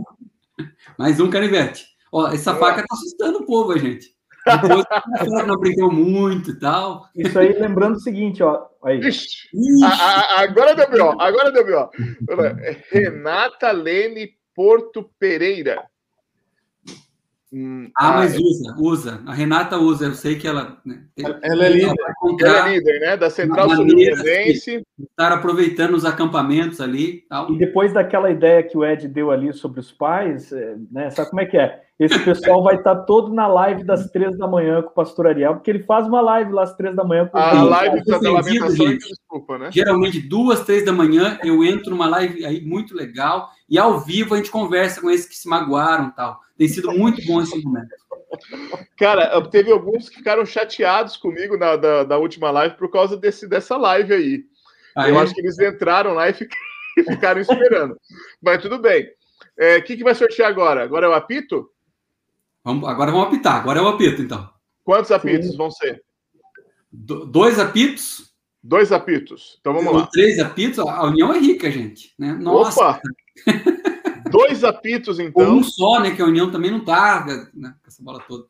Mais 0.98 1.18
um 1.20 1.30
canivete. 1.30 1.86
Ó, 2.12 2.28
essa 2.28 2.54
faca 2.54 2.82
tá 2.82 2.94
assustando 2.94 3.38
o 3.38 3.46
povo, 3.46 3.76
gente. 3.78 4.14
Depois 4.44 5.46
não 5.46 5.56
brincou 5.56 5.90
muito 5.90 6.50
e 6.50 6.58
tal. 6.58 7.08
Isso 7.16 7.38
aí, 7.38 7.52
lembrando 7.52 7.96
o 7.96 8.00
seguinte, 8.00 8.42
ó. 8.42 8.66
Aí. 8.84 8.98
Ixi, 8.98 9.48
Ixi. 9.54 9.84
A, 9.84 9.88
a, 9.88 10.40
agora 10.42 10.74
deu 10.74 10.90
B.O., 10.90 11.20
agora 11.20 11.52
deu 11.52 11.64
B.O. 11.64 11.90
Renata 12.90 13.70
Lene 13.70 14.30
Porto 14.54 15.08
Pereira. 15.18 15.84
Hum, 17.54 17.90
ah, 17.94 18.12
mas 18.12 18.38
usa, 18.38 18.74
usa. 18.78 19.22
A 19.26 19.34
Renata 19.34 19.76
usa, 19.76 20.06
eu 20.06 20.14
sei 20.14 20.36
que 20.36 20.48
ela. 20.48 20.78
Né, 20.86 21.02
ela, 21.18 21.66
é 21.66 21.68
líder. 21.68 21.94
Ela 22.40 22.68
é 22.68 22.72
líder, 22.72 23.00
né? 23.00 23.16
Da 23.18 23.28
Central 23.28 23.68
Sul-Fluminense. 23.68 24.82
Estar 24.98 25.32
aproveitando 25.32 25.94
os 25.94 26.06
acampamentos 26.06 26.80
ali. 26.80 27.26
Tal. 27.28 27.52
E 27.52 27.58
depois 27.58 27.92
daquela 27.92 28.30
ideia 28.30 28.62
que 28.62 28.78
o 28.78 28.82
Ed 28.82 29.06
deu 29.06 29.30
ali 29.30 29.52
sobre 29.52 29.80
os 29.80 29.92
pais, 29.92 30.50
é, 30.50 30.76
né? 30.90 31.10
Sabe 31.10 31.28
como 31.28 31.42
é 31.42 31.46
que 31.46 31.58
é? 31.58 31.82
Esse 32.00 32.18
pessoal 32.20 32.62
vai 32.64 32.76
estar 32.76 32.96
todo 33.02 33.32
na 33.32 33.46
live 33.46 33.84
das 33.84 34.10
três 34.10 34.36
da 34.36 34.48
manhã 34.48 34.82
com 34.82 34.88
o 34.88 34.94
pastor 34.94 35.28
Ariel, 35.28 35.54
porque 35.54 35.70
ele 35.70 35.84
faz 35.84 36.06
uma 36.06 36.20
live 36.20 36.50
lá 36.50 36.62
às 36.62 36.74
três 36.74 36.96
da 36.96 37.04
manhã. 37.04 37.26
Com 37.26 37.38
a 37.38 37.62
os 37.62 37.70
live 37.70 38.04
da 38.04 38.18
lamentação 38.18 38.86
gente. 38.86 39.08
desculpa, 39.08 39.58
né? 39.58 39.70
Geralmente, 39.70 40.20
duas, 40.20 40.64
três 40.64 40.84
da 40.84 40.92
manhã, 40.92 41.38
eu 41.44 41.62
entro 41.62 41.90
numa 41.90 42.08
live 42.08 42.44
aí 42.44 42.60
muito 42.64 42.96
legal 42.96 43.50
e 43.68 43.78
ao 43.78 44.00
vivo 44.00 44.34
a 44.34 44.36
gente 44.38 44.50
conversa 44.50 45.00
com 45.00 45.10
esses 45.10 45.28
que 45.28 45.36
se 45.36 45.48
magoaram 45.48 46.10
tal. 46.10 46.40
Tem 46.62 46.68
sido 46.68 46.92
muito 46.92 47.20
bom 47.26 47.42
esse 47.42 47.60
momento. 47.60 47.88
Cara, 48.96 49.40
teve 49.50 49.72
alguns 49.72 50.08
que 50.08 50.18
ficaram 50.18 50.46
chateados 50.46 51.16
comigo 51.16 51.56
na 51.56 51.74
da, 51.74 52.04
da 52.04 52.18
última 52.18 52.52
live 52.52 52.76
por 52.76 52.88
causa 52.88 53.16
desse, 53.16 53.48
dessa 53.48 53.76
live 53.76 54.14
aí. 54.14 54.44
Ah, 54.94 55.08
Eu 55.08 55.18
é? 55.18 55.22
acho 55.22 55.34
que 55.34 55.40
eles 55.40 55.58
entraram 55.58 56.14
lá 56.14 56.30
e 56.30 56.34
ficaram 57.04 57.40
esperando. 57.40 57.96
Mas 58.40 58.62
tudo 58.62 58.78
bem. 58.78 59.06
O 59.06 59.08
é, 59.58 59.80
que, 59.80 59.96
que 59.96 60.04
vai 60.04 60.14
sortear 60.14 60.48
agora? 60.48 60.84
Agora 60.84 61.06
é 61.06 61.08
o 61.08 61.14
apito? 61.14 61.68
Vamos, 62.62 62.88
agora 62.88 63.10
vamos 63.10 63.26
apitar. 63.26 63.56
Agora 63.56 63.80
é 63.80 63.82
o 63.82 63.88
apito, 63.88 64.22
então. 64.22 64.48
Quantos 64.84 65.10
apitos 65.10 65.50
Sim. 65.50 65.56
vão 65.56 65.68
ser? 65.68 66.00
Do, 66.92 67.26
dois 67.26 67.58
apitos? 67.58 68.32
Dois 68.62 68.92
apitos. 68.92 69.58
Então 69.60 69.74
vamos 69.74 69.92
lá. 69.92 70.06
Três 70.06 70.38
apitos. 70.38 70.78
A 70.78 71.06
União 71.06 71.34
é 71.34 71.40
rica, 71.40 71.68
gente. 71.72 72.14
Né? 72.16 72.32
Nossa. 72.34 72.80
Opa! 72.80 73.00
Dois 74.32 74.64
apitos, 74.64 75.20
então. 75.20 75.56
Um 75.56 75.62
só, 75.62 76.00
né? 76.00 76.14
Que 76.14 76.22
a 76.22 76.26
União 76.26 76.50
também 76.50 76.70
não 76.70 76.84
tá 76.84 77.24
né, 77.54 77.74
com 77.82 77.88
essa 77.88 78.02
bola 78.02 78.20
toda. 78.26 78.46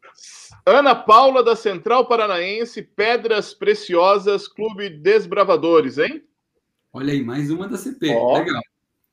Ana 0.65 0.95
Paula, 0.95 1.43
da 1.43 1.57
Central 1.57 2.07
Paranaense, 2.07 2.83
Pedras 2.83 3.53
Preciosas, 3.53 4.47
Clube 4.47 4.89
Desbravadores, 4.89 5.99
hein? 5.99 6.23
Olha 6.93 7.13
aí, 7.13 7.23
mais 7.23 7.51
uma 7.51 7.69
da 7.69 7.77
CP. 7.77 8.07
Legal. 8.07 8.63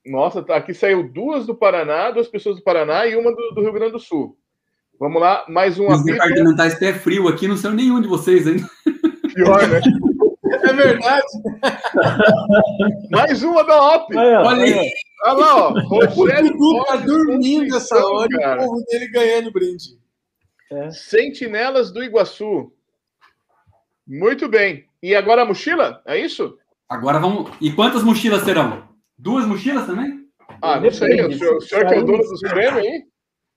Nossa, 0.06 0.42
tá, 0.42 0.56
aqui 0.56 0.74
saiu 0.74 1.12
duas 1.12 1.46
do 1.46 1.56
Paraná, 1.56 2.12
duas 2.12 2.28
pessoas 2.28 2.58
do 2.58 2.64
Paraná 2.64 3.06
e 3.06 3.16
uma 3.16 3.32
do, 3.36 3.52
do 3.52 3.62
Rio 3.62 3.74
Grande 3.74 3.94
do 3.94 4.00
Sul. 4.00 4.38
Vamos 5.00 5.22
lá, 5.22 5.46
mais 5.48 5.80
um 5.80 5.88
Os 5.88 6.02
apito. 6.02 6.12
Os 6.12 6.18
departamentais 6.18 6.76
pé 6.76 6.94
frio 6.94 7.28
aqui, 7.28 7.48
não 7.48 7.58
são 7.58 7.72
nenhum 7.72 8.02
de 8.02 8.08
vocês 8.08 8.48
ainda. 8.48 8.70
Pior, 9.34 9.68
né? 9.68 9.82
É 10.64 10.74
verdade. 10.74 11.28
Mais 13.12 13.44
uma 13.44 13.64
da 13.64 13.96
OP. 13.96 14.16
Olha 14.16 14.64
aí. 14.64 14.92
Olha 15.26 15.34
lá, 15.34 15.68
ó. 15.68 15.74
Rogério 15.80 16.56
o 16.58 16.84
tá 16.86 16.96
dormindo 16.98 17.76
essa 17.76 17.96
hora 17.98 18.28
e 18.32 18.36
o 18.36 18.58
povo 18.58 18.86
dele 18.86 19.08
ganhando 19.10 19.52
brinde. 19.52 20.00
É. 20.72 20.92
Sentinelas 20.92 21.92
do 21.92 22.04
Iguaçu. 22.04 22.72
Muito 24.08 24.48
bem. 24.48 24.86
E 25.02 25.16
agora 25.16 25.44
a 25.44 25.46
mochila? 25.46 26.02
É 26.06 26.18
isso? 26.18 26.58
Agora 26.88 27.20
vamos. 27.20 27.52
E 27.62 27.72
quantas 27.72 28.04
mochilas 28.04 28.44
serão? 28.44 28.88
Duas 29.18 29.46
mochilas 29.46 29.86
também? 29.86 30.28
Ah, 30.62 30.80
não 30.80 30.92
sei. 30.92 31.22
O 31.26 31.38
senhor, 31.38 31.58
o 31.58 31.62
senhor 31.62 31.86
que 31.86 31.94
é 31.94 32.00
o 32.00 32.06
dono 32.06 32.18
dos 32.18 32.40
prêmios 32.42 32.84
aí? 32.84 33.04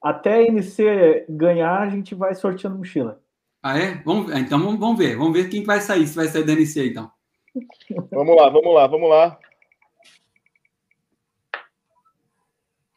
Até 0.03 0.35
a 0.35 0.43
NC 0.43 1.27
ganhar, 1.29 1.81
a 1.81 1.89
gente 1.89 2.15
vai 2.15 2.35
sorteando 2.35 2.77
mochila. 2.77 3.22
Ah, 3.63 3.79
é? 3.79 3.95
Vamos, 4.05 4.33
então 4.33 4.59
vamos 4.77 4.99
ver. 4.99 5.17
Vamos 5.17 5.33
ver 5.33 5.49
quem 5.49 5.63
vai 5.63 5.81
sair, 5.81 6.07
se 6.07 6.17
vai 6.17 6.27
sair 6.27 6.45
da 6.45 6.53
NC, 6.53 6.89
então. 6.89 7.11
Vamos 8.11 8.35
lá, 8.35 8.49
vamos 8.49 8.75
lá, 8.75 8.87
vamos 8.87 9.11
lá. 9.11 9.39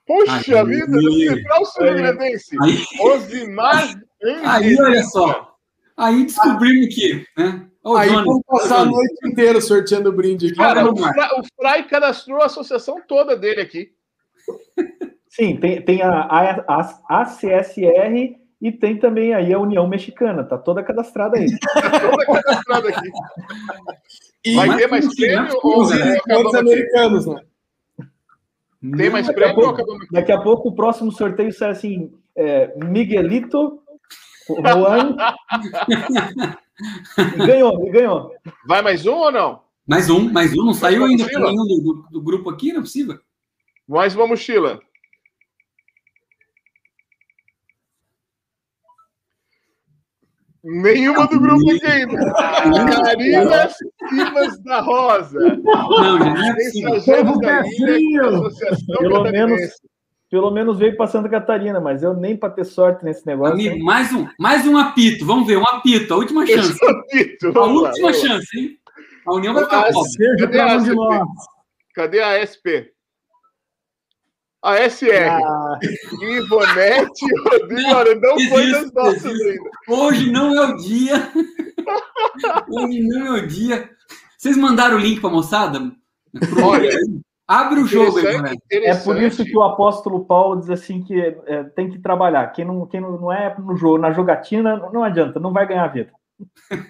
Puxa 0.08 0.62
aí, 0.62 0.66
vida, 0.66 1.02
Central 1.02 1.66
Sul-Grandense. 1.66 2.58
Osimar 3.02 4.02
Aí, 4.46 4.80
olha 4.80 5.04
só. 5.04 5.58
Aí 5.98 6.24
descobrimos 6.24 6.94
que, 6.94 7.26
né? 7.38 7.68
Ô, 7.84 7.96
aí 7.96 8.10
vamos 8.10 8.42
passar 8.48 8.82
a 8.82 8.86
noite 8.86 9.16
inteira 9.28 9.62
sorteando 9.62 10.12
brinde 10.12 10.48
aqui. 10.48 10.56
Cara, 10.56 10.90
o, 10.90 10.96
Fra, 10.96 11.40
o 11.40 11.44
Fry 11.44 11.84
cadastrou 11.88 12.42
a 12.42 12.46
associação 12.46 13.02
toda 13.08 13.36
dele 13.36 13.62
aqui. 13.62 13.92
Sim, 15.30 15.58
tem, 15.58 15.82
tem 15.82 16.02
a, 16.02 16.10
a, 16.10 16.62
a 17.10 17.22
ACSR 17.22 18.36
e 18.62 18.72
tem 18.72 18.98
também 18.98 19.34
aí 19.34 19.54
a 19.54 19.60
União 19.60 19.88
Mexicana, 19.88 20.44
tá 20.44 20.58
toda 20.58 20.84
cadastrada 20.84 21.38
aí. 21.38 21.48
tá 21.60 22.00
toda 22.10 22.26
cadastrada 22.26 22.90
aqui. 22.90 23.10
E 24.46 24.56
Vai 24.56 24.78
ter 24.78 24.88
mais 24.88 25.16
prêmio 25.16 25.60
ou 25.62 25.90
né? 25.90 26.18
americanos, 26.60 27.26
né? 27.26 27.42
Tem 28.98 29.10
mais 29.10 29.28
daqui 29.28 29.40
prêmio? 29.40 29.70
A 29.70 29.74
pouco, 29.74 30.08
daqui 30.12 30.32
a 30.32 30.40
pouco 30.40 30.70
o 30.70 30.76
próximo 30.76 31.12
sorteio 31.12 31.52
sai 31.52 31.72
assim: 31.72 32.14
é, 32.36 32.74
Miguelito, 32.78 33.82
Juan. 34.48 35.16
ganhou, 37.48 37.92
ganhou. 37.92 38.32
Vai 38.68 38.82
mais 38.82 39.06
um 39.06 39.14
ou 39.14 39.32
não? 39.32 39.62
Mais 39.88 40.10
um, 40.10 40.32
mais 40.32 40.52
um. 40.54 40.66
Não 40.66 40.74
saiu 40.74 41.06
ainda 41.06 41.26
do, 41.26 41.30
do, 41.30 42.06
do, 42.12 42.22
grupo 42.22 42.50
aqui, 42.50 42.72
não 42.72 42.80
é 42.80 42.82
possível? 42.82 43.20
Mais 43.88 44.16
uma 44.16 44.28
mochila. 44.28 44.80
Nenhuma 50.68 51.28
do 51.28 51.40
grupo 51.40 51.72
aqui 51.72 51.86
ainda. 51.86 52.34
Karina 53.04 53.70
Simas 54.10 54.60
da 54.64 54.82
Rosa. 54.82 55.40
Não, 55.40 56.18
não 56.18 56.26
é 56.26 56.54
Mensageiros 56.56 57.40
da 57.40 57.68
Ilha, 57.68 58.22
Associação 58.30 58.98
pelo 58.98 59.24
menos, 59.26 59.62
pelo 60.32 60.50
menos 60.50 60.80
veio 60.80 60.98
para 60.98 61.06
Santa 61.06 61.30
Catarina, 61.30 61.80
mas 61.80 62.02
eu 62.02 62.16
nem 62.16 62.36
para 62.36 62.50
ter 62.50 62.66
sorte 62.66 63.06
nesse 63.06 63.28
negócio. 63.28 63.54
Amigo, 63.54 63.86
mais 63.86 64.12
um, 64.12 64.28
mais 64.40 64.66
um 64.66 64.76
apito. 64.76 65.24
Vamos 65.24 65.46
ver, 65.46 65.58
um 65.58 65.68
apito, 65.68 66.12
a 66.12 66.18
última 66.18 66.48
chance. 66.48 66.84
Apito, 66.84 67.60
a 67.60 67.64
última 67.66 68.08
lá, 68.08 68.14
chance, 68.14 68.60
hein? 68.60 68.80
A 69.28 69.36
União 69.36 69.54
vai 69.54 69.66
ficar 69.66 69.92
pobre. 69.92 70.12
Cadê 70.40 70.60
a 70.60 70.80
SP? 70.82 70.96
Cadê 71.94 72.22
a 72.22 72.42
SP? 72.42 72.95
A 74.66 74.90
SR. 74.90 75.30
Ah. 75.30 75.80
Ivonete 76.22 77.26
Rodrigo, 77.44 77.94
olha, 77.94 78.16
não 78.16 78.40
foi 78.50 78.72
das 78.72 78.92
nossas 78.92 79.26
ainda. 79.26 79.70
Hoje 79.88 80.32
não 80.32 80.56
é 80.56 80.68
o 80.68 80.76
dia. 80.78 81.32
Hoje 82.68 83.02
não 83.04 83.36
é 83.36 83.42
o 83.42 83.48
dia. 83.48 83.90
Vocês 84.36 84.58
mandaram 84.58 84.98
o 84.98 85.00
link 85.00 85.22
para 85.22 85.30
a 85.30 85.34
moçada? 85.34 85.80
Olha, 86.64 86.90
abre 87.48 87.80
o 87.80 87.86
jogo 87.86 88.18
aí, 88.18 88.24
galera. 88.24 88.56
É 88.72 88.96
por 88.96 89.22
isso 89.22 89.46
que 89.46 89.56
o 89.56 89.62
apóstolo 89.62 90.26
Paulo 90.26 90.60
diz 90.60 90.72
assim 90.72 91.04
que 91.04 91.14
é, 91.20 91.64
tem 91.76 91.92
que 91.92 92.00
trabalhar. 92.00 92.48
Quem 92.48 92.66
não, 92.66 92.88
quem 92.88 93.00
não 93.00 93.32
é 93.32 93.56
no 93.60 93.76
jogo, 93.76 94.00
na 94.00 94.12
jogatina, 94.12 94.78
não 94.92 95.04
adianta, 95.04 95.40
não 95.40 95.54
vai 95.54 95.68
ganhar 95.68 95.88
vida. 95.90 96.12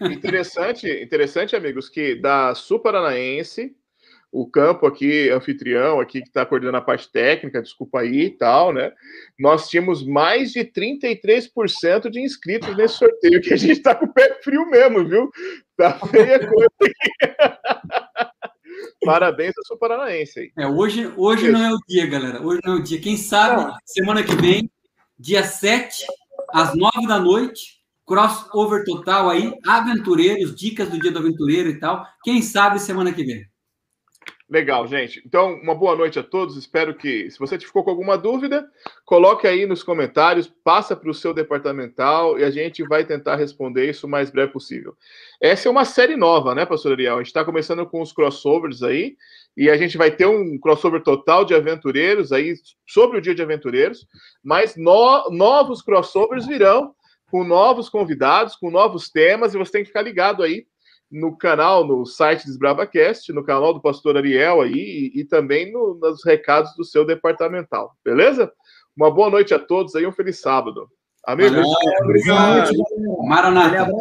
Interessante, 0.02 0.88
interessante, 1.04 1.58
amigos, 1.58 1.90
que 1.90 2.16
da 2.16 2.56
Sul 2.56 2.80
Paranaense 2.80 3.76
o 4.36 4.46
campo 4.46 4.86
aqui, 4.86 5.30
anfitrião 5.30 6.02
aqui, 6.02 6.22
que 6.22 6.28
está 6.28 6.46
coordenando 6.46 6.78
a 6.78 6.82
parte 6.82 7.10
técnica, 7.10 7.62
desculpa 7.62 8.02
aí 8.02 8.24
e 8.24 8.30
tal, 8.30 8.74
né? 8.74 8.92
Nós 9.40 9.70
tínhamos 9.70 10.06
mais 10.06 10.52
de 10.52 10.60
33% 10.66 12.10
de 12.10 12.20
inscritos 12.20 12.76
nesse 12.76 12.96
sorteio, 12.96 13.42
que 13.42 13.54
a 13.54 13.58
gente 13.58 13.72
está 13.72 13.96
com 13.96 14.06
o 14.06 14.14
pé 14.14 14.38
frio 14.44 14.70
mesmo, 14.70 15.08
viu? 15.08 15.30
Tá 15.78 15.98
feia 16.00 16.40
coisa 16.40 16.70
aqui. 16.82 16.92
Parabéns 19.06 19.54
ao 19.58 19.64
seu 19.64 19.78
paranaense 19.78 20.38
aí. 20.38 20.52
É, 20.58 20.68
hoje 20.68 21.10
hoje 21.16 21.50
não 21.50 21.64
é 21.64 21.72
o 21.72 21.78
dia, 21.88 22.06
galera. 22.06 22.42
Hoje 22.46 22.60
não 22.66 22.74
é 22.74 22.76
o 22.76 22.84
dia. 22.84 23.00
Quem 23.00 23.16
sabe, 23.16 23.74
semana 23.86 24.22
que 24.22 24.36
vem, 24.36 24.70
dia 25.18 25.46
7, 25.46 26.06
às 26.50 26.76
9 26.76 27.08
da 27.08 27.20
noite, 27.20 27.80
crossover 28.06 28.84
total 28.84 29.30
aí, 29.30 29.54
aventureiros, 29.66 30.54
dicas 30.54 30.90
do 30.90 31.00
dia 31.00 31.12
do 31.12 31.20
aventureiro 31.20 31.70
e 31.70 31.80
tal. 31.80 32.06
Quem 32.22 32.42
sabe 32.42 32.80
semana 32.80 33.14
que 33.14 33.24
vem. 33.24 33.55
Legal, 34.48 34.86
gente. 34.86 35.24
Então, 35.26 35.56
uma 35.56 35.74
boa 35.74 35.96
noite 35.96 36.20
a 36.20 36.24
todos. 36.24 36.56
Espero 36.56 36.94
que, 36.94 37.32
se 37.32 37.40
você 37.40 37.58
ficou 37.58 37.84
com 37.84 37.90
alguma 37.90 38.16
dúvida, 38.16 38.70
coloque 39.04 39.48
aí 39.48 39.66
nos 39.66 39.82
comentários, 39.82 40.48
passa 40.64 40.96
para 40.96 41.10
o 41.10 41.16
seu 41.16 41.34
departamental 41.34 42.38
e 42.38 42.44
a 42.44 42.52
gente 42.52 42.84
vai 42.84 43.04
tentar 43.04 43.38
responder 43.38 43.90
isso 43.90 44.06
o 44.06 44.10
mais 44.10 44.30
breve 44.30 44.52
possível. 44.52 44.96
Essa 45.42 45.68
é 45.68 45.72
uma 45.72 45.84
série 45.84 46.16
nova, 46.16 46.54
né, 46.54 46.64
pastor 46.64 46.92
Ariel? 46.92 47.16
A 47.16 47.18
gente 47.18 47.28
está 47.28 47.44
começando 47.44 47.88
com 47.88 48.04
os 48.04 48.14
crossovers 48.14 48.84
aí, 48.84 49.18
e 49.58 49.68
a 49.68 49.78
gente 49.78 49.98
vai 49.98 50.12
ter 50.12 50.28
um 50.28 50.60
crossover 50.60 51.02
total 51.02 51.44
de 51.44 51.56
aventureiros 51.56 52.32
aí 52.32 52.54
sobre 52.86 53.18
o 53.18 53.22
dia 53.22 53.34
de 53.34 53.42
aventureiros, 53.42 54.06
mas 54.44 54.76
no, 54.76 55.30
novos 55.32 55.82
crossovers 55.82 56.46
virão 56.46 56.94
com 57.32 57.44
novos 57.44 57.90
convidados, 57.90 58.56
com 58.56 58.70
novos 58.70 59.10
temas, 59.10 59.56
e 59.56 59.58
você 59.58 59.72
tem 59.72 59.82
que 59.82 59.88
ficar 59.88 60.04
ligado 60.04 60.44
aí 60.44 60.68
no 61.12 61.38
canal, 61.38 61.86
no 61.86 62.06
site 62.06 62.46
Desbravacast, 62.46 63.32
no 63.32 63.44
canal 63.44 63.74
do 63.74 63.82
Pastor 63.82 64.18
Ariel 64.18 64.62
aí, 64.62 64.74
e, 65.14 65.22
e 65.22 65.26
também 65.26 65.72
no, 65.72 65.96
nos 65.96 66.24
recados 66.26 66.76
do 66.76 66.84
seu 66.84 67.06
departamental, 67.06 67.96
beleza? 68.04 68.52
Uma 68.96 69.12
boa 69.12 69.30
noite 69.30 69.54
a 69.54 69.60
todos 69.60 69.96
aí, 69.96 70.06
um 70.06 70.12
feliz 70.12 70.40
sábado. 70.40 70.90
Amigos, 71.26 71.66
obrigado. 72.04 72.72
Maranata. 73.28 73.92